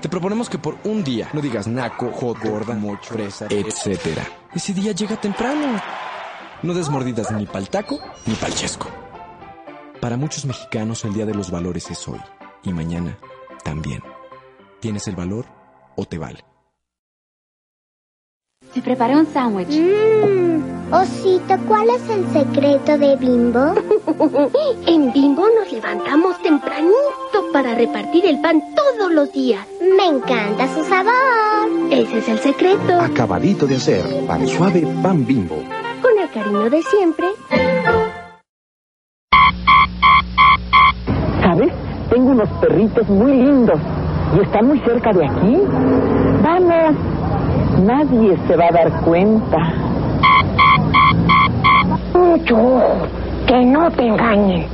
te 0.00 0.08
proponemos 0.08 0.48
que 0.48 0.58
por 0.58 0.78
un 0.84 1.04
día 1.04 1.28
no 1.34 1.42
digas 1.42 1.66
naco, 1.66 2.10
hot, 2.12 2.38
gorda, 2.42 2.74
mocho, 2.74 3.12
fresa, 3.12 3.48
etc. 3.50 4.20
Ese 4.54 4.72
día 4.72 4.92
llega 4.92 5.20
temprano. 5.20 5.78
No 6.62 6.72
des 6.72 6.88
mordidas 6.88 7.30
ni 7.32 7.44
pa'l 7.44 7.68
taco 7.68 8.00
ni 8.26 8.34
pa'l 8.34 8.54
chesco. 8.54 8.99
Para 10.00 10.16
muchos 10.16 10.46
mexicanos 10.46 11.04
el 11.04 11.12
Día 11.12 11.26
de 11.26 11.34
los 11.34 11.50
Valores 11.50 11.90
es 11.90 12.08
hoy 12.08 12.20
y 12.62 12.72
mañana 12.72 13.18
también. 13.62 14.02
¿Tienes 14.80 15.06
el 15.08 15.14
valor 15.14 15.44
o 15.94 16.06
te 16.06 16.16
vale? 16.16 16.40
Se 18.72 18.80
preparó 18.80 19.18
un 19.18 19.26
sándwich. 19.26 19.68
Mmm, 19.68 20.92
Osito, 20.92 21.58
¿cuál 21.68 21.90
es 21.90 22.08
el 22.08 22.26
secreto 22.32 22.96
de 22.96 23.16
Bimbo? 23.16 23.74
En 24.86 25.12
Bimbo 25.12 25.46
nos 25.48 25.70
levantamos 25.70 26.40
tempranito 26.42 27.52
para 27.52 27.74
repartir 27.74 28.24
el 28.24 28.40
pan 28.40 28.62
todos 28.74 29.12
los 29.12 29.30
días. 29.32 29.66
Me 29.80 30.06
encanta 30.06 30.66
su 30.74 30.82
sabor. 30.84 31.90
Ese 31.90 32.18
es 32.18 32.28
el 32.28 32.38
secreto. 32.38 33.00
Acabadito 33.00 33.66
de 33.66 33.76
hacer. 33.76 34.04
Pan 34.26 34.48
suave, 34.48 34.86
pan 35.02 35.26
bimbo. 35.26 35.56
Con 36.00 36.18
el 36.18 36.30
cariño 36.30 36.70
de 36.70 36.82
siempre. 36.82 37.28
Unos 42.30 42.48
perritos 42.60 43.08
muy 43.08 43.32
lindos 43.32 43.78
y 44.36 44.40
están 44.40 44.66
muy 44.66 44.78
cerca 44.80 45.12
de 45.12 45.26
aquí. 45.26 45.60
Vamos, 46.42 46.94
nadie 47.84 48.36
se 48.46 48.56
va 48.56 48.66
a 48.66 48.72
dar 48.72 48.92
cuenta. 49.02 49.58
Mucho 52.14 52.56
ojo, 52.56 53.06
que 53.46 53.64
no 53.64 53.90
te 53.90 54.06
engañen. 54.06 54.66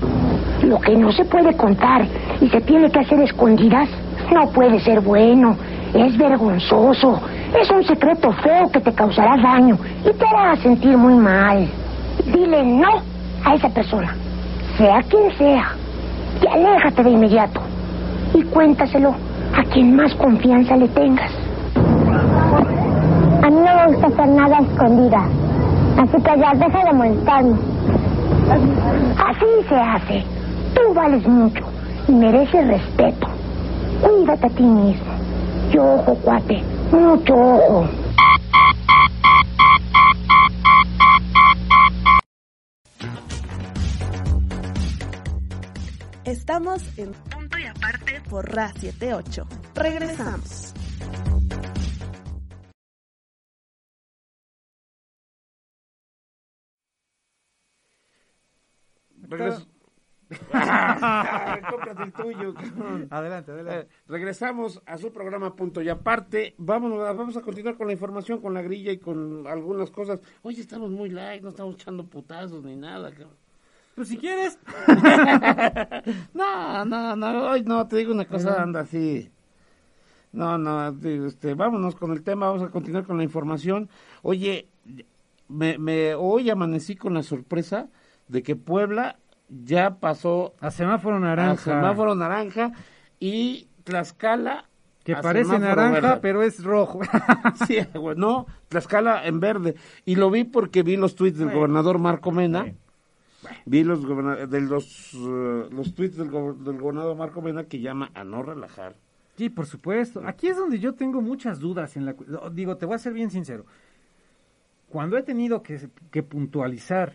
Lo 0.62 0.78
que 0.80 0.96
no 0.96 1.10
se 1.12 1.24
puede 1.24 1.56
contar 1.56 2.06
y 2.40 2.48
se 2.48 2.60
tiene 2.60 2.90
que 2.90 3.00
hacer 3.00 3.20
escondidas 3.20 3.88
no 4.32 4.48
puede 4.50 4.80
ser 4.80 5.00
bueno. 5.00 5.56
Es 5.94 6.16
vergonzoso. 6.18 7.20
Es 7.58 7.70
un 7.70 7.84
secreto 7.84 8.32
feo 8.32 8.68
que 8.70 8.80
te 8.80 8.92
causará 8.92 9.36
daño 9.40 9.78
y 10.04 10.12
te 10.12 10.26
hará 10.26 10.56
sentir 10.56 10.96
muy 10.96 11.14
mal. 11.14 11.68
Dile 12.26 12.62
no 12.64 13.00
a 13.44 13.54
esa 13.54 13.68
persona, 13.68 14.14
sea 14.76 15.00
quien 15.02 15.30
sea, 15.38 15.76
y 16.42 16.46
aléjate 16.46 17.02
de 17.02 17.10
inmediato. 17.10 17.60
Y 18.34 18.42
cuéntaselo 18.42 19.14
a 19.56 19.62
quien 19.72 19.96
más 19.96 20.14
confianza 20.14 20.76
le 20.76 20.88
tengas. 20.88 21.30
A 23.42 23.50
mí 23.50 23.56
no 23.56 23.74
me 23.74 23.86
gusta 23.86 24.06
hacer 24.08 24.28
nada 24.28 24.58
a 24.58 24.62
escondidas. 24.62 25.30
Así 25.96 26.16
que 26.22 26.40
ya 26.40 26.52
deja 26.54 26.84
de 26.84 26.92
molestarme. 26.92 27.56
Así 29.26 29.46
se 29.68 29.74
hace. 29.74 30.24
Tú 30.74 30.94
vales 30.94 31.26
mucho 31.26 31.64
y 32.08 32.12
mereces 32.12 32.66
respeto. 32.68 33.28
Cuídate 34.02 34.46
a 34.46 34.50
ti 34.50 34.62
mismo. 34.62 35.12
Y 35.72 35.78
ojo, 35.78 36.14
cuate, 36.22 36.62
mucho 36.92 37.34
ojo. 37.34 37.86
Estamos 46.26 46.82
en 46.98 47.12
punto 47.12 47.56
y 47.58 47.64
aparte 47.66 48.20
por 48.28 48.52
Ra 48.52 48.72
78. 48.72 49.46
Regresamos. 49.74 50.74
Regres- 59.28 59.66
el 62.00 62.12
tuyo. 62.12 62.52
cabrón. 62.54 63.06
Adelante, 63.10 63.52
adelante. 63.52 63.86
Eh, 63.86 63.88
regresamos 64.08 64.82
a 64.84 64.98
su 64.98 65.12
programa 65.12 65.54
Punto 65.54 65.80
y 65.82 65.88
Aparte. 65.88 66.54
Vamos, 66.58 66.98
vamos 66.98 67.36
a 67.36 67.42
continuar 67.42 67.76
con 67.76 67.86
la 67.86 67.92
información, 67.92 68.40
con 68.40 68.52
la 68.52 68.62
grilla 68.62 68.90
y 68.90 68.98
con 68.98 69.46
algunas 69.46 69.90
cosas. 69.90 70.20
Oye, 70.42 70.60
estamos 70.60 70.90
muy 70.90 71.10
light, 71.10 71.42
no 71.42 71.50
estamos 71.50 71.76
echando 71.76 72.04
putazos 72.08 72.64
ni 72.64 72.74
nada. 72.74 73.10
cabrón. 73.12 73.45
Pues 73.96 74.08
si 74.08 74.18
quieres. 74.18 74.58
No, 76.34 76.84
no, 76.84 77.16
no, 77.16 77.48
hoy 77.50 77.62
no, 77.64 77.86
te 77.88 77.96
digo 77.96 78.12
una 78.12 78.26
cosa, 78.26 78.62
anda 78.62 78.80
así. 78.80 79.30
No, 80.32 80.58
no, 80.58 80.88
este, 81.26 81.54
vámonos 81.54 81.96
con 81.96 82.12
el 82.12 82.22
tema, 82.22 82.46
vamos 82.48 82.62
a 82.62 82.70
continuar 82.70 83.04
con 83.04 83.16
la 83.16 83.24
información. 83.24 83.88
Oye, 84.22 84.68
me, 85.48 85.78
me, 85.78 86.14
hoy 86.14 86.50
amanecí 86.50 86.94
con 86.94 87.14
la 87.14 87.22
sorpresa 87.22 87.88
de 88.28 88.42
que 88.42 88.54
Puebla 88.54 89.18
ya 89.48 89.96
pasó 89.98 90.54
A 90.60 90.70
semáforo 90.70 91.16
a 91.16 91.20
naranja. 91.20 91.56
semáforo 91.56 92.14
naranja 92.14 92.72
y 93.18 93.68
Tlaxcala 93.84 94.68
Que 95.04 95.14
a 95.14 95.20
parece 95.22 95.58
naranja, 95.58 96.00
verde. 96.00 96.18
pero 96.20 96.42
es 96.42 96.62
rojo. 96.62 97.00
Sí, 97.66 97.78
güey, 97.94 98.16
no, 98.16 98.46
Tlaxcala 98.68 99.26
en 99.26 99.40
verde. 99.40 99.74
Y 100.04 100.16
lo 100.16 100.30
vi 100.30 100.44
porque 100.44 100.82
vi 100.82 100.96
los 100.96 101.14
tweets 101.16 101.38
del 101.38 101.50
gobernador 101.50 101.98
Marco 101.98 102.30
Mena. 102.30 102.74
Vi 103.64 103.84
los, 103.84 104.00
de 104.50 104.60
los, 104.60 105.14
eh, 105.14 105.68
los 105.70 105.94
tweets 105.94 106.16
del, 106.16 106.30
go- 106.30 106.54
del 106.54 106.78
gobernador 106.80 107.16
Marco 107.16 107.42
Mena 107.42 107.64
que 107.64 107.80
llama 107.80 108.10
a 108.14 108.24
no 108.24 108.42
relajar. 108.42 108.96
Sí, 109.36 109.50
por 109.50 109.66
supuesto. 109.66 110.22
Aquí 110.26 110.48
es 110.48 110.56
donde 110.56 110.78
yo 110.78 110.94
tengo 110.94 111.20
muchas 111.20 111.58
dudas 111.60 111.96
en 111.96 112.06
la 112.06 112.14
digo, 112.52 112.76
te 112.76 112.86
voy 112.86 112.94
a 112.94 112.98
ser 112.98 113.12
bien 113.12 113.30
sincero. 113.30 113.66
Cuando 114.88 115.18
he 115.18 115.22
tenido 115.22 115.62
que, 115.62 115.88
que 116.10 116.22
puntualizar 116.22 117.14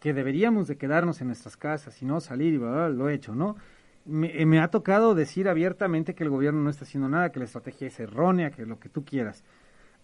que 0.00 0.14
deberíamos 0.14 0.66
de 0.66 0.76
quedarnos 0.78 1.20
en 1.20 1.28
nuestras 1.28 1.56
casas 1.56 2.00
y 2.02 2.06
no 2.06 2.20
salir 2.20 2.54
y 2.54 2.58
bla, 2.58 2.70
bla, 2.70 2.86
bla, 2.86 2.96
lo 2.96 3.08
he 3.10 3.14
hecho, 3.14 3.34
¿no? 3.34 3.56
Me, 4.06 4.46
me 4.46 4.58
ha 4.58 4.68
tocado 4.68 5.14
decir 5.14 5.46
abiertamente 5.48 6.14
que 6.14 6.24
el 6.24 6.30
gobierno 6.30 6.62
no 6.62 6.70
está 6.70 6.84
haciendo 6.84 7.08
nada, 7.08 7.30
que 7.30 7.38
la 7.38 7.44
estrategia 7.44 7.86
es 7.88 8.00
errónea, 8.00 8.50
que 8.50 8.64
lo 8.64 8.80
que 8.80 8.88
tú 8.88 9.04
quieras. 9.04 9.44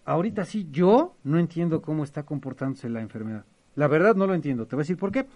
Ahorita 0.05 0.45
sí, 0.45 0.69
yo 0.71 1.17
no 1.25 1.39
entiendo 1.39 1.81
cómo 1.81 2.05
está 2.05 2.25
comportándose 2.25 2.89
la 2.91 3.01
enfermedad. 3.01 3.45
La 3.75 3.89
verdad 3.89 4.15
no 4.15 4.27
lo 4.27 4.35
entiendo. 4.35 4.67
Te 4.67 4.77
voy 4.77 4.83
a 4.83 4.85
decir 4.85 4.99
por 4.99 5.11
qué. 5.11 5.27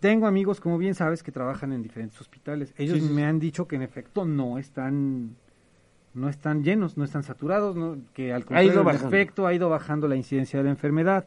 Tengo 0.00 0.26
amigos, 0.26 0.60
como 0.60 0.78
bien 0.78 0.94
sabes, 0.94 1.22
que 1.22 1.32
trabajan 1.32 1.72
en 1.72 1.82
diferentes 1.82 2.20
hospitales. 2.20 2.72
Ellos 2.78 2.98
Sí, 2.98 3.06
sí, 3.08 3.12
me 3.12 3.24
han 3.24 3.38
dicho 3.40 3.66
que 3.66 3.76
en 3.76 3.82
efecto 3.82 4.24
no 4.24 4.58
están 4.58 5.36
no 6.14 6.28
están 6.28 6.64
llenos, 6.64 6.96
no 6.96 7.04
están 7.04 7.22
saturados, 7.22 7.76
no- 7.76 7.98
que 8.12 8.32
al 8.32 8.42
Ha 8.42 8.44
contrario, 8.44 8.70
ido 8.72 8.80
en 8.80 8.86
bajando. 8.86 9.08
efecto 9.08 9.46
ha 9.46 9.54
ido 9.54 9.68
bajando 9.68 10.08
la 10.08 10.16
incidencia 10.16 10.58
de 10.58 10.64
la 10.64 10.70
enfermedad. 10.70 11.26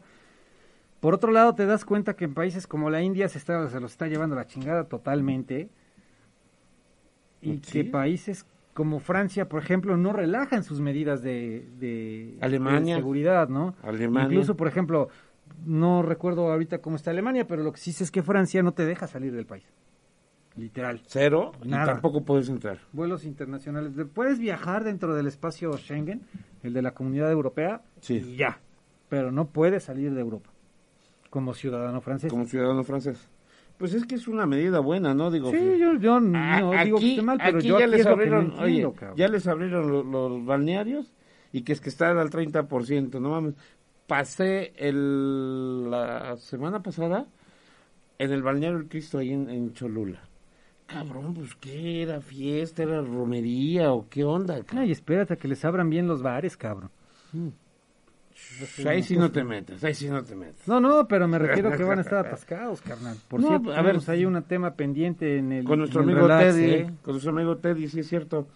Por 1.00 1.14
otro 1.14 1.32
lado, 1.32 1.54
te 1.54 1.64
das 1.66 1.84
cuenta 1.84 2.14
que 2.14 2.24
en 2.26 2.34
países 2.34 2.66
como 2.66 2.90
la 2.90 3.00
India 3.00 3.28
se, 3.28 3.38
está, 3.38 3.68
se 3.70 3.80
los 3.80 3.92
está 3.92 4.06
llevando 4.08 4.36
la 4.36 4.46
chingada 4.46 4.84
totalmente 4.84 5.68
y 7.40 7.54
Sí. 7.54 7.60
que 7.72 7.84
países 7.84 8.44
como 8.74 9.00
Francia, 9.00 9.48
por 9.48 9.62
ejemplo, 9.62 9.96
no 9.96 10.12
relajan 10.12 10.62
sus 10.64 10.80
medidas 10.80 11.22
de, 11.22 11.66
de- 11.78 12.36
Alemania. 12.40 12.94
de 12.96 13.00
seguridad, 13.00 13.48
¿no? 13.48 13.74
Alemania. 13.82 14.26
Incluso, 14.28 14.56
por 14.56 14.68
ejemplo, 14.68 15.08
no 15.64 16.02
recuerdo 16.02 16.50
ahorita 16.50 16.78
cómo 16.80 16.96
está 16.96 17.10
Alemania, 17.10 17.46
pero 17.46 17.62
lo 17.62 17.72
que 17.72 17.78
sí 17.78 17.92
sé 17.92 18.04
es 18.04 18.10
que 18.10 18.22
Francia 18.22 18.62
no 18.62 18.72
te 18.72 18.84
deja 18.86 19.06
salir 19.06 19.32
del 19.32 19.46
país. 19.46 19.64
Literal. 20.56 21.00
Cero, 21.06 21.52
y 21.64 21.68
Nada. 21.68 21.86
tampoco 21.86 22.24
puedes 22.24 22.48
entrar. 22.50 22.78
Vuelos 22.92 23.24
internacionales. 23.24 23.96
De- 23.96 24.04
Puedes 24.04 24.38
viajar 24.38 24.84
dentro 24.84 25.14
del 25.14 25.26
espacio 25.26 25.76
Schengen, 25.78 26.20
el 26.62 26.74
de 26.74 26.82
la 26.82 26.92
Comunidad 26.92 27.30
Europea, 27.32 27.80
Sí. 28.00 28.16
y 28.16 28.36
ya. 28.36 28.60
Pero 29.08 29.32
no 29.32 29.46
puedes 29.46 29.84
salir 29.84 30.12
de 30.12 30.20
Europa 30.20 30.50
como 31.30 31.54
ciudadano 31.54 32.02
francés. 32.02 32.30
Como 32.30 32.44
ciudadano 32.44 32.84
francés. 32.84 33.28
Pues 33.78 33.94
es 33.94 34.04
que 34.04 34.14
es 34.14 34.28
una 34.28 34.44
medida 34.44 34.80
buena, 34.80 35.14
¿no? 35.14 35.30
Digo, 35.30 35.50
Sí, 35.50 35.78
yo, 35.80 35.94
yo 35.94 36.20
no 36.20 36.72
A- 36.72 36.84
digo 36.84 36.98
que 36.98 37.10
esté 37.12 37.22
mal, 37.22 37.38
pero 37.42 37.58
aquí 37.58 37.66
yo 37.68 37.78
ya 37.78 37.86
aquí 37.86 37.96
les 37.96 38.04
no 38.04 38.12
abrieron, 38.12 38.44
entiendo, 38.52 38.88
oye, 38.90 39.12
ya 39.16 39.28
les 39.28 39.46
abrieron 39.46 39.90
lo- 39.90 40.02
los, 40.28 40.44
balnearios 40.44 41.12
y 41.50 41.62
que 41.62 41.72
es 41.72 41.80
que 41.80 41.88
están 41.88 42.18
al 42.18 42.28
30%, 42.30 43.18
no 43.20 43.30
mames. 43.30 43.54
Pasé 44.06 44.72
el, 44.76 45.90
la 45.90 46.36
semana 46.36 46.82
pasada 46.82 47.26
en 48.18 48.32
el 48.32 48.42
balneario 48.42 48.78
del 48.78 48.88
Cristo 48.88 49.18
ahí 49.18 49.32
en, 49.32 49.48
en 49.48 49.72
Cholula. 49.72 50.20
Cabrón, 50.86 51.32
pues 51.34 51.54
qué 51.54 52.02
era 52.02 52.20
fiesta, 52.20 52.82
era 52.82 53.00
romería 53.00 53.92
o 53.92 54.08
qué 54.08 54.24
onda. 54.24 54.56
cabrón? 54.62 54.78
Ay, 54.84 54.92
espérate 54.92 55.34
a 55.34 55.36
que 55.36 55.48
les 55.48 55.64
abran 55.64 55.88
bien 55.88 56.06
los 56.06 56.22
bares, 56.22 56.56
cabrón. 56.56 56.90
Pues 58.58 58.86
ahí 58.86 59.02
sí 59.02 59.16
no 59.16 59.30
te 59.30 59.44
metas, 59.44 59.82
ahí 59.84 59.94
sí 59.94 60.08
no 60.08 60.22
te 60.22 60.34
metas. 60.34 60.66
No, 60.66 60.80
no, 60.80 61.06
pero 61.06 61.28
me 61.28 61.38
refiero 61.38 61.70
a 61.70 61.76
que 61.76 61.84
van 61.84 61.98
a 61.98 62.02
estar 62.02 62.26
atascados, 62.26 62.80
carnal. 62.82 63.16
Por 63.28 63.40
No, 63.40 63.48
cierto, 63.48 63.72
a 63.72 63.82
ver, 63.82 63.98
ahí 64.06 64.24
un 64.24 64.42
tema 64.42 64.74
pendiente 64.74 65.38
en 65.38 65.52
el 65.52 65.64
con 65.64 65.78
nuestro 65.78 66.02
amigo 66.02 66.22
relax, 66.22 66.54
Teddy, 66.54 66.70
¿eh? 66.70 66.90
con 67.02 67.12
nuestro 67.14 67.32
amigo 67.32 67.56
Teddy, 67.56 67.88
sí 67.88 68.00
es 68.00 68.08
cierto. 68.08 68.48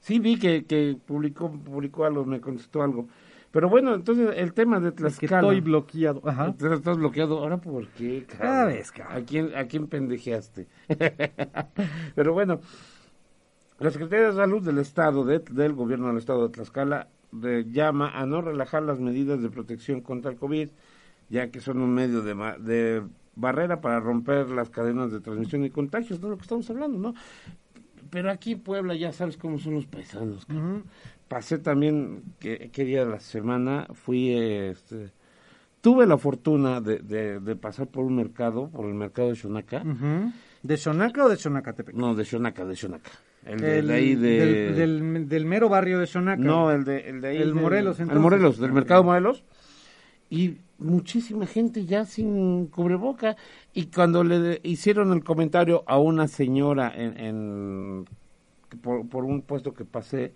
Sí 0.00 0.18
vi 0.18 0.38
que, 0.38 0.64
que 0.64 0.96
publicó, 1.04 1.50
publicó 1.52 2.04
algo, 2.04 2.24
me 2.24 2.40
contestó 2.40 2.82
algo. 2.82 3.08
Pero 3.56 3.70
bueno, 3.70 3.94
entonces 3.94 4.34
el 4.36 4.52
tema 4.52 4.78
de 4.80 4.88
Es 4.90 4.94
Tlaxcala. 4.96 5.40
estoy 5.40 5.60
bloqueado. 5.62 6.20
Ajá. 6.28 6.44
Entonces, 6.48 6.78
Estás 6.78 6.98
bloqueado. 6.98 7.38
¿Ahora 7.38 7.56
por 7.56 7.88
qué, 7.88 8.26
cabrón? 8.28 8.46
Cada 8.48 8.64
vez, 8.66 8.92
cabrón. 8.92 9.16
¿A 9.16 9.24
quién, 9.24 9.56
¿A 9.56 9.64
quién 9.66 9.86
pendejeaste? 9.86 10.66
Pero 12.14 12.34
bueno, 12.34 12.60
la 13.78 13.90
Secretaría 13.90 14.26
de 14.26 14.34
Salud 14.34 14.62
del 14.62 14.76
Estado, 14.78 15.24
de- 15.24 15.38
del 15.38 15.72
Gobierno 15.72 16.08
del 16.08 16.18
Estado 16.18 16.46
de 16.48 16.52
Tlaxcala, 16.52 17.08
de- 17.32 17.64
llama 17.70 18.10
a 18.10 18.26
no 18.26 18.42
relajar 18.42 18.82
las 18.82 19.00
medidas 19.00 19.40
de 19.40 19.48
protección 19.48 20.02
contra 20.02 20.30
el 20.30 20.36
COVID, 20.36 20.68
ya 21.30 21.50
que 21.50 21.60
son 21.60 21.80
un 21.80 21.94
medio 21.94 22.20
de, 22.20 22.34
de 22.60 23.02
barrera 23.36 23.80
para 23.80 24.00
romper 24.00 24.50
las 24.50 24.68
cadenas 24.68 25.12
de 25.12 25.20
transmisión 25.20 25.64
y 25.64 25.70
contagios, 25.70 26.20
de 26.20 26.28
lo 26.28 26.36
que 26.36 26.42
estamos 26.42 26.68
hablando, 26.68 26.98
¿no? 26.98 27.14
Pero 28.10 28.30
aquí 28.30 28.54
Puebla 28.54 28.94
ya 28.94 29.12
sabes 29.12 29.36
cómo 29.36 29.58
son 29.58 29.74
los 29.74 29.86
paisanos. 29.86 30.46
cabrón. 30.46 30.84
Pasé 31.28 31.58
también, 31.58 32.22
que, 32.38 32.70
qué 32.72 32.84
día 32.84 33.04
de 33.04 33.10
la 33.10 33.20
semana, 33.20 33.88
fui, 33.94 34.32
este, 34.32 35.10
tuve 35.80 36.06
la 36.06 36.18
fortuna 36.18 36.80
de, 36.80 36.98
de, 37.00 37.40
de 37.40 37.56
pasar 37.56 37.88
por 37.88 38.04
un 38.04 38.14
mercado, 38.16 38.68
por 38.68 38.86
el 38.86 38.94
mercado 38.94 39.28
de 39.30 39.34
Xonaca. 39.36 39.82
¿De 40.62 40.76
Xonaca 40.76 41.24
o 41.24 41.28
de 41.28 41.36
Xonacatepec? 41.36 41.94
No, 41.96 42.14
de 42.14 42.24
Xonaca, 42.24 42.64
de 42.64 42.76
Xonaca. 42.76 43.10
El 43.44 43.58
de, 43.60 43.78
El- 43.78 43.86
de 43.88 43.94
ahí 43.94 44.14
de... 44.14 44.28
del, 44.74 44.76
del- 44.76 45.28
del 45.28 45.44
mero 45.46 45.68
barrio 45.68 45.98
de 45.98 46.06
Xonaca. 46.06 46.40
No, 46.42 46.70
el 46.70 46.84
de, 46.84 47.08
el 47.10 47.20
de 47.20 47.28
ahí. 47.28 47.36
El 47.38 47.54
Morelos, 47.54 47.98
El 47.98 48.04
entonces. 48.04 48.22
Morelos, 48.22 48.58
del 48.58 48.72
mercado 48.72 49.02
Morelos. 49.04 49.42
Y 50.30 50.58
muchísima 50.78 51.46
gente 51.46 51.86
ya 51.86 52.04
sin 52.04 52.66
cubreboca. 52.66 53.36
Y 53.72 53.86
cuando 53.86 54.22
le 54.24 54.38
de- 54.40 54.60
hicieron 54.64 55.12
el 55.12 55.22
comentario 55.24 55.82
a 55.86 55.98
una 55.98 56.26
señora 56.28 56.92
en, 56.94 57.18
en- 57.18 58.04
por, 58.82 59.08
por 59.08 59.24
un 59.24 59.42
puesto 59.42 59.72
que 59.74 59.84
pasé, 59.84 60.32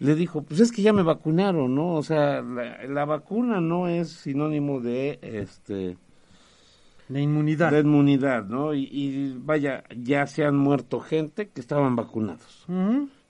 le 0.00 0.14
dijo, 0.14 0.42
pues 0.42 0.60
es 0.60 0.70
que 0.72 0.82
ya 0.82 0.92
me 0.92 1.02
vacunaron, 1.02 1.74
¿no? 1.74 1.94
O 1.94 2.02
sea, 2.02 2.40
la, 2.42 2.84
la 2.86 3.04
vacuna 3.04 3.60
no 3.60 3.88
es 3.88 4.08
sinónimo 4.10 4.80
de, 4.80 5.18
este, 5.22 5.96
De 7.08 7.20
inmunidad. 7.20 7.72
de 7.72 7.80
inmunidad, 7.80 8.44
¿no? 8.46 8.74
Y, 8.74 8.84
y 8.92 9.36
vaya, 9.42 9.84
ya 9.96 10.26
se 10.26 10.44
han 10.44 10.56
muerto 10.56 11.00
gente 11.00 11.48
que 11.48 11.60
estaban 11.60 11.96
vacunados. 11.96 12.64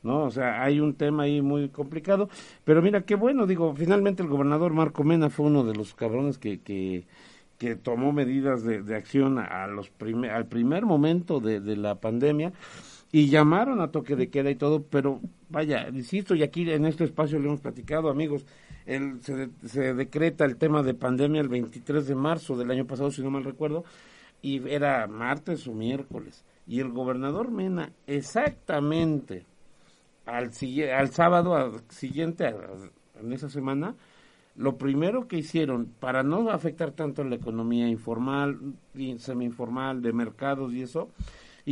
¿no? 0.01 0.23
O 0.25 0.31
sea, 0.31 0.62
hay 0.62 0.79
un 0.81 0.95
tema 0.95 1.25
ahí 1.25 1.43
muy 1.43 1.71
complicado, 1.71 2.29
pero 2.64 2.81
mira, 2.83 3.01
qué 3.03 3.14
bueno, 3.16 3.47
digo, 3.47 3.75
finalmente 3.75 4.23
el 4.23 4.29
gobernador 4.29 4.73
Marco 4.73 5.03
Mena 5.05 5.29
fue 5.29 5.47
uno 5.47 5.64
de 5.64 5.75
los 5.75 5.93
cabrones 5.95 6.39
que, 6.39 6.61
que, 6.61 7.05
que 7.59 7.75
tomó 7.75 8.12
medidas 8.12 8.62
de, 8.62 8.83
de 8.83 8.95
acción 8.95 9.39
a 9.39 9.66
los 9.66 9.91
prime- 9.91 10.31
al 10.31 10.47
primer 10.47 10.87
momento 10.87 11.41
de, 11.41 11.61
de 11.61 11.77
la 11.77 11.97
pandemia 11.97 12.53
y 13.11 13.29
llamaron 13.29 13.81
a 13.81 13.91
toque 13.91 14.17
de 14.17 14.29
queda 14.29 14.51
y 14.51 14.55
todo, 14.57 14.83
pero 14.83 15.21
vaya, 15.49 15.89
insisto, 15.89 16.35
y 16.35 16.43
aquí 16.43 16.71
en 16.71 16.85
este 16.85 17.05
espacio 17.05 17.39
le 17.39 17.47
hemos 17.47 17.61
platicado, 17.61 18.11
amigos, 18.11 18.45
el, 18.87 19.21
se, 19.23 19.35
de- 19.35 19.69
se 19.69 19.95
decreta 19.95 20.45
el 20.45 20.57
tema 20.57 20.83
de 20.83 20.95
pandemia 20.95 21.41
el 21.41 21.49
23 21.49 22.07
de 22.07 22.15
marzo 22.15 22.57
del 22.57 22.71
año 22.71 22.87
pasado, 22.87 23.11
si 23.11 23.23
no 23.23 23.31
mal 23.31 23.45
recuerdo, 23.45 23.85
y 24.43 24.67
era 24.69 25.07
martes 25.07 25.67
o 25.67 25.73
miércoles, 25.73 26.45
y 26.67 26.81
el 26.81 26.91
gobernador 26.91 27.51
Mena 27.51 27.91
exactamente 28.07 29.45
al, 30.27 30.51
al 30.95 31.09
sábado 31.11 31.81
siguiente, 31.89 32.47
a- 32.47 32.55
en 33.21 33.33
esa 33.33 33.49
semana, 33.49 33.95
lo 34.55 34.77
primero 34.77 35.27
que 35.29 35.39
hicieron 35.39 35.87
para 35.99 36.23
no 36.23 36.51
afectar 36.51 36.91
tanto 36.93 37.25
la 37.25 37.37
economía 37.37 37.89
informal 37.89 38.59
y 38.95 39.19
semi-informal 39.19 40.03
de 40.03 40.13
mercados 40.13 40.73
y 40.73 40.83
eso, 40.83 41.09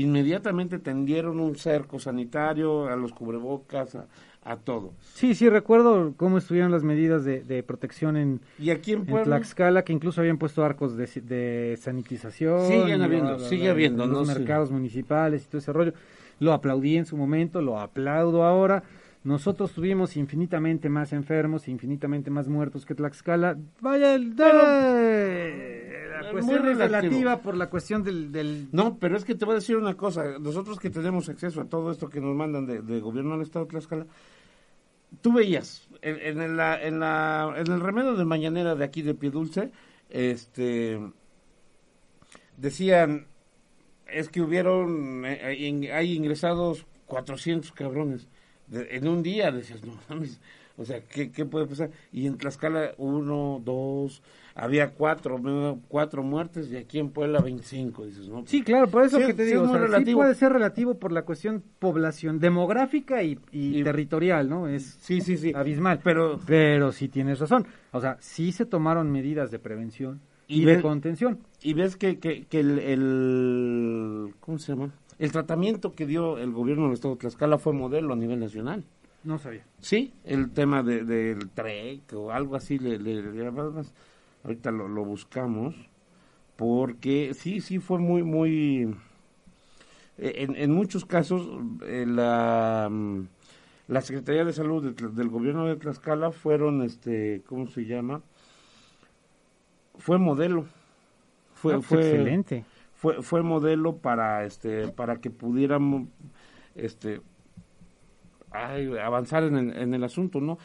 inmediatamente 0.01 0.79
tendieron 0.79 1.41
un 1.41 1.57
cerco 1.57 1.99
sanitario 1.99 2.89
a 2.89 2.97
los 2.97 3.13
cubrebocas, 3.13 3.95
a, 3.95 4.07
a 4.45 4.57
todo. 4.57 4.93
Sí, 5.15 5.35
sí, 5.35 5.49
recuerdo 5.49 6.13
cómo 6.17 6.39
estuvieron 6.39 6.71
las 6.71 6.85
medidas 6.85 7.25
de, 7.25 7.43
de 7.43 7.63
protección 7.63 8.17
en, 8.17 8.41
Y 8.59 8.71
aquí 8.71 8.93
en 8.93 9.05
Tlaxcala, 9.07 9.83
que 9.85 9.93
incluso 9.93 10.21
habían 10.21 10.39
puesto 10.39 10.65
arcos 10.65 10.97
de, 10.97 11.07
de 11.23 11.77
sanitización. 11.81 12.61
Siguen 12.67 13.03
habiendo, 13.03 13.29
bla, 13.31 13.37
bla, 13.39 13.49
sigue 13.49 13.63
bla, 13.65 13.71
habiendo, 13.73 14.05
en 14.05 14.11
¿no? 14.13 14.19
los 14.21 14.29
Sí. 14.29 14.35
mercados 14.39 14.71
municipales 14.71 15.45
y 15.45 15.49
todo 15.49 15.59
ese 15.59 15.73
rollo. 15.73 15.93
lo 16.39 16.53
aplaudí 16.53 16.97
en 16.97 17.07
su 17.07 17.17
momento, 17.17 17.63
lo 17.63 17.81
aplaudo 17.81 18.45
ahora. 18.45 18.83
Nosotros 19.25 19.73
tuvimos 19.73 20.17
infinitamente 20.17 20.89
más 20.89 21.13
enfermos, 21.13 21.67
infinitamente 21.67 22.31
más 22.31 22.47
muertos 22.47 22.87
que 22.87 22.95
Tlaxcala. 22.95 23.57
Vaya, 23.81 24.15
el, 24.15 24.37
de- 24.37 24.45
la 26.23 26.33
muy 26.33 26.41
cuestión 26.43 26.79
relativa 26.79 27.41
por 27.43 27.57
la 27.57 27.69
cuestión 27.71 28.03
del, 28.03 28.33
del 28.33 28.69
No, 28.73 28.99
pero 28.99 29.17
es 29.17 29.25
que 29.25 29.35
te 29.35 29.45
voy 29.45 29.53
a 29.53 29.57
decir 29.57 29.77
una 29.77 29.95
cosa. 29.97 30.39
Nosotros 30.39 30.79
que 30.79 30.91
tenemos 30.91 31.29
acceso 31.29 31.61
a 31.61 31.65
todo 31.67 31.91
esto 31.91 32.09
que 32.09 32.21
nos 32.21 32.35
mandan 32.35 32.67
de, 32.67 32.83
de 32.83 33.01
gobierno 33.01 33.33
del 33.33 33.43
Estado 33.43 33.65
de 33.67 33.71
Tlaxcala, 33.71 34.07
tú 35.23 35.33
veías 35.33 35.89
en, 36.03 36.41
en, 36.41 36.57
la, 36.57 36.83
en, 36.83 37.01
la, 37.01 37.55
en 37.57 37.71
el 37.73 37.81
remedio 37.81 38.15
de 38.15 38.25
mañanera 38.25 38.75
de 38.75 38.85
aquí 38.85 39.03
de 39.03 39.15
Piedulce, 39.15 39.71
este, 40.11 40.99
decían, 42.57 43.27
es 44.07 44.29
que 44.29 44.41
hubieron, 44.41 45.25
eh, 45.27 45.57
in- 45.59 45.91
hay 45.93 46.15
ingresados 46.15 46.87
400 47.07 47.73
cabrones. 47.73 48.29
En 48.73 49.07
un 49.09 49.23
día 49.23 49.51
decías, 49.51 49.85
no 49.85 49.95
mames, 50.09 50.41
o 50.77 50.85
sea, 50.85 51.01
¿qué, 51.01 51.31
¿qué 51.31 51.45
puede 51.47 51.67
pasar? 51.67 51.91
Y 52.13 52.27
en 52.27 52.37
Tlaxcala, 52.37 52.93
uno, 52.99 53.63
dos, 53.65 54.23
había 54.55 54.91
cuatro, 54.91 55.41
cuatro 55.89 56.23
muertes 56.23 56.71
y 56.71 56.77
aquí 56.77 56.99
en 56.99 57.11
Puebla 57.11 57.41
25, 57.41 58.05
dices, 58.07 58.29
¿no? 58.29 58.45
Sí, 58.47 58.63
claro, 58.63 58.89
por 58.89 59.05
eso 59.05 59.19
Sí, 59.19 59.27
que 59.27 59.35
te 59.35 59.45
sí 59.45 59.51
digo, 59.53 59.65
es 59.65 59.71
o 59.71 59.87
sea, 59.89 59.99
sí 60.05 60.13
puede 60.15 60.35
ser 60.35 60.53
relativo 60.53 60.95
por 60.99 61.13
la 61.13 61.23
cuestión 61.23 61.63
población 61.79 62.41
demográfica 62.41 63.23
y, 63.23 63.39
y 63.53 63.81
Y- 63.81 63.85
territorial, 63.85 64.49
¿no? 64.51 64.69
Es 64.69 64.99
Sí, 65.01 65.21
sí, 65.21 65.37
sí. 65.37 65.53
abismal. 65.55 66.01
Pero- 66.05 66.41
pero 66.47 66.93
sí 66.93 67.09
tienes 67.09 67.39
razón. 67.39 67.67
O 67.93 68.01
sea, 68.01 68.17
sí 68.21 68.53
se 68.53 68.67
tomaron 68.67 69.11
medidas 69.11 69.51
de 69.51 69.59
prevención 69.59 70.21
y, 70.49 70.63
Y 70.63 70.65
de 70.67 70.81
contención. 70.83 71.39
y 71.63 71.73
ves 71.75 71.97
que, 71.97 72.19
que, 72.19 72.45
que 72.45 72.61
el, 72.61 72.79
el- 72.81 74.35
¿cómo 74.41 74.59
se 74.59 74.73
llama? 74.73 74.93
El 75.19 75.33
tratamiento 75.33 75.95
que 75.95 76.07
dio 76.07 76.39
el 76.39 76.53
gobierno 76.53 76.85
del 76.85 76.93
estado 76.95 77.15
de 77.15 77.21
Tlaxcala 77.21 77.59
fue 77.59 77.73
modelo 77.73 78.13
a 78.13 78.17
nivel 78.17 78.41
nacional. 78.41 78.85
No 79.25 79.39
sabía. 79.39 79.65
Sí, 79.81 80.13
el 80.25 80.51
tema 80.51 80.83
de, 80.83 81.05
del 81.05 81.49
TREC 81.51 82.13
o 82.15 82.31
algo 82.31 82.55
así 82.55 82.79
le, 82.79 82.99
le, 82.99 83.23
le 83.23 83.47
ahorita 84.45 84.71
lo, 84.71 84.89
lo 84.89 85.05
buscamos 85.05 85.75
porque 86.57 87.35
sí, 87.35 87.61
sí 87.61 87.79
fue 87.79 87.99
muy, 87.99 88.23
muy 88.23 88.95
eh, 90.19 90.33
en, 90.37 90.55
en 90.57 90.71
muchos 90.71 91.05
casos 91.05 91.49
eh, 91.85 92.05
la 92.07 92.89
mm, 92.91 93.27
la 93.89 94.01
Secretaría 94.01 94.45
de 94.45 94.53
Salud 94.53 94.93
de 94.95 95.09
del 95.09 95.29
gobierno 95.29 95.67
de 95.67 95.77
Tlaxcala 95.77 96.33
fueron 96.33 96.83
este, 96.83 97.43
¿cómo 97.47 97.67
se 97.69 97.85
llama? 97.85 98.23
Fue 99.99 100.19
modelo. 100.19 100.67
Fue, 101.55 101.75
Ah, 101.75 101.81
fue 101.81 101.99
excelente. 101.99 102.65
Fue 102.97 103.23
fue 103.23 103.43
modelo 103.43 103.99
para 103.99 104.45
este 104.45 104.89
para 104.89 105.21
que 105.21 105.31
pudiéramos 105.31 106.09
este 106.75 107.21
avanzar 108.51 109.45
en 109.45 109.57
en 109.71 109.95
el 109.95 110.03
asunto 110.03 110.41
no 110.41 110.59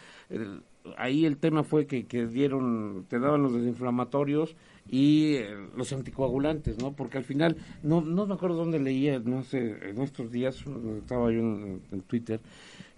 ahí 0.98 1.26
el 1.26 1.38
tema 1.38 1.64
fue 1.64 1.86
que, 1.86 2.06
que 2.08 2.26
dieron 2.26 3.06
te 3.10 3.20
daban 3.20 3.44
los 3.44 3.54
desinflamatorios 3.54 4.56
y 4.90 5.36
eh, 5.36 5.56
los 5.76 5.92
anticoagulantes 5.94 6.80
no 6.80 6.94
porque 6.94 7.18
al 7.18 7.26
final 7.26 7.58
no 7.84 8.02
no 8.02 8.26
me 8.26 8.34
acuerdo 8.34 8.56
dónde 8.56 8.80
leía 8.80 9.20
no 9.20 9.44
sé 9.44 9.90
en 9.90 10.02
estos 10.02 10.32
días 10.32 10.64
estaba 10.98 11.32
yo 11.32 11.40
en, 11.40 11.82
en 11.92 12.02
Twitter 12.02 12.40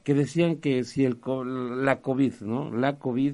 que 0.03 0.13
decían 0.13 0.57
que 0.57 0.83
si 0.83 1.05
el 1.05 1.19
la 1.83 2.01
covid 2.01 2.33
no 2.41 2.71
la 2.71 2.99
covid 2.99 3.33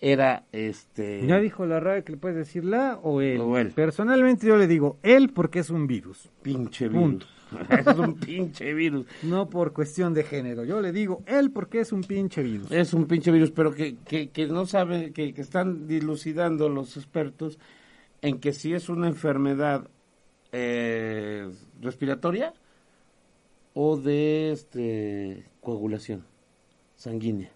era 0.00 0.44
este 0.52 1.26
Ya 1.26 1.38
dijo 1.38 1.66
la 1.66 1.80
RAE 1.80 2.04
que 2.04 2.12
le 2.12 2.18
puedes 2.18 2.36
decir 2.36 2.64
la 2.64 2.98
o 3.02 3.20
él. 3.20 3.40
O 3.40 3.58
él. 3.58 3.72
Personalmente 3.72 4.46
yo 4.46 4.56
le 4.56 4.66
digo 4.66 4.98
él 5.02 5.30
porque 5.30 5.58
es 5.58 5.70
un 5.70 5.86
virus. 5.86 6.30
pinche 6.42 6.88
Punto. 6.88 7.26
virus 7.26 7.40
es 7.86 7.98
un 7.98 8.14
pinche 8.14 8.72
virus 8.74 9.06
No 9.22 9.48
por 9.50 9.72
cuestión 9.72 10.14
de 10.14 10.22
género. 10.22 10.64
Yo 10.64 10.80
le 10.80 10.92
digo 10.92 11.22
él 11.26 11.50
porque 11.50 11.80
es 11.80 11.92
un 11.92 12.02
pinche 12.02 12.42
virus. 12.42 12.70
Es 12.70 12.94
un 12.94 13.06
pinche 13.06 13.30
virus, 13.30 13.50
pero 13.50 13.74
que, 13.74 13.96
que, 14.06 14.30
que 14.30 14.46
no 14.46 14.66
saben, 14.66 15.12
que, 15.12 15.34
que 15.34 15.40
están 15.40 15.86
dilucidando 15.86 16.68
los 16.68 16.96
expertos 16.96 17.58
en 18.22 18.38
que 18.38 18.52
si 18.52 18.72
es 18.72 18.88
una 18.88 19.08
enfermedad 19.08 19.88
eh, 20.52 21.48
respiratoria 21.80 22.52
o 23.74 23.96
de 23.96 24.52
este 24.52 25.44
coagulación 25.60 26.24
sanguínea. 26.96 27.50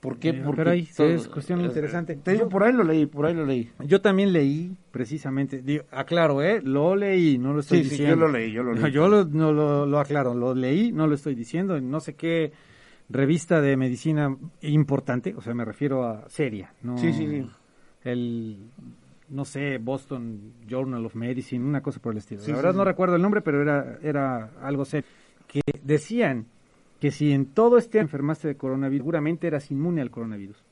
¿Por 0.00 0.18
qué? 0.18 0.34
Porque 0.34 0.56
pero 0.58 0.70
ahí 0.70 0.88
todo- 0.96 1.08
es 1.08 1.26
cuestión 1.26 1.60
eh, 1.60 1.64
interesante. 1.64 2.16
Te 2.16 2.32
digo, 2.32 2.48
por 2.48 2.62
ahí 2.62 2.72
lo 2.72 2.84
leí, 2.84 3.06
por 3.06 3.26
ahí 3.26 3.34
lo 3.34 3.44
leí. 3.46 3.70
Yo 3.86 4.00
también 4.00 4.32
leí, 4.32 4.76
precisamente, 4.92 5.62
digo, 5.62 5.84
aclaro, 5.90 6.42
¿eh? 6.42 6.60
Lo 6.62 6.94
leí, 6.94 7.38
no 7.38 7.52
lo 7.54 7.60
estoy 7.60 7.78
Sí, 7.78 7.84
sí, 7.84 7.90
diciendo. 7.90 8.14
yo 8.14 8.20
lo 8.26 8.28
leí, 8.32 8.52
yo 8.52 8.62
lo 8.62 8.72
leí. 8.74 8.92
Yo 8.92 9.08
lo, 9.08 9.24
no, 9.24 9.52
lo, 9.52 9.86
lo 9.86 9.98
aclaro, 9.98 10.34
lo 10.34 10.54
leí, 10.54 10.92
no 10.92 11.06
lo 11.06 11.14
estoy 11.14 11.34
diciendo, 11.34 11.76
en 11.76 11.90
no 11.90 12.00
sé 12.00 12.14
qué 12.14 12.52
revista 13.08 13.60
de 13.60 13.76
medicina 13.76 14.36
importante, 14.62 15.34
o 15.34 15.40
sea, 15.40 15.54
me 15.54 15.64
refiero 15.64 16.04
a 16.04 16.28
seria, 16.28 16.72
no 16.82 16.98
Sí, 16.98 17.12
sí, 17.12 17.26
sí. 17.26 17.46
el, 18.04 18.58
no 19.30 19.44
sé, 19.44 19.78
Boston 19.78 20.52
Journal 20.68 21.04
of 21.06 21.14
Medicine, 21.14 21.64
una 21.64 21.80
cosa 21.80 22.00
por 22.00 22.12
el 22.12 22.18
estilo. 22.18 22.42
Sí, 22.42 22.50
La 22.50 22.58
verdad 22.58 22.72
sí. 22.72 22.76
no 22.78 22.84
recuerdo 22.84 23.16
el 23.16 23.22
nombre, 23.22 23.40
pero 23.40 23.62
era, 23.62 23.98
era 24.02 24.50
algo 24.62 24.84
serio. 24.84 25.08
Que 25.48 25.60
decían 25.82 26.46
que 27.00 27.10
si 27.10 27.32
en 27.32 27.46
todo 27.46 27.78
este 27.78 27.98
año 27.98 28.06
enfermaste 28.06 28.48
de 28.48 28.56
coronavirus, 28.56 29.02
seguramente 29.04 29.46
eras 29.46 29.70
inmune 29.70 30.00
al 30.00 30.10
coronavirus. 30.10 30.62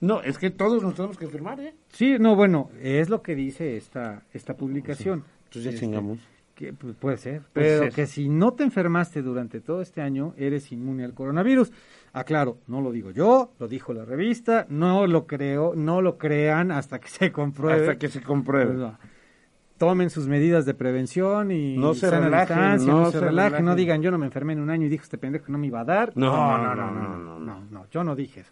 No, 0.00 0.20
es 0.22 0.38
que 0.38 0.50
todos 0.50 0.82
nos 0.82 0.94
tenemos 0.94 1.16
que 1.16 1.24
enfermar, 1.24 1.60
¿eh? 1.60 1.74
Sí, 1.88 2.16
no, 2.18 2.36
bueno, 2.36 2.70
es 2.80 3.08
lo 3.08 3.22
que 3.22 3.34
dice 3.34 3.76
esta 3.76 4.22
esta 4.32 4.56
publicación. 4.56 5.24
Entonces 5.44 5.64
ya 5.64 5.70
Este, 5.70 5.80
chingamos. 5.80 6.18
Que, 6.54 6.72
pues, 6.72 6.94
puede 6.94 7.16
ser, 7.16 7.42
Puede 7.52 7.66
pero 7.66 7.82
ser. 7.84 7.92
que 7.92 8.06
si 8.06 8.28
no 8.28 8.52
te 8.52 8.62
enfermaste 8.62 9.22
durante 9.22 9.60
todo 9.60 9.80
este 9.82 10.02
año, 10.02 10.34
eres 10.36 10.70
inmune 10.70 11.04
al 11.04 11.12
coronavirus. 11.14 11.72
Aclaro, 12.12 12.58
no 12.68 12.80
lo 12.80 12.92
digo 12.92 13.10
yo, 13.10 13.52
lo 13.58 13.66
dijo 13.66 13.92
la 13.92 14.04
revista, 14.04 14.66
no 14.68 15.08
lo 15.08 15.26
creo, 15.26 15.74
no 15.74 16.00
lo 16.00 16.16
crean 16.16 16.70
hasta 16.70 17.00
que 17.00 17.08
se 17.08 17.32
compruebe. 17.32 17.80
Hasta 17.80 17.98
que 17.98 18.08
se 18.08 18.22
compruebe. 18.22 18.66
Pues, 18.66 18.78
no. 18.78 18.98
Tomen 19.84 20.08
sus 20.08 20.26
medidas 20.26 20.64
de 20.64 20.72
prevención 20.72 21.50
y 21.50 21.76
No 21.76 21.92
se 21.92 22.10
relajen, 22.10 22.86
no 22.86 23.10
se 23.10 23.20
relajen, 23.20 23.66
no 23.66 23.74
digan 23.74 24.00
yo 24.00 24.10
no 24.10 24.16
me 24.16 24.24
enfermé 24.24 24.54
en 24.54 24.60
un 24.60 24.70
año 24.70 24.86
y 24.86 24.88
dijo 24.88 25.04
este 25.04 25.18
pendejo 25.18 25.44
que 25.44 25.52
no 25.52 25.58
me 25.58 25.66
iba 25.66 25.80
a 25.80 25.84
dar. 25.84 26.16
No, 26.16 26.56
no, 26.56 26.74
no, 26.74 26.90
no, 26.90 27.18
no, 27.18 27.38
no, 27.38 27.60
no, 27.70 27.86
yo 27.90 28.02
no 28.02 28.16
dije 28.16 28.40
eso. 28.40 28.50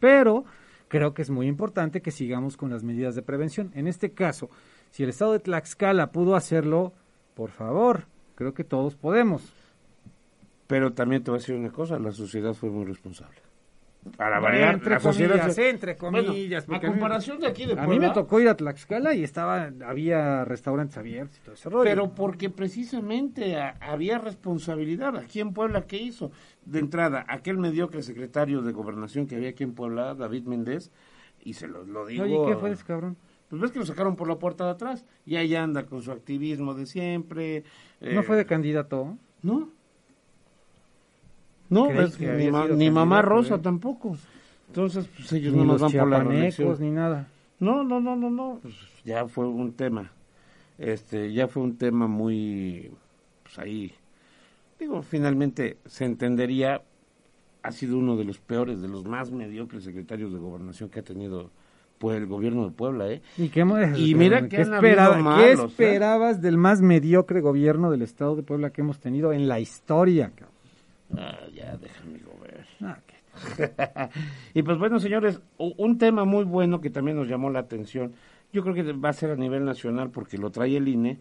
Pero 0.00 0.44
creo 0.88 1.14
que 1.14 1.22
es 1.22 1.30
muy 1.30 1.46
importante 1.46 2.02
que 2.02 2.10
sigamos 2.10 2.56
con 2.56 2.70
las 2.70 2.82
medidas 2.82 3.14
de 3.14 3.22
prevención. 3.22 3.70
En 3.74 3.86
este 3.86 4.10
caso, 4.10 4.50
si 4.90 5.04
el 5.04 5.10
estado 5.10 5.34
de 5.34 5.38
Tlaxcala 5.38 6.10
pudo 6.10 6.34
hacerlo, 6.34 6.92
por 7.34 7.50
favor, 7.50 8.06
creo 8.34 8.52
que 8.52 8.64
todos 8.64 8.96
podemos. 8.96 9.54
Pero 10.66 10.94
también 10.94 11.22
te 11.22 11.30
voy 11.30 11.38
a 11.38 11.40
decir 11.42 11.54
una 11.54 11.70
cosa, 11.70 11.96
la 12.00 12.10
sociedad 12.10 12.54
fue 12.54 12.70
muy 12.70 12.86
responsable. 12.86 13.41
Para 14.16 14.40
Bueno, 14.40 14.54
variar, 14.54 14.74
entre 14.74 14.90
la 14.90 15.00
sociedad 15.00 15.30
comillas, 15.36 15.54
se- 15.54 15.70
entre 15.70 15.96
comillas, 15.96 16.66
Bueno, 16.66 16.80
porque 16.80 16.86
a 16.86 16.90
comparación 16.90 17.38
de 17.38 17.46
aquí 17.46 17.66
de 17.66 17.78
A 17.78 17.86
mí 17.86 18.00
me 18.00 18.10
tocó 18.10 18.40
ir 18.40 18.48
a 18.48 18.56
Tlaxcala 18.56 19.14
y 19.14 19.22
estaba 19.22 19.70
había 19.86 20.44
restaurantes 20.44 20.98
abiertos 20.98 21.38
y 21.38 21.40
todo 21.42 21.54
ese 21.54 21.70
rollo. 21.70 21.84
Pero 21.84 22.10
porque 22.12 22.50
precisamente 22.50 23.56
a- 23.56 23.76
había 23.80 24.18
responsabilidad. 24.18 25.16
Aquí 25.16 25.38
en 25.40 25.52
Puebla, 25.52 25.86
¿qué 25.86 25.98
hizo? 25.98 26.32
De 26.64 26.80
entrada, 26.80 27.24
aquel 27.28 27.58
mediocre 27.58 28.02
secretario 28.02 28.60
de 28.62 28.72
gobernación 28.72 29.28
que 29.28 29.36
había 29.36 29.50
aquí 29.50 29.62
en 29.62 29.74
Puebla, 29.74 30.14
David 30.14 30.44
Méndez, 30.46 30.90
y 31.44 31.54
se 31.54 31.68
lo, 31.68 31.84
lo 31.84 32.04
digo... 32.04 32.24
Oye, 32.24 32.40
¿qué 32.52 32.56
fue 32.56 32.72
ese 32.72 32.84
cabrón? 32.84 33.16
Pues 33.48 33.62
ves 33.62 33.70
que 33.70 33.78
lo 33.78 33.86
sacaron 33.86 34.16
por 34.16 34.28
la 34.28 34.36
puerta 34.38 34.64
de 34.64 34.70
atrás 34.70 35.04
y 35.26 35.36
ahí 35.36 35.54
anda 35.54 35.84
con 35.84 36.02
su 36.02 36.10
activismo 36.10 36.74
de 36.74 36.86
siempre. 36.86 37.64
¿No 38.00 38.20
eh, 38.20 38.22
fue 38.22 38.36
de 38.36 38.46
candidato? 38.46 39.16
No. 39.42 39.68
No, 41.72 41.88
ni, 42.76 42.90
ma- 42.90 43.00
mamá 43.00 43.22
Rosa 43.22 43.60
tampoco. 43.60 44.16
Entonces, 44.68 45.06
pues 45.16 45.32
ellos 45.32 45.52
Ni 45.52 45.58
no 45.60 45.64
nos 45.64 45.80
van 45.82 45.92
por 45.92 46.08
la 46.08 46.22
reelección. 46.24 46.76
ni 46.80 46.90
nada. 46.90 47.28
No, 47.60 47.84
no, 47.84 48.00
no, 48.00 48.16
no, 48.16 48.30
no. 48.30 48.58
Pues 48.62 48.74
ya 49.04 49.26
fue 49.26 49.46
un 49.46 49.72
tema. 49.72 50.10
Este, 50.78 51.32
ya 51.32 51.46
fue 51.48 51.62
un 51.62 51.76
tema 51.76 52.06
muy, 52.08 52.90
pues 53.42 53.58
ahí, 53.58 53.92
digo, 54.80 55.02
finalmente 55.02 55.76
se 55.86 56.04
entendería. 56.04 56.82
Ha 57.62 57.70
sido 57.70 57.96
uno 57.98 58.16
de 58.16 58.24
los 58.24 58.38
peores, 58.38 58.80
de 58.82 58.88
los 58.88 59.04
más 59.04 59.30
mediocres 59.30 59.84
secretarios 59.84 60.32
de 60.32 60.38
gobernación 60.40 60.88
que 60.88 60.98
ha 60.98 61.04
tenido 61.04 61.50
pues, 61.98 62.16
el 62.16 62.26
gobierno 62.26 62.64
de 62.64 62.72
Puebla, 62.72 63.08
¿eh? 63.08 63.22
¿Y, 63.38 63.50
qué, 63.50 63.60
Y 63.96 64.14
mira 64.16 64.42
que 64.42 64.48
¿qué, 64.56 64.62
esperaba- 64.62 65.36
qué 65.36 65.52
¿eh? 65.52 65.56
esperabas 65.64 66.42
del 66.42 66.56
más 66.58 66.80
mediocre 66.80 67.40
gobierno 67.40 67.92
del 67.92 68.02
estado 68.02 68.34
de 68.34 68.42
Puebla 68.42 68.70
que 68.70 68.80
hemos 68.80 68.98
tenido 68.98 69.32
en 69.32 69.46
la 69.46 69.60
historia? 69.60 70.32
cabrón? 70.34 70.51
Ah, 71.16 71.46
ya, 71.52 71.76
déjame 71.76 72.18
ver. 72.40 72.66
Ah, 72.80 72.98
qué- 73.06 73.22
y 74.54 74.62
pues 74.62 74.78
bueno, 74.78 74.98
señores, 75.00 75.40
un 75.58 75.98
tema 75.98 76.24
muy 76.24 76.44
bueno 76.44 76.80
que 76.80 76.90
también 76.90 77.16
nos 77.16 77.28
llamó 77.28 77.50
la 77.50 77.60
atención, 77.60 78.14
yo 78.52 78.62
creo 78.62 78.74
que 78.74 78.92
va 78.92 79.10
a 79.10 79.12
ser 79.12 79.30
a 79.30 79.36
nivel 79.36 79.64
nacional 79.64 80.10
porque 80.10 80.38
lo 80.38 80.50
trae 80.50 80.76
el 80.76 80.88
INE, 80.88 81.18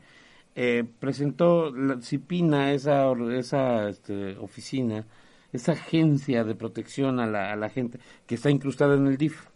eh, 0.56 0.84
presentó 1.00 1.72
la 1.76 2.02
CIPINA, 2.02 2.74
esa, 2.74 3.10
or- 3.10 3.34
esa 3.34 3.90
este, 3.90 4.38
oficina, 4.38 5.08
esa 5.54 5.74
agencia 5.74 6.44
de 6.44 6.56
protección 6.56 7.20
a 7.20 7.28
la, 7.28 7.52
a 7.54 7.56
la 7.56 7.70
gente 7.70 8.00
que 8.28 8.36
está 8.36 8.50
incrustada 8.50 8.96
en 8.96 9.08
el 9.08 9.18
DIF. 9.18 9.48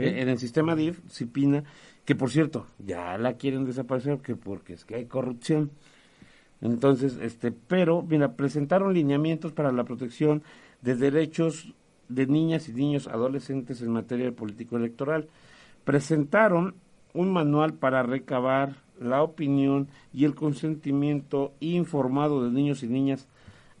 Eh, 0.00 0.22
En 0.22 0.28
el 0.28 0.38
sistema 0.38 0.74
DIF, 0.76 1.00
CIPINA, 1.10 1.64
que 2.04 2.14
por 2.16 2.30
cierto, 2.30 2.66
ya 2.78 3.18
la 3.18 3.34
quieren 3.36 3.64
desaparecer 3.64 4.18
que 4.20 4.36
porque 4.36 4.74
es 4.74 4.84
que 4.84 4.96
hay 4.96 5.06
corrupción. 5.06 5.70
Entonces, 6.62 7.18
este, 7.20 7.52
pero, 7.52 8.02
mira, 8.02 8.34
presentaron 8.34 8.94
lineamientos 8.94 9.52
para 9.52 9.72
la 9.72 9.84
protección 9.84 10.42
de 10.80 10.94
derechos 10.94 11.74
de 12.08 12.26
niñas 12.26 12.68
y 12.68 12.72
niños 12.72 13.08
adolescentes 13.08 13.82
en 13.82 13.90
materia 13.90 14.26
de 14.26 14.32
político 14.32 14.76
electoral. 14.76 15.28
Presentaron 15.84 16.76
un 17.14 17.32
manual 17.32 17.74
para 17.74 18.02
recabar 18.04 18.76
la 19.00 19.22
opinión 19.22 19.88
y 20.12 20.24
el 20.24 20.34
consentimiento 20.34 21.52
informado 21.60 22.44
de 22.44 22.52
niños 22.52 22.82
y 22.82 22.86
niñas 22.86 23.26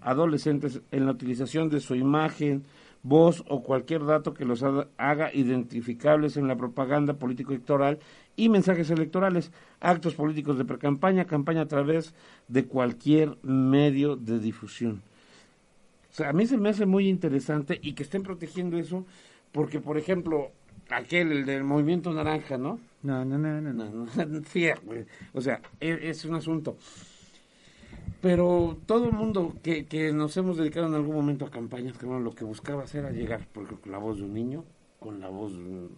adolescentes 0.00 0.80
en 0.90 1.06
la 1.06 1.12
utilización 1.12 1.70
de 1.70 1.80
su 1.80 1.94
imagen, 1.94 2.64
voz 3.04 3.44
o 3.48 3.62
cualquier 3.62 4.04
dato 4.04 4.34
que 4.34 4.44
los 4.44 4.64
haga 4.96 5.32
identificables 5.32 6.36
en 6.36 6.48
la 6.48 6.56
propaganda 6.56 7.14
político-electoral 7.14 7.98
y 8.36 8.48
mensajes 8.48 8.90
electorales, 8.90 9.52
actos 9.80 10.14
políticos 10.14 10.58
de 10.58 10.64
precampaña, 10.64 11.26
campaña 11.26 11.62
a 11.62 11.68
través 11.68 12.14
de 12.48 12.64
cualquier 12.64 13.36
medio 13.42 14.16
de 14.16 14.38
difusión. 14.38 15.02
O 16.10 16.14
sea, 16.14 16.30
a 16.30 16.32
mí 16.32 16.46
se 16.46 16.58
me 16.58 16.68
hace 16.68 16.86
muy 16.86 17.08
interesante 17.08 17.78
y 17.82 17.94
que 17.94 18.02
estén 18.02 18.22
protegiendo 18.22 18.78
eso, 18.78 19.06
porque, 19.50 19.80
por 19.80 19.96
ejemplo, 19.96 20.50
aquel, 20.90 21.32
el 21.32 21.46
del 21.46 21.64
movimiento 21.64 22.12
naranja, 22.12 22.58
¿no? 22.58 22.78
No, 23.02 23.24
no, 23.24 23.38
no, 23.38 23.60
no. 23.60 23.72
no, 23.72 24.44
sí, 24.52 24.66
o 25.32 25.40
sea, 25.40 25.60
es, 25.80 25.98
es, 26.02 26.24
un 26.24 26.34
asunto. 26.34 26.76
Pero 28.20 28.78
todo 28.86 29.06
el 29.06 29.12
mundo 29.12 29.56
que, 29.62 29.86
que 29.86 30.12
nos 30.12 30.36
hemos 30.36 30.56
dedicado 30.56 30.86
en 30.86 30.94
algún 30.94 31.16
momento 31.16 31.44
a 31.44 31.50
campañas, 31.50 31.98
que 31.98 32.06
lo 32.06 32.30
que 32.30 32.44
buscaba 32.44 32.84
hacer 32.84 33.04
era 33.04 33.10
llegar 33.10 33.48
porque, 33.52 33.74
con 33.74 33.90
la 33.90 33.98
voz 33.98 34.18
de 34.18 34.24
un 34.24 34.34
niño, 34.34 34.64
con 35.00 35.20
la 35.20 35.28
voz 35.28 35.52
de 35.52 35.58
un... 35.58 35.90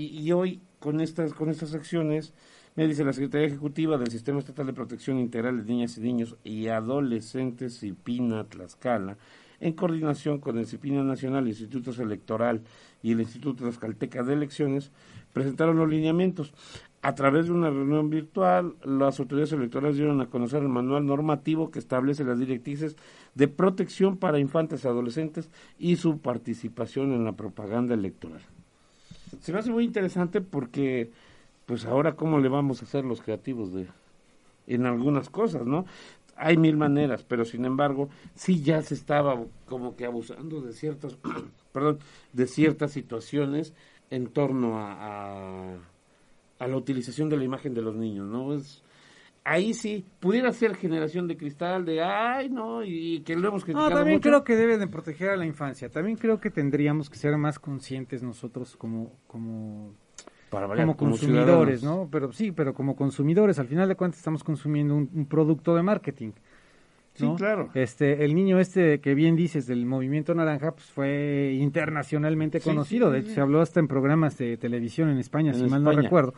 Y, 0.00 0.30
hoy, 0.30 0.60
con 0.78 1.00
estas, 1.00 1.34
con 1.34 1.50
estas 1.50 1.74
acciones, 1.74 2.32
me 2.76 2.86
dice 2.86 3.02
la 3.02 3.12
Secretaría 3.12 3.48
Ejecutiva 3.48 3.98
del 3.98 4.12
Sistema 4.12 4.38
Estatal 4.38 4.64
de 4.66 4.72
Protección 4.72 5.18
Integral 5.18 5.56
de 5.56 5.64
Niñas 5.64 5.98
y 5.98 6.02
Niños 6.02 6.36
y 6.44 6.68
Adolescentes 6.68 7.80
CIPINA 7.80 8.44
Tlaxcala, 8.44 9.18
en 9.58 9.72
coordinación 9.72 10.38
con 10.38 10.56
el 10.56 10.68
CIPINA 10.68 11.02
Nacional, 11.02 11.42
el 11.42 11.48
Instituto 11.48 11.90
Electoral 12.00 12.62
y 13.02 13.10
el 13.10 13.22
Instituto 13.22 13.64
Tlaxcalteca 13.64 14.22
de 14.22 14.34
Elecciones, 14.34 14.92
presentaron 15.32 15.76
los 15.76 15.90
lineamientos. 15.90 16.54
A 17.02 17.16
través 17.16 17.46
de 17.46 17.52
una 17.54 17.68
reunión 17.68 18.08
virtual, 18.08 18.76
las 18.84 19.18
autoridades 19.18 19.52
electorales 19.52 19.96
dieron 19.96 20.20
a 20.20 20.30
conocer 20.30 20.62
el 20.62 20.68
manual 20.68 21.06
normativo 21.06 21.72
que 21.72 21.80
establece 21.80 22.22
las 22.22 22.38
directrices 22.38 22.94
de 23.34 23.48
protección 23.48 24.16
para 24.16 24.38
infantes 24.38 24.86
adolescentes 24.86 25.50
y 25.76 25.96
su 25.96 26.20
participación 26.20 27.12
en 27.14 27.24
la 27.24 27.32
propaganda 27.32 27.94
electoral. 27.94 28.42
Se 29.40 29.52
me 29.52 29.58
hace 29.58 29.70
muy 29.70 29.84
interesante 29.84 30.40
porque, 30.40 31.10
pues 31.66 31.84
ahora, 31.84 32.16
¿cómo 32.16 32.38
le 32.38 32.48
vamos 32.48 32.82
a 32.82 32.84
hacer 32.84 33.04
los 33.04 33.20
creativos 33.20 33.72
de 33.72 33.86
en 34.66 34.86
algunas 34.86 35.30
cosas, 35.30 35.66
no? 35.66 35.86
Hay 36.36 36.56
mil 36.56 36.76
maneras, 36.76 37.24
pero 37.26 37.44
sin 37.44 37.64
embargo, 37.64 38.08
sí 38.34 38.62
ya 38.62 38.80
se 38.82 38.94
estaba 38.94 39.42
como 39.66 39.96
que 39.96 40.04
abusando 40.04 40.60
de 40.60 40.72
ciertas, 40.72 41.16
perdón, 41.72 41.98
de 42.32 42.46
ciertas 42.46 42.92
situaciones 42.92 43.72
en 44.10 44.28
torno 44.28 44.78
a, 44.78 45.74
a, 46.58 46.66
la 46.66 46.76
utilización 46.76 47.28
de 47.28 47.38
la 47.38 47.44
imagen 47.44 47.74
de 47.74 47.82
los 47.82 47.96
niños, 47.96 48.28
¿no? 48.28 48.54
Es, 48.54 48.82
ahí 49.50 49.74
sí, 49.74 50.04
pudiera 50.20 50.52
ser 50.52 50.74
generación 50.76 51.26
de 51.28 51.36
cristal, 51.36 51.84
de 51.84 52.02
ay, 52.02 52.48
no, 52.50 52.82
y 52.84 53.20
que 53.20 53.34
lo 53.36 53.48
hemos 53.48 53.64
criticado 53.64 53.90
No, 53.90 53.96
también 53.96 54.16
mucho. 54.18 54.28
creo 54.28 54.44
que 54.44 54.56
debe 54.56 54.78
de 54.78 54.86
proteger 54.86 55.30
a 55.30 55.36
la 55.36 55.46
infancia. 55.46 55.88
También 55.88 56.16
creo 56.16 56.40
que 56.40 56.50
tendríamos 56.50 57.08
que 57.10 57.16
ser 57.16 57.36
más 57.36 57.58
conscientes 57.58 58.22
nosotros 58.22 58.76
como, 58.76 59.12
como, 59.26 59.94
Para 60.50 60.66
variar, 60.66 60.86
como 60.86 60.96
como 60.96 61.10
consumidores, 61.12 61.80
ciudadanos. 61.80 62.04
¿no? 62.06 62.10
Pero 62.10 62.32
sí, 62.32 62.52
pero 62.52 62.74
como 62.74 62.94
consumidores, 62.96 63.58
al 63.58 63.68
final 63.68 63.88
de 63.88 63.94
cuentas 63.96 64.18
estamos 64.18 64.44
consumiendo 64.44 64.94
un, 64.94 65.10
un 65.14 65.26
producto 65.26 65.74
de 65.74 65.82
marketing. 65.82 66.32
Sí, 67.14 67.26
claro. 67.36 67.68
Este, 67.74 68.24
el 68.24 68.32
niño 68.32 68.60
este 68.60 69.00
que 69.00 69.12
bien 69.16 69.34
dices 69.34 69.66
del 69.66 69.84
movimiento 69.86 70.36
naranja, 70.36 70.70
pues 70.72 70.86
fue 70.86 71.56
internacionalmente 71.58 72.60
Sí, 72.60 72.68
conocido. 72.68 73.08
sí, 73.08 73.12
de 73.14 73.18
sí, 73.18 73.24
hecho, 73.24 73.28
sí. 73.30 73.34
se 73.34 73.40
habló 73.40 73.60
hasta 73.60 73.80
en 73.80 73.88
programas 73.88 74.38
de 74.38 74.56
televisión 74.56 75.08
en 75.08 75.18
España, 75.18 75.50
En 75.50 75.58
si 75.58 75.64
mal 75.64 75.82
no 75.82 75.90
recuerdo. 75.90 76.34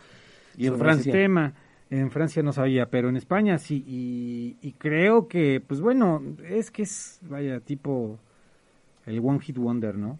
Y 0.56 0.68
en 0.68 0.78
Francia. 0.78 1.10
ese 1.10 1.18
tema. 1.18 1.52
En 1.90 2.10
Francia 2.10 2.42
no 2.42 2.52
sabía, 2.52 2.86
pero 2.88 3.08
en 3.08 3.16
España 3.16 3.58
sí. 3.58 3.82
Y, 3.86 4.56
y 4.62 4.72
creo 4.72 5.26
que, 5.28 5.60
pues 5.60 5.80
bueno, 5.80 6.22
es 6.48 6.70
que 6.70 6.82
es, 6.82 7.18
vaya, 7.22 7.60
tipo 7.60 8.18
el 9.06 9.18
One 9.18 9.40
Hit 9.40 9.58
Wonder, 9.58 9.96
¿no? 9.96 10.18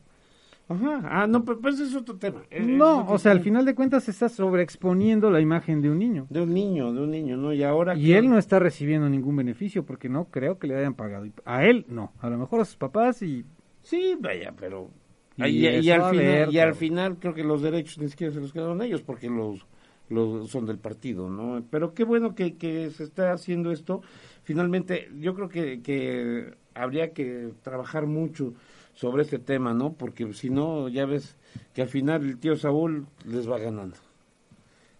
Ajá, 0.68 1.00
ah, 1.04 1.26
no, 1.26 1.44
pero, 1.44 1.58
ese 1.68 1.82
es 1.84 1.94
otro 1.96 2.16
tema. 2.16 2.42
Es- 2.48 2.60
es 2.62 2.66
No, 2.68 3.02
otro 3.02 3.14
o 3.14 3.18
sea, 3.18 3.32
al 3.32 3.40
final 3.40 3.64
de 3.64 3.74
cuentas 3.74 4.04
se 4.04 4.12
está 4.12 4.28
sobreexponiendo 4.28 5.28
la 5.30 5.40
imagen 5.40 5.80
de 5.80 5.90
un 5.90 5.98
niño. 5.98 6.26
De 6.30 6.40
un 6.42 6.54
niño, 6.54 6.92
de 6.92 7.00
un 7.02 7.10
niño, 7.10 7.36
¿no? 7.36 7.52
Y 7.52 7.62
ahora... 7.64 7.96
Y 7.96 8.06
que- 8.06 8.18
él 8.18 8.28
no 8.28 8.38
está 8.38 8.60
recibiendo 8.60 9.08
ningún 9.08 9.34
beneficio 9.36 9.84
porque 9.84 10.08
no 10.08 10.26
creo 10.26 10.58
que 10.60 10.68
le 10.68 10.76
hayan 10.76 10.94
pagado. 10.94 11.26
A 11.44 11.64
él 11.64 11.86
no, 11.88 12.12
a 12.20 12.30
lo 12.30 12.38
mejor 12.38 12.60
a 12.60 12.64
sus 12.64 12.76
papás 12.76 13.20
y... 13.22 13.44
Sí, 13.82 14.16
vaya, 14.20 14.52
pero... 14.58 14.90
Y 15.36 15.44
Y, 15.46 15.66
y 15.68 15.90
eso, 15.90 16.04
al 16.04 16.10
final, 16.16 16.52
y 16.54 16.58
al 16.58 16.74
final 16.74 17.16
creo 17.18 17.34
que 17.34 17.42
los 17.44 17.62
derechos 17.62 17.98
ni 17.98 18.08
siquiera 18.08 18.32
se 18.32 18.40
los 18.40 18.52
quedaron 18.52 18.80
ellos 18.82 19.02
porque 19.02 19.28
los, 19.28 19.66
los 20.11 20.50
son 20.50 20.66
del 20.66 20.78
partido, 20.78 21.30
¿no? 21.30 21.64
Pero 21.70 21.94
qué 21.94 22.04
bueno 22.04 22.34
que, 22.34 22.56
que 22.56 22.90
se 22.90 23.04
está 23.04 23.32
haciendo 23.32 23.72
esto. 23.72 24.02
Finalmente, 24.42 25.11
yo 25.18 25.34
creo 25.34 25.48
que, 25.48 25.80
que 25.82 26.54
habría 26.74 27.12
que 27.12 27.52
trabajar 27.62 28.06
mucho 28.06 28.52
sobre 28.94 29.22
este 29.22 29.38
tema, 29.38 29.72
¿no? 29.72 29.92
Porque 29.94 30.32
si 30.34 30.50
no, 30.50 30.88
ya 30.88 31.06
ves 31.06 31.36
que 31.74 31.82
al 31.82 31.88
final 31.88 32.24
el 32.24 32.38
tío 32.38 32.56
Saúl 32.56 33.06
les 33.24 33.48
va 33.50 33.58
ganando. 33.58 33.96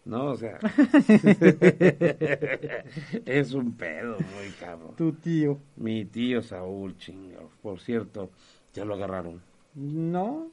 ¿No? 0.05 0.31
O 0.31 0.37
sea, 0.37 0.59
es 3.27 3.53
un 3.53 3.77
pedo 3.77 4.17
muy 4.35 4.51
cabrón. 4.59 4.95
Tu 4.97 5.13
tío. 5.13 5.59
Mi 5.77 6.05
tío 6.07 6.43
Saúl, 6.43 6.97
chingado. 6.97 7.51
Por 7.63 7.81
cierto, 7.81 8.31
ya 8.73 8.85
lo 8.85 8.95
agarraron. 8.95 9.43
No, 9.75 10.51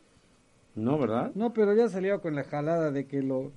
¿No, 0.76 1.00
verdad? 1.00 1.32
no, 1.34 1.54
pero 1.54 1.74
ya 1.74 1.90
salió 1.90 2.22
con 2.22 2.36
la 2.36 2.44
jalada 2.44 2.92
de 2.92 3.08
que 3.08 3.24
lo... 3.24 3.52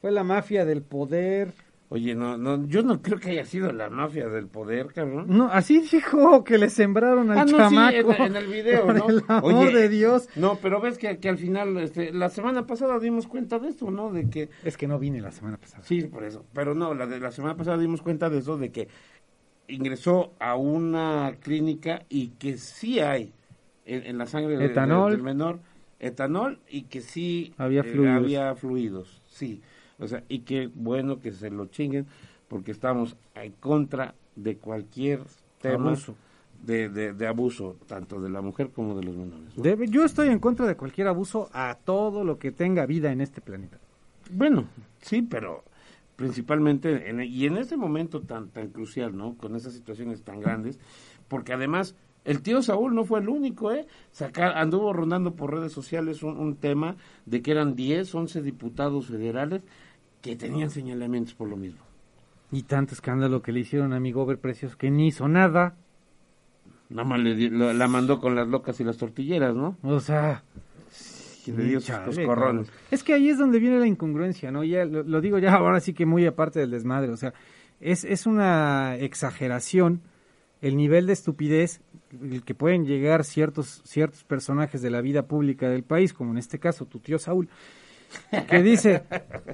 Fue 0.00 0.10
la 0.12 0.24
mafia 0.24 0.64
del 0.64 0.82
poder. 0.82 1.52
Oye, 1.88 2.16
no, 2.16 2.36
no, 2.36 2.66
yo 2.66 2.82
no 2.82 3.00
creo 3.00 3.18
que 3.20 3.30
haya 3.30 3.44
sido 3.44 3.70
la 3.72 3.88
mafia 3.88 4.28
del 4.28 4.48
poder, 4.48 4.88
cabrón. 4.92 5.26
No, 5.28 5.46
así 5.52 5.80
dijo 5.80 6.42
que 6.42 6.58
le 6.58 6.68
sembraron 6.68 7.30
al 7.30 7.38
Ah, 7.38 7.44
no, 7.44 7.50
sí, 7.68 7.74
chamaco. 7.76 8.12
en, 8.12 8.22
en 8.22 8.36
el 8.36 8.46
video, 8.48 8.86
Por 8.86 8.96
¿no? 8.98 9.08
el 9.08 9.22
amor 9.28 9.54
Oye, 9.54 9.72
de 9.72 9.88
Dios. 9.88 10.28
No, 10.34 10.58
pero 10.60 10.80
ves 10.80 10.98
que, 10.98 11.18
que 11.18 11.28
al 11.28 11.38
final, 11.38 11.76
este, 11.78 12.12
la 12.12 12.28
semana 12.28 12.66
pasada 12.66 12.98
dimos 12.98 13.28
cuenta 13.28 13.60
de 13.60 13.68
esto, 13.68 13.92
¿no? 13.92 14.10
De 14.10 14.28
que, 14.28 14.48
Es 14.64 14.76
que 14.76 14.88
no 14.88 14.98
vine 14.98 15.20
la 15.20 15.30
semana 15.30 15.58
pasada. 15.58 15.84
sí, 15.84 16.02
por 16.02 16.24
eso. 16.24 16.44
Pero 16.52 16.74
no, 16.74 16.92
la 16.92 17.06
de 17.06 17.20
la 17.20 17.30
semana 17.30 17.56
pasada 17.56 17.78
dimos 17.78 18.02
cuenta 18.02 18.28
de 18.30 18.38
eso, 18.38 18.58
de 18.58 18.72
que 18.72 18.88
ingresó 19.68 20.34
a 20.38 20.56
una 20.56 21.36
clínica 21.40 22.02
y 22.08 22.28
que 22.30 22.56
sí 22.58 22.98
hay 23.00 23.32
en, 23.84 24.04
en 24.06 24.18
la 24.18 24.26
sangre 24.26 24.54
de- 24.56 24.58
de- 24.58 24.64
Etanol. 24.66 25.12
del 25.12 25.22
menor 25.22 25.60
etanol 25.98 26.58
y 26.68 26.82
que 26.82 27.00
sí 27.00 27.54
Había 27.58 27.80
eh, 27.80 27.84
fluidos. 27.84 28.16
había 28.16 28.54
fluidos, 28.54 29.22
sí. 29.26 29.62
O 29.98 30.06
sea, 30.06 30.22
y 30.28 30.40
qué 30.40 30.70
bueno 30.74 31.20
que 31.20 31.32
se 31.32 31.50
lo 31.50 31.66
chinguen 31.66 32.06
porque 32.48 32.70
estamos 32.72 33.16
en 33.34 33.52
contra 33.52 34.14
de 34.36 34.56
cualquier 34.58 35.20
tema 35.60 35.88
Abuso. 35.88 36.14
De, 36.64 36.88
de, 36.88 37.12
de 37.12 37.26
abuso, 37.26 37.76
tanto 37.86 38.20
de 38.20 38.30
la 38.30 38.40
mujer 38.40 38.70
como 38.70 38.96
de 38.96 39.04
los 39.04 39.14
menores. 39.16 39.56
¿no? 39.56 39.62
Debe- 39.62 39.88
yo 39.88 40.04
estoy 40.04 40.28
en 40.28 40.38
contra 40.38 40.66
de 40.66 40.74
cualquier 40.76 41.06
abuso 41.06 41.48
a 41.52 41.76
todo 41.84 42.24
lo 42.24 42.38
que 42.38 42.50
tenga 42.50 42.86
vida 42.86 43.12
en 43.12 43.20
este 43.20 43.40
planeta. 43.40 43.78
Bueno, 44.30 44.64
sí, 45.02 45.22
pero 45.22 45.64
principalmente, 46.16 47.08
en, 47.10 47.20
y 47.22 47.46
en 47.46 47.56
este 47.58 47.76
momento 47.76 48.22
tan, 48.22 48.48
tan 48.48 48.68
crucial, 48.68 49.16
¿no? 49.16 49.36
Con 49.36 49.54
esas 49.54 49.74
situaciones 49.74 50.22
tan 50.22 50.40
grandes, 50.40 50.78
porque 51.28 51.52
además 51.52 51.94
el 52.24 52.40
tío 52.42 52.62
Saúl 52.62 52.94
no 52.94 53.04
fue 53.04 53.20
el 53.20 53.28
único, 53.28 53.70
¿eh? 53.70 53.86
Sacar, 54.10 54.56
anduvo 54.56 54.92
rondando 54.92 55.34
por 55.34 55.52
redes 55.54 55.72
sociales 55.72 56.22
un, 56.22 56.36
un 56.38 56.56
tema 56.56 56.96
de 57.26 57.42
que 57.42 57.50
eran 57.52 57.76
10, 57.76 58.12
11 58.14 58.42
diputados 58.42 59.06
federales 59.08 59.62
que 60.30 60.36
tenían 60.36 60.70
señalamientos 60.70 61.34
por 61.34 61.48
lo 61.48 61.56
mismo. 61.56 61.80
Y 62.52 62.62
tanto 62.62 62.94
escándalo 62.94 63.42
que 63.42 63.52
le 63.52 63.60
hicieron 63.60 63.92
a 63.92 64.00
mi 64.00 64.12
Gober 64.12 64.38
Precios 64.38 64.76
que 64.76 64.90
ni 64.90 65.08
hizo 65.08 65.26
nada. 65.28 65.74
Nada 66.88 67.08
más 67.08 67.18
le 67.20 67.34
di- 67.34 67.50
la 67.50 67.88
mandó 67.88 68.20
con 68.20 68.34
las 68.36 68.46
locas 68.46 68.78
y 68.80 68.84
las 68.84 68.96
tortilleras, 68.96 69.54
¿no? 69.56 69.76
O 69.82 69.98
sea, 70.00 70.44
le 71.46 71.64
dio 71.64 71.80
sus 71.80 71.88
chale, 71.88 72.04
coscorrones. 72.06 72.66
cabrón. 72.68 72.86
Es 72.90 73.02
que 73.02 73.14
ahí 73.14 73.28
es 73.28 73.38
donde 73.38 73.58
viene 73.58 73.78
la 73.80 73.86
incongruencia, 73.88 74.50
¿no? 74.52 74.62
Ya 74.62 74.84
lo, 74.84 75.02
lo 75.02 75.20
digo 75.20 75.38
ya 75.38 75.54
ahora 75.54 75.80
sí 75.80 75.92
que 75.94 76.06
muy 76.06 76.24
aparte 76.26 76.60
del 76.60 76.70
desmadre, 76.70 77.10
o 77.10 77.16
sea, 77.16 77.34
es, 77.80 78.04
es 78.04 78.26
una 78.26 78.96
exageración 78.96 80.00
el 80.62 80.76
nivel 80.76 81.06
de 81.06 81.12
estupidez 81.12 81.80
el 82.22 82.42
que 82.44 82.54
pueden 82.54 82.86
llegar 82.86 83.24
ciertos 83.24 83.82
ciertos 83.84 84.22
personajes 84.24 84.80
de 84.80 84.90
la 84.90 85.00
vida 85.02 85.26
pública 85.26 85.68
del 85.68 85.82
país, 85.82 86.12
como 86.14 86.30
en 86.30 86.38
este 86.38 86.58
caso 86.60 86.86
tu 86.86 86.98
tío 87.00 87.18
Saúl, 87.18 87.48
que 88.48 88.62
dice, 88.62 89.04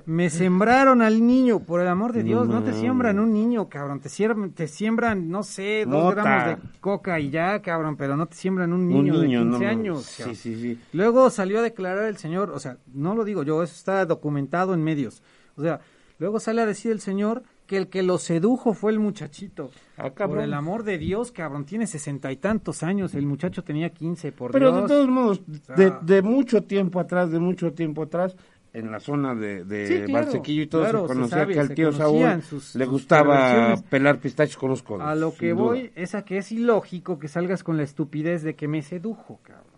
me 0.07 0.30
sembraron 0.30 1.03
al 1.03 1.26
niño, 1.26 1.61
por 1.61 1.80
el 1.80 1.88
amor 1.88 2.12
de 2.12 2.22
Dios, 2.22 2.48
no, 2.48 2.62
te 2.62 2.72
siembran 2.72 3.18
un 3.18 3.32
niño, 3.32 3.68
cabrón, 3.68 4.00
te 4.00 4.09
siembran, 4.09 4.50
te 4.53 4.66
siembran, 4.68 5.30
no 5.30 5.42
sé, 5.42 5.84
dos 5.86 6.14
gramos 6.14 6.46
de 6.46 6.68
coca 6.80 7.18
y 7.20 7.30
ya, 7.30 7.61
cabrón, 7.61 7.96
pero 7.96 8.16
no 8.16 8.26
te 8.26 8.36
siembran 8.36 8.72
un 8.72 8.88
niño, 8.88 9.14
Un 9.14 9.22
niño, 9.22 9.40
de 9.40 9.44
no 9.44 9.59
15 9.59 9.64
mames. 9.64 9.68
años. 9.78 10.03
Sí, 10.05 10.18
cabrón. 10.18 10.36
sí, 10.36 10.57
sí. 10.57 10.80
Luego 10.92 11.30
salió 11.30 11.59
a 11.59 11.62
declarar 11.62 12.05
el 12.07 12.16
señor, 12.16 12.50
o 12.50 12.59
sea, 12.59 12.78
no 12.92 13.14
lo 13.14 13.24
digo 13.24 13.42
yo, 13.42 13.62
eso 13.62 13.74
está 13.74 14.05
documentado 14.07 14.74
en 14.74 14.82
medios. 14.82 15.22
O 15.57 15.62
sea, 15.62 15.80
luego 16.18 16.40
sale 16.40 16.62
a 16.62 16.66
decir 16.66 16.92
el 16.92 17.00
señor 17.00 17.42
que 17.73 17.79
el 17.79 17.89
que 17.89 18.03
lo 18.03 18.18
sedujo 18.18 18.75
fue 18.75 18.93
el 18.93 18.99
muchachito. 18.99 19.70
Ah. 19.97 20.11
Por 20.11 20.41
el 20.41 20.53
amor 20.53 20.83
de 20.83 20.99
Dios, 20.99 21.33
cabrón, 21.33 21.64
tiene 21.64 21.87
sesenta 21.87 22.31
y 22.31 22.37
tantos 22.37 22.83
años, 22.83 23.14
el 23.14 23.25
muchacho 23.25 23.64
tenía 23.64 23.89
quince, 23.89 24.31
por 24.31 24.51
Pero 24.51 24.70
Dios. 24.73 24.83
de 24.83 24.89
todos 24.89 25.09
modos, 25.09 25.41
de, 25.75 25.91
de 26.03 26.20
mucho 26.20 26.64
tiempo 26.64 27.01
atrás, 27.01 27.31
de 27.31 27.39
mucho 27.39 27.73
tiempo 27.73 28.03
atrás, 28.03 28.37
en 28.75 28.91
la 28.93 29.01
zona 29.01 29.35
de, 29.35 29.64
de 29.64 29.87
Sí, 29.87 29.95
claro, 30.05 30.27
Barsequillo 30.27 30.62
y 30.62 30.66
todo, 30.66 30.83
claro, 30.83 31.01
se 31.01 31.09
se 31.09 31.14
conocía 31.14 31.39
sabe, 31.39 31.55
que 31.55 31.61
al 31.61 31.75
tío 31.75 31.93
Saúl 31.93 32.43
sus- 32.43 32.75
le 32.75 32.85
gustaba 32.85 33.75
pelar 33.89 34.18
pistachos 34.18 34.59
con 34.59 34.68
los 34.68 34.83
codos. 34.83 35.01
A 35.07 35.14
lo 35.14 35.35
que 35.35 35.53
duda. 35.53 35.62
voy 35.62 35.93
es 35.95 36.14
a 36.14 36.27
que 36.27 36.37
es 36.37 36.53
ilógico 36.53 37.18
que 37.18 37.29
salgas 37.29 37.64
con 37.64 37.79
la 37.79 37.85
estupidez 37.85 38.43
de 38.43 38.55
que 38.55 38.68
me 38.68 38.83
sedujo, 38.83 39.41
cabrón. 39.43 39.72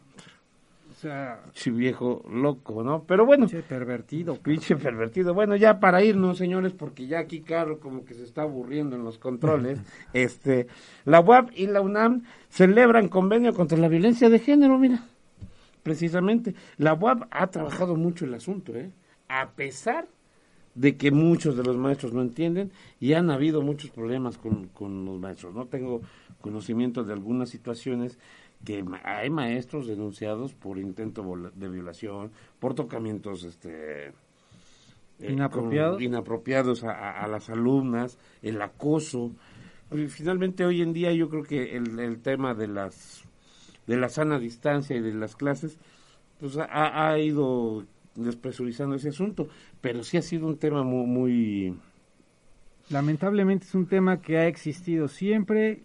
Sea, 1.04 1.38
viejo 1.66 2.24
loco, 2.30 2.82
¿no? 2.82 3.04
Pero 3.04 3.26
bueno, 3.26 3.46
pinche 3.46 3.62
pervertido. 3.62 4.36
pinche 4.36 4.74
pervertido. 4.74 5.34
Bueno, 5.34 5.54
ya 5.54 5.78
para 5.78 6.02
irnos, 6.02 6.38
señores, 6.38 6.72
porque 6.72 7.06
ya 7.06 7.18
aquí 7.18 7.42
Carlos 7.42 7.78
como 7.78 8.06
que 8.06 8.14
se 8.14 8.24
está 8.24 8.40
aburriendo 8.40 8.96
en 8.96 9.04
los 9.04 9.18
controles. 9.18 9.80
este, 10.14 10.66
la 11.04 11.20
UAP 11.20 11.50
y 11.56 11.66
la 11.66 11.82
UNAM 11.82 12.22
celebran 12.48 13.08
convenio 13.08 13.52
contra 13.52 13.76
la 13.76 13.88
violencia 13.88 14.30
de 14.30 14.38
género, 14.38 14.78
mira. 14.78 15.04
Precisamente, 15.82 16.54
la 16.78 16.94
UAP 16.94 17.24
ha 17.30 17.48
trabajado 17.48 17.96
mucho 17.96 18.24
el 18.24 18.32
asunto, 18.32 18.74
¿eh? 18.74 18.90
A 19.28 19.50
pesar 19.50 20.08
de 20.74 20.96
que 20.96 21.10
muchos 21.10 21.54
de 21.54 21.64
los 21.64 21.76
maestros 21.76 22.14
no 22.14 22.22
entienden 22.22 22.72
y 22.98 23.12
han 23.12 23.30
habido 23.30 23.60
muchos 23.60 23.90
problemas 23.90 24.38
con, 24.38 24.68
con 24.68 25.04
los 25.04 25.20
maestros. 25.20 25.54
No 25.54 25.66
tengo 25.66 26.00
conocimiento 26.40 27.04
de 27.04 27.12
algunas 27.12 27.50
situaciones 27.50 28.18
que 28.64 28.84
hay 29.02 29.30
maestros 29.30 29.86
denunciados 29.86 30.54
por 30.54 30.78
intento 30.78 31.24
de 31.54 31.68
violación, 31.68 32.32
por 32.58 32.74
tocamientos 32.74 33.44
este 33.44 34.08
eh, 35.20 35.30
Inapropiados. 36.00 36.84
a, 36.84 37.26
las 37.28 37.50
alumnas, 37.50 38.18
el 38.42 38.60
acoso. 38.60 39.32
Y 39.92 40.06
finalmente 40.08 40.64
hoy 40.64 40.82
en 40.82 40.92
día 40.92 41.12
yo 41.12 41.28
creo 41.28 41.44
que 41.44 41.76
el, 41.76 41.98
el 41.98 42.20
tema 42.20 42.54
de 42.54 42.68
las 42.68 43.24
de 43.86 43.96
la 43.96 44.08
sana 44.08 44.38
distancia 44.38 44.96
y 44.96 45.00
de 45.00 45.12
las 45.12 45.36
clases 45.36 45.78
pues 46.40 46.56
ha, 46.56 47.10
ha 47.10 47.18
ido 47.18 47.84
despresurizando 48.14 48.96
ese 48.96 49.10
asunto, 49.10 49.48
pero 49.80 50.02
sí 50.02 50.16
ha 50.16 50.22
sido 50.22 50.46
un 50.46 50.56
tema 50.56 50.82
muy, 50.82 51.06
muy 51.06 51.76
Lamentablemente 52.90 53.64
es 53.64 53.74
un 53.74 53.86
tema 53.86 54.20
que 54.20 54.36
ha 54.38 54.46
existido 54.46 55.08
siempre. 55.08 55.82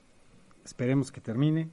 Esperemos 0.65 1.11
que 1.11 1.21
termine. 1.21 1.69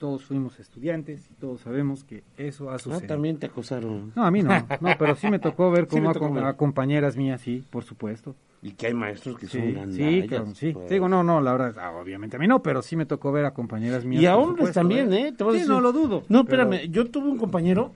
Todos 0.00 0.24
fuimos 0.24 0.58
estudiantes 0.58 1.28
y 1.30 1.34
todos 1.34 1.60
sabemos 1.60 2.04
que 2.04 2.22
eso 2.38 2.70
ha 2.70 2.76
Ah, 2.76 2.78
sucedido. 2.78 3.06
también 3.06 3.36
te 3.36 3.44
acosaron. 3.46 4.12
No, 4.16 4.24
a 4.24 4.30
mí 4.30 4.42
no, 4.42 4.48
no, 4.80 4.88
pero 4.98 5.14
sí 5.14 5.28
me 5.30 5.38
tocó 5.38 5.70
ver 5.70 5.86
cómo 5.88 6.08
a, 6.08 6.12
tocó 6.14 6.28
com- 6.28 6.36
ver. 6.36 6.44
a 6.44 6.54
compañeras 6.54 7.18
mías, 7.18 7.42
sí, 7.42 7.62
por 7.68 7.84
supuesto. 7.84 8.34
Y 8.62 8.70
que 8.72 8.86
hay 8.86 8.94
maestros 8.94 9.36
que 9.38 9.46
son 9.46 9.74
gandallas, 9.74 10.22
sí, 10.22 10.26
cabrón, 10.28 10.54
sí. 10.54 10.72
pues. 10.72 10.88
Digo, 10.88 11.06
no, 11.06 11.22
no, 11.22 11.42
la 11.42 11.52
verdad, 11.52 11.74
ah, 11.78 11.92
obviamente 11.92 12.36
a 12.36 12.38
mí 12.38 12.46
no, 12.48 12.62
pero 12.62 12.80
sí 12.80 12.96
me 12.96 13.04
tocó 13.04 13.30
ver 13.30 13.44
a 13.44 13.52
compañeras 13.52 14.06
mías. 14.06 14.22
Y 14.22 14.26
a 14.26 14.36
hombres 14.38 14.68
supuesto, 14.68 14.80
también, 14.80 15.12
¿eh? 15.12 15.32
Te 15.36 15.44
a 15.44 15.46
Sí, 15.48 15.52
decir- 15.58 15.68
no 15.68 15.80
lo 15.82 15.92
dudo. 15.92 16.24
No, 16.30 16.46
pero- 16.46 16.62
espérame, 16.62 16.90
yo 16.90 17.10
tuve 17.10 17.28
un 17.28 17.36
compañero 17.36 17.92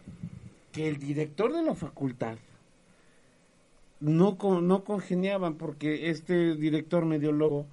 que 0.72 0.86
el 0.88 0.98
director 0.98 1.55
de 1.55 1.62
la 1.62 1.74
facultad 1.74 2.36
no, 4.00 4.36
con- 4.36 4.68
no 4.68 4.84
congeniaban 4.84 5.55
porque 5.55 6.11
este 6.11 6.55
director 6.57 7.07
medio 7.07 7.32
loco 7.32 7.64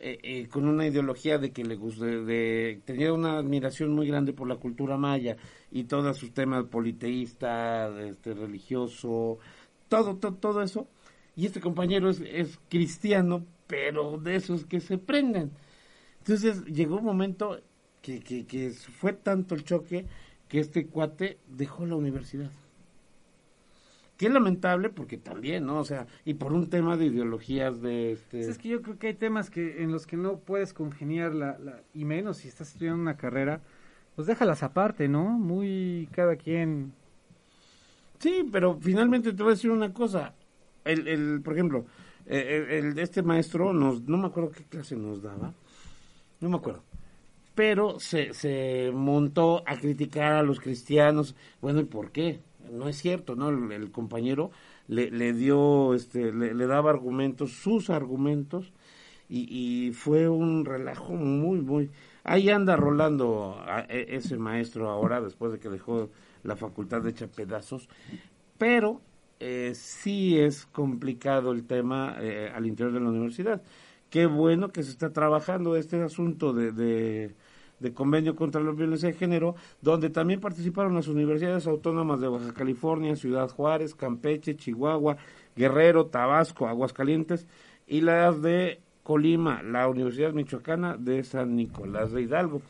eh, 0.00 0.18
eh, 0.22 0.48
con 0.48 0.66
una 0.66 0.86
ideología 0.86 1.38
de 1.38 1.52
que 1.52 1.64
le 1.64 1.76
gusta, 1.76 2.04
de, 2.04 2.80
tenía 2.84 3.12
una 3.12 3.38
admiración 3.38 3.92
muy 3.94 4.06
grande 4.08 4.32
por 4.32 4.48
la 4.48 4.56
cultura 4.56 4.96
maya 4.96 5.36
y 5.70 5.84
todos 5.84 6.16
sus 6.16 6.32
temas 6.32 6.64
politeísta, 6.64 7.88
este, 8.00 8.34
religioso, 8.34 9.38
todo, 9.88 10.16
todo, 10.16 10.34
todo 10.34 10.62
eso. 10.62 10.88
Y 11.36 11.46
este 11.46 11.60
compañero 11.60 12.10
es, 12.10 12.20
es 12.20 12.58
cristiano, 12.68 13.44
pero 13.66 14.18
de 14.18 14.36
esos 14.36 14.66
que 14.66 14.80
se 14.80 14.98
prenden. 14.98 15.52
Entonces 16.18 16.64
llegó 16.64 16.96
un 16.96 17.04
momento 17.04 17.60
que, 18.02 18.20
que, 18.20 18.46
que 18.46 18.70
fue 18.70 19.12
tanto 19.12 19.54
el 19.54 19.64
choque 19.64 20.06
que 20.48 20.60
este 20.60 20.86
cuate 20.86 21.38
dejó 21.48 21.86
la 21.86 21.96
universidad. 21.96 22.50
Qué 24.16 24.28
lamentable 24.28 24.90
porque 24.90 25.18
también, 25.18 25.66
¿no? 25.66 25.78
O 25.80 25.84
sea, 25.84 26.06
y 26.24 26.34
por 26.34 26.52
un 26.52 26.70
tema 26.70 26.96
de 26.96 27.06
ideologías 27.06 27.80
de 27.82 28.12
este... 28.12 28.38
Pues 28.38 28.48
Es 28.48 28.58
que 28.58 28.68
yo 28.68 28.80
creo 28.80 28.96
que 28.98 29.08
hay 29.08 29.14
temas 29.14 29.50
que 29.50 29.82
en 29.82 29.90
los 29.90 30.06
que 30.06 30.16
no 30.16 30.38
puedes 30.38 30.72
congeniar 30.72 31.34
la, 31.34 31.58
la- 31.58 31.80
y 31.94 32.04
menos 32.04 32.36
si 32.38 32.48
estás 32.48 32.68
estudiando 32.72 33.02
una 33.02 33.16
carrera, 33.16 33.60
pues 34.14 34.28
déjalas 34.28 34.62
aparte, 34.62 35.08
¿no? 35.08 35.24
Muy 35.30 36.08
cada 36.12 36.36
quien. 36.36 36.92
Sí, 38.20 38.48
pero 38.50 38.78
finalmente 38.80 39.32
te 39.32 39.42
voy 39.42 39.50
a 39.52 39.54
decir 39.56 39.70
una 39.70 39.92
cosa. 39.92 40.34
El, 40.84 41.08
el, 41.08 41.40
por 41.42 41.54
ejemplo, 41.54 41.84
eh, 42.26 42.66
el, 42.70 42.86
el- 42.92 42.98
este 43.00 43.22
maestro, 43.22 43.72
nos, 43.72 44.02
no 44.02 44.16
me 44.16 44.26
acuerdo 44.28 44.50
qué 44.52 44.62
clase 44.64 44.96
nos 44.96 45.22
daba, 45.22 45.52
no 46.40 46.48
me 46.48 46.56
acuerdo, 46.56 46.82
pero 47.54 47.98
se, 47.98 48.32
se 48.32 48.90
montó 48.94 49.62
a 49.66 49.76
criticar 49.76 50.32
a 50.34 50.42
los 50.42 50.60
cristianos. 50.60 51.34
Bueno, 51.60 51.80
¿y 51.80 51.84
por 51.84 52.12
qué? 52.12 52.40
No 52.70 52.88
es 52.88 52.96
cierto, 52.96 53.36
¿no? 53.36 53.48
El, 53.48 53.90
compañero 53.90 54.50
le, 54.88 55.10
le 55.10 55.32
dio, 55.32 55.94
este, 55.94 56.32
le, 56.32 56.54
le 56.54 56.66
daba 56.66 56.90
argumentos, 56.90 57.52
sus 57.52 57.90
argumentos, 57.90 58.72
y, 59.28 59.92
fue 59.94 60.28
un 60.28 60.64
relajo 60.64 61.14
muy, 61.14 61.60
muy... 61.60 61.90
Ahí 62.24 62.50
anda 62.50 62.76
rolando 62.76 63.62
e- 63.88 64.06
ese 64.10 64.36
maestro 64.36 64.90
ahora, 64.90 65.20
después 65.20 65.52
de 65.52 65.58
que 65.58 65.68
dejó 65.68 66.10
la 66.42 66.56
facultad 66.56 67.02
de 67.02 67.10
hecha 67.10 67.26
pedazos, 67.26 67.88
pero 68.58 69.00
eh, 69.40 69.72
sí 69.74 70.38
es 70.38 70.66
complicado 70.66 71.52
el 71.52 71.66
tema 71.66 72.16
eh, 72.20 72.50
al 72.54 72.66
interior 72.66 72.92
de 72.92 73.00
la 73.00 73.08
universidad. 73.08 73.62
Qué 74.10 74.26
bueno 74.26 74.70
que 74.70 74.82
se 74.82 74.90
está 74.90 75.12
trabajando 75.12 75.76
este 75.76 76.00
asunto 76.02 76.52
de, 76.52 77.34
de 77.84 77.92
convenio 77.92 78.34
contra 78.34 78.62
la 78.62 78.72
violencia 78.72 79.10
de 79.10 79.14
género, 79.14 79.56
donde 79.82 80.08
también 80.08 80.40
participaron 80.40 80.94
las 80.94 81.06
universidades 81.06 81.66
autónomas 81.66 82.18
de 82.18 82.28
Baja 82.28 82.54
California, 82.54 83.14
Ciudad 83.14 83.50
Juárez, 83.50 83.94
Campeche, 83.94 84.56
Chihuahua, 84.56 85.18
Guerrero, 85.54 86.06
Tabasco, 86.06 86.66
Aguascalientes 86.66 87.46
y 87.86 88.00
las 88.00 88.40
de 88.40 88.80
Colima, 89.02 89.62
la 89.62 89.86
Universidad 89.86 90.32
Michoacana 90.32 90.96
de 90.96 91.22
San 91.24 91.54
Nicolás 91.54 92.10
de 92.10 92.22
Hidalgo. 92.22 92.62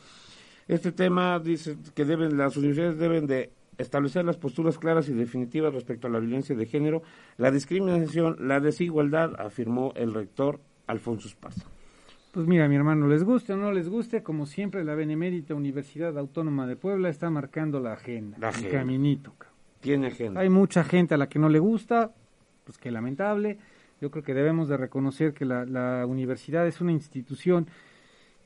Este 0.67 0.91
tema 0.91 1.39
dice 1.39 1.77
que 1.95 2.03
deben 2.03 2.37
las 2.37 2.57
universidades 2.57 2.99
deben 2.99 3.25
de 3.25 3.51
establecer 3.77 4.25
las 4.25 4.35
posturas 4.35 4.77
claras 4.77 5.07
y 5.07 5.13
definitivas 5.13 5.73
respecto 5.73 6.07
a 6.07 6.09
la 6.09 6.19
violencia 6.19 6.55
de 6.57 6.65
género, 6.65 7.03
la 7.37 7.51
discriminación, 7.51 8.35
la 8.41 8.59
desigualdad, 8.59 9.39
afirmó 9.39 9.93
el 9.95 10.13
rector 10.13 10.59
Alfonso 10.87 11.29
Esparza. 11.29 11.74
Pues 12.35 12.47
mira, 12.47 12.67
mi 12.67 12.75
hermano, 12.75 13.07
les 13.07 13.23
guste 13.23 13.53
o 13.53 13.55
no 13.55 13.71
les 13.71 13.87
guste, 13.87 14.21
como 14.21 14.45
siempre, 14.45 14.83
la 14.83 14.93
Benemérita 14.93 15.55
Universidad 15.55 16.17
Autónoma 16.17 16.67
de 16.67 16.75
Puebla 16.75 17.07
está 17.07 17.29
marcando 17.29 17.79
la 17.79 17.93
agenda, 17.93 18.37
La 18.41 18.49
el 18.49 18.55
agenda. 18.55 18.77
caminito. 18.79 19.31
cabrón. 19.37 19.55
Tiene 19.79 20.07
agenda. 20.07 20.41
Hay 20.41 20.49
mucha 20.49 20.83
gente 20.83 21.13
a 21.13 21.17
la 21.17 21.29
que 21.29 21.39
no 21.39 21.47
le 21.47 21.59
gusta, 21.59 22.11
pues 22.65 22.77
qué 22.77 22.91
lamentable. 22.91 23.57
Yo 24.01 24.11
creo 24.11 24.21
que 24.21 24.33
debemos 24.33 24.67
de 24.67 24.75
reconocer 24.75 25.33
que 25.33 25.45
la, 25.45 25.63
la 25.65 26.05
universidad 26.05 26.67
es 26.67 26.81
una 26.81 26.91
institución, 26.91 27.67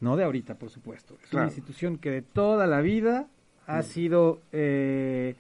no 0.02 0.16
de 0.18 0.24
ahorita, 0.24 0.54
por 0.60 0.70
supuesto, 0.70 1.16
es 1.24 1.28
Claro. 1.32 1.46
una 1.46 1.48
institución 1.52 1.98
que 1.98 2.12
de 2.12 2.22
toda 2.22 2.68
la 2.68 2.82
vida 2.82 3.26
ha 3.66 3.82
sido 3.82 4.40
eh, 4.52 5.34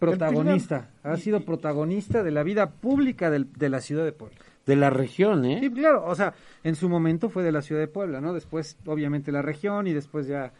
protagonista, 0.00 0.90
ha 1.04 1.16
sido 1.16 1.44
protagonista 1.44 2.24
de 2.24 2.32
la 2.32 2.42
vida 2.42 2.70
pública 2.72 3.30
del- 3.30 3.52
de 3.52 3.68
la 3.68 3.80
ciudad 3.80 4.04
de 4.04 4.10
Puebla. 4.12 4.38
De 4.68 4.76
la 4.76 4.90
región, 4.90 5.44
¿eh? 5.44 5.58
Sí, 5.60 5.70
claro, 5.70 6.04
o 6.06 6.14
sea, 6.14 6.34
en 6.62 6.76
su 6.76 6.88
momento 6.88 7.28
fue 7.28 7.42
de 7.42 7.50
la 7.52 7.62
ciudad 7.62 7.80
de 7.80 7.88
Puebla, 7.88 8.20
¿no? 8.20 8.32
Después, 8.32 8.76
obviamente, 8.86 9.32
la 9.32 9.42
región 9.42 9.86
y 9.86 9.92
después 9.92 10.26
ya 10.28 10.52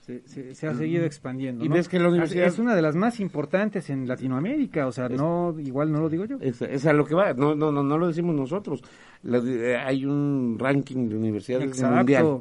se, 0.00 0.26
se- 0.26 0.54
se 0.54 0.66
ha 0.66 0.74
seguido 0.74 1.04
expandiendo. 1.04 1.64
Y 1.64 1.68
¿no? 1.68 1.74
ves 1.74 1.88
que 1.88 1.98
la 2.00 2.08
universidad- 2.08 2.46
Es 2.46 2.58
una 2.58 2.74
de 2.74 2.82
las 2.82 2.96
más 2.96 3.20
importantes 3.20 3.90
en 3.90 4.08
Latinoamérica, 4.08 4.86
o 4.86 4.92
sea, 4.92 5.08
no, 5.08 5.54
igual 5.60 5.92
no 5.92 6.00
lo 6.00 6.08
digo 6.08 6.24
yo. 6.24 6.38
Es, 6.40 6.60
es 6.62 6.86
a 6.86 6.92
lo 6.92 7.04
que 7.04 7.14
va, 7.14 7.32
no, 7.34 7.54
no, 7.54 7.70
no, 7.70 7.82
no 7.84 7.98
lo 7.98 8.08
decimos 8.08 8.34
nosotros. 8.34 8.82
La- 9.22 9.38
eh, 9.38 9.76
hay 9.76 10.04
un 10.06 10.56
ranking 10.58 11.08
de 11.08 11.16
universidades 11.16 11.66
Exacto. 11.68 11.96
mundial 11.96 12.38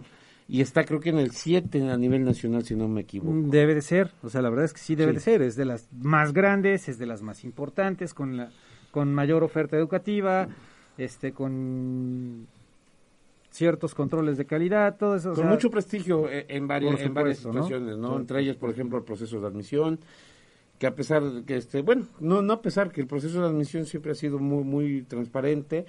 y 0.48 0.62
está 0.62 0.84
creo 0.84 1.00
que 1.00 1.10
en 1.10 1.20
el 1.20 1.30
7 1.32 1.92
a 1.92 1.98
nivel 1.98 2.24
nacional, 2.24 2.64
si 2.64 2.76
no 2.76 2.88
me 2.88 3.02
equivoco. 3.02 3.32
Mm, 3.34 3.50
Debe 3.52 3.76
de 3.76 3.82
ser, 3.82 4.12
o 4.24 4.30
sea, 4.30 4.42
la 4.42 4.50
verdad 4.50 4.66
es 4.66 4.74
que 4.74 4.80
sí 4.80 4.96
debe 4.96 5.12
Sí. 5.12 5.16
de 5.16 5.22
ser, 5.22 5.42
es 5.44 5.56
de 5.56 5.66
las 5.66 5.90
más 6.02 6.34
grandes, 6.34 6.88
es 6.90 6.98
de 6.98 7.06
las 7.06 7.22
más 7.22 7.44
importantes, 7.44 8.14
con 8.16 8.38
la 8.38 8.50
con 8.92 9.14
mayor 9.14 9.44
oferta 9.44 9.78
educativa, 9.78 10.48
este 11.00 11.32
con 11.32 12.48
ciertos 13.50 13.96
controles 13.96 14.38
de 14.38 14.46
calidad, 14.46 14.98
todo 14.98 15.16
eso. 15.16 15.32
o 15.32 15.34
Con 15.34 15.44
sea, 15.44 15.52
mucho 15.52 15.72
prestigio 15.72 16.30
eh, 16.30 16.46
en 16.50 16.68
varias, 16.68 17.00
en 17.02 17.14
varias 17.14 17.40
situaciones, 17.40 17.98
¿no? 17.98 18.18
Entre 18.18 18.42
ellas, 18.42 18.56
por 18.58 18.70
ejemplo, 18.70 18.98
el 18.98 19.04
proceso 19.04 19.40
de 19.40 19.48
admisión, 19.48 20.00
que 20.78 20.88
a 20.88 20.96
pesar 20.96 21.24
de 21.24 21.44
que, 21.44 21.58
este, 21.58 21.82
bueno, 21.82 22.06
no, 22.20 22.42
no 22.42 22.54
a 22.54 22.62
pesar 22.62 22.92
que 22.92 23.02
el 23.02 23.08
proceso 23.08 23.42
de 23.42 23.48
admisión 23.48 23.86
siempre 23.86 24.12
ha 24.12 24.16
sido 24.16 24.40
muy, 24.40 24.64
muy 24.64 25.02
transparente 25.04 25.86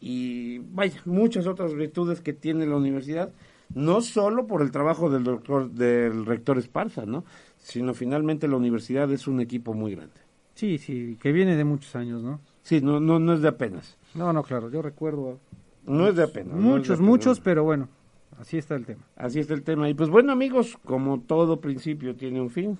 y, 0.00 0.58
vaya, 0.58 1.00
muchas 1.04 1.46
otras 1.46 1.74
virtudes 1.74 2.20
que 2.20 2.32
tiene 2.32 2.66
la 2.66 2.76
universidad, 2.76 3.32
no 3.74 4.00
solo 4.00 4.46
por 4.46 4.62
el 4.62 4.70
trabajo 4.70 5.10
del 5.10 5.24
doctor, 5.24 5.70
del 5.70 6.26
rector 6.26 6.58
Esparza, 6.58 7.06
¿no? 7.06 7.24
Sino 7.58 7.94
finalmente 7.94 8.48
la 8.48 8.56
universidad 8.56 9.10
es 9.12 9.26
un 9.26 9.40
equipo 9.40 9.74
muy 9.74 9.94
grande. 9.94 10.14
Sí, 10.54 10.78
sí, 10.78 11.18
que 11.20 11.32
viene 11.32 11.56
de 11.56 11.64
muchos 11.64 11.96
años, 11.96 12.22
¿no? 12.22 12.40
Sí, 12.64 12.80
no, 12.80 12.98
no, 12.98 13.18
no 13.18 13.34
es 13.34 13.42
de 13.42 13.48
apenas. 13.48 13.96
No, 14.14 14.32
no, 14.32 14.42
claro, 14.42 14.70
yo 14.70 14.80
recuerdo 14.80 15.38
No 15.86 16.08
es 16.08 16.16
de 16.16 16.24
apenas. 16.24 16.54
no 16.54 16.58
es 16.58 16.62
de 16.64 16.68
Muchos, 16.70 16.90
apenas. 16.94 17.08
muchos, 17.10 17.40
pero 17.40 17.62
bueno, 17.62 17.88
así 18.40 18.56
está 18.56 18.74
el 18.74 18.86
tema. 18.86 19.04
Así 19.16 19.38
está 19.38 19.52
el 19.54 19.62
tema. 19.62 19.88
Y 19.88 19.94
pues 19.94 20.08
bueno, 20.08 20.32
amigos, 20.32 20.78
como 20.84 21.20
todo 21.20 21.60
principio 21.60 22.16
tiene 22.16 22.40
un 22.40 22.48
fin, 22.50 22.78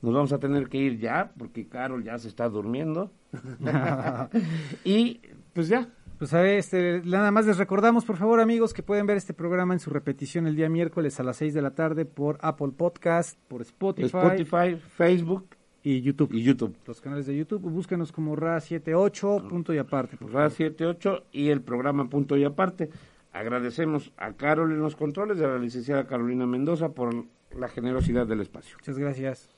nos 0.00 0.14
vamos 0.14 0.32
a 0.32 0.38
tener 0.38 0.68
que 0.68 0.78
ir 0.78 0.98
ya, 1.00 1.32
porque 1.36 1.66
Carol 1.66 2.04
ya 2.04 2.18
se 2.18 2.28
está 2.28 2.48
durmiendo. 2.48 3.10
y 4.84 5.20
pues 5.52 5.68
ya. 5.68 5.88
Pues 6.18 6.34
a 6.34 6.40
ver, 6.40 6.58
este, 6.58 7.00
nada 7.04 7.30
más 7.30 7.46
les 7.46 7.58
recordamos, 7.58 8.04
por 8.04 8.16
favor, 8.16 8.40
amigos, 8.40 8.74
que 8.74 8.82
pueden 8.82 9.06
ver 9.06 9.16
este 9.16 9.34
programa 9.34 9.74
en 9.74 9.78
su 9.80 9.90
repetición 9.90 10.48
el 10.48 10.56
día 10.56 10.68
miércoles 10.68 11.20
a 11.20 11.22
las 11.22 11.36
6 11.36 11.54
de 11.54 11.62
la 11.62 11.76
tarde 11.76 12.06
por 12.06 12.38
Apple 12.42 12.72
Podcast, 12.76 13.38
por 13.46 13.62
Spotify, 13.62 14.06
Spotify, 14.06 14.76
Facebook 14.96 15.57
y 15.82 16.00
YouTube. 16.02 16.32
y 16.32 16.42
YouTube. 16.42 16.76
Los 16.86 17.00
canales 17.00 17.26
de 17.26 17.36
YouTube, 17.36 17.62
búsquenos 17.62 18.12
como 18.12 18.36
RA78, 18.36 19.48
punto 19.48 19.72
y 19.72 19.78
aparte. 19.78 20.16
por 20.16 20.28
favor. 20.28 20.42
RA 20.42 20.50
78 20.50 21.24
y 21.32 21.48
el 21.48 21.62
programa 21.62 22.08
Punto 22.08 22.36
y 22.36 22.44
Aparte. 22.44 22.90
Agradecemos 23.32 24.12
a 24.16 24.32
Carol 24.32 24.72
en 24.72 24.80
los 24.80 24.96
controles 24.96 25.38
y 25.38 25.44
a 25.44 25.48
la 25.48 25.58
licenciada 25.58 26.06
Carolina 26.06 26.46
Mendoza 26.46 26.90
por 26.90 27.14
la 27.56 27.68
generosidad 27.68 28.26
del 28.26 28.40
espacio. 28.40 28.76
Muchas 28.78 28.98
gracias. 28.98 29.48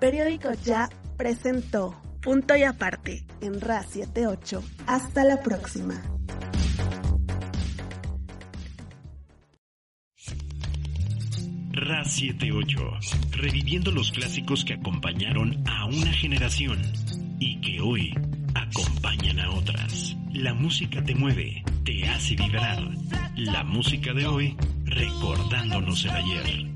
Periódico 0.00 0.50
Ya 0.64 0.88
presentó 1.22 1.94
Punto 2.20 2.56
y 2.56 2.64
Aparte 2.64 3.24
en 3.40 3.60
RA 3.60 3.84
78. 3.84 4.60
Hasta 4.88 5.22
la 5.22 5.40
próxima. 5.40 6.02
RA 11.70 12.04
78, 12.04 12.80
reviviendo 13.30 13.92
los 13.92 14.10
clásicos 14.10 14.64
que 14.64 14.74
acompañaron 14.74 15.62
a 15.68 15.84
una 15.84 16.12
generación 16.12 16.82
y 17.38 17.60
que 17.60 17.80
hoy 17.80 18.12
acompañan 18.56 19.38
a 19.38 19.50
otras. 19.52 20.16
La 20.32 20.54
música 20.54 21.04
te 21.04 21.14
mueve, 21.14 21.62
te 21.84 22.04
hace 22.08 22.34
vibrar. 22.34 22.82
La 23.36 23.62
música 23.62 24.12
de 24.12 24.26
hoy, 24.26 24.56
recordándonos 24.86 26.04
el 26.04 26.10
ayer. 26.10 26.71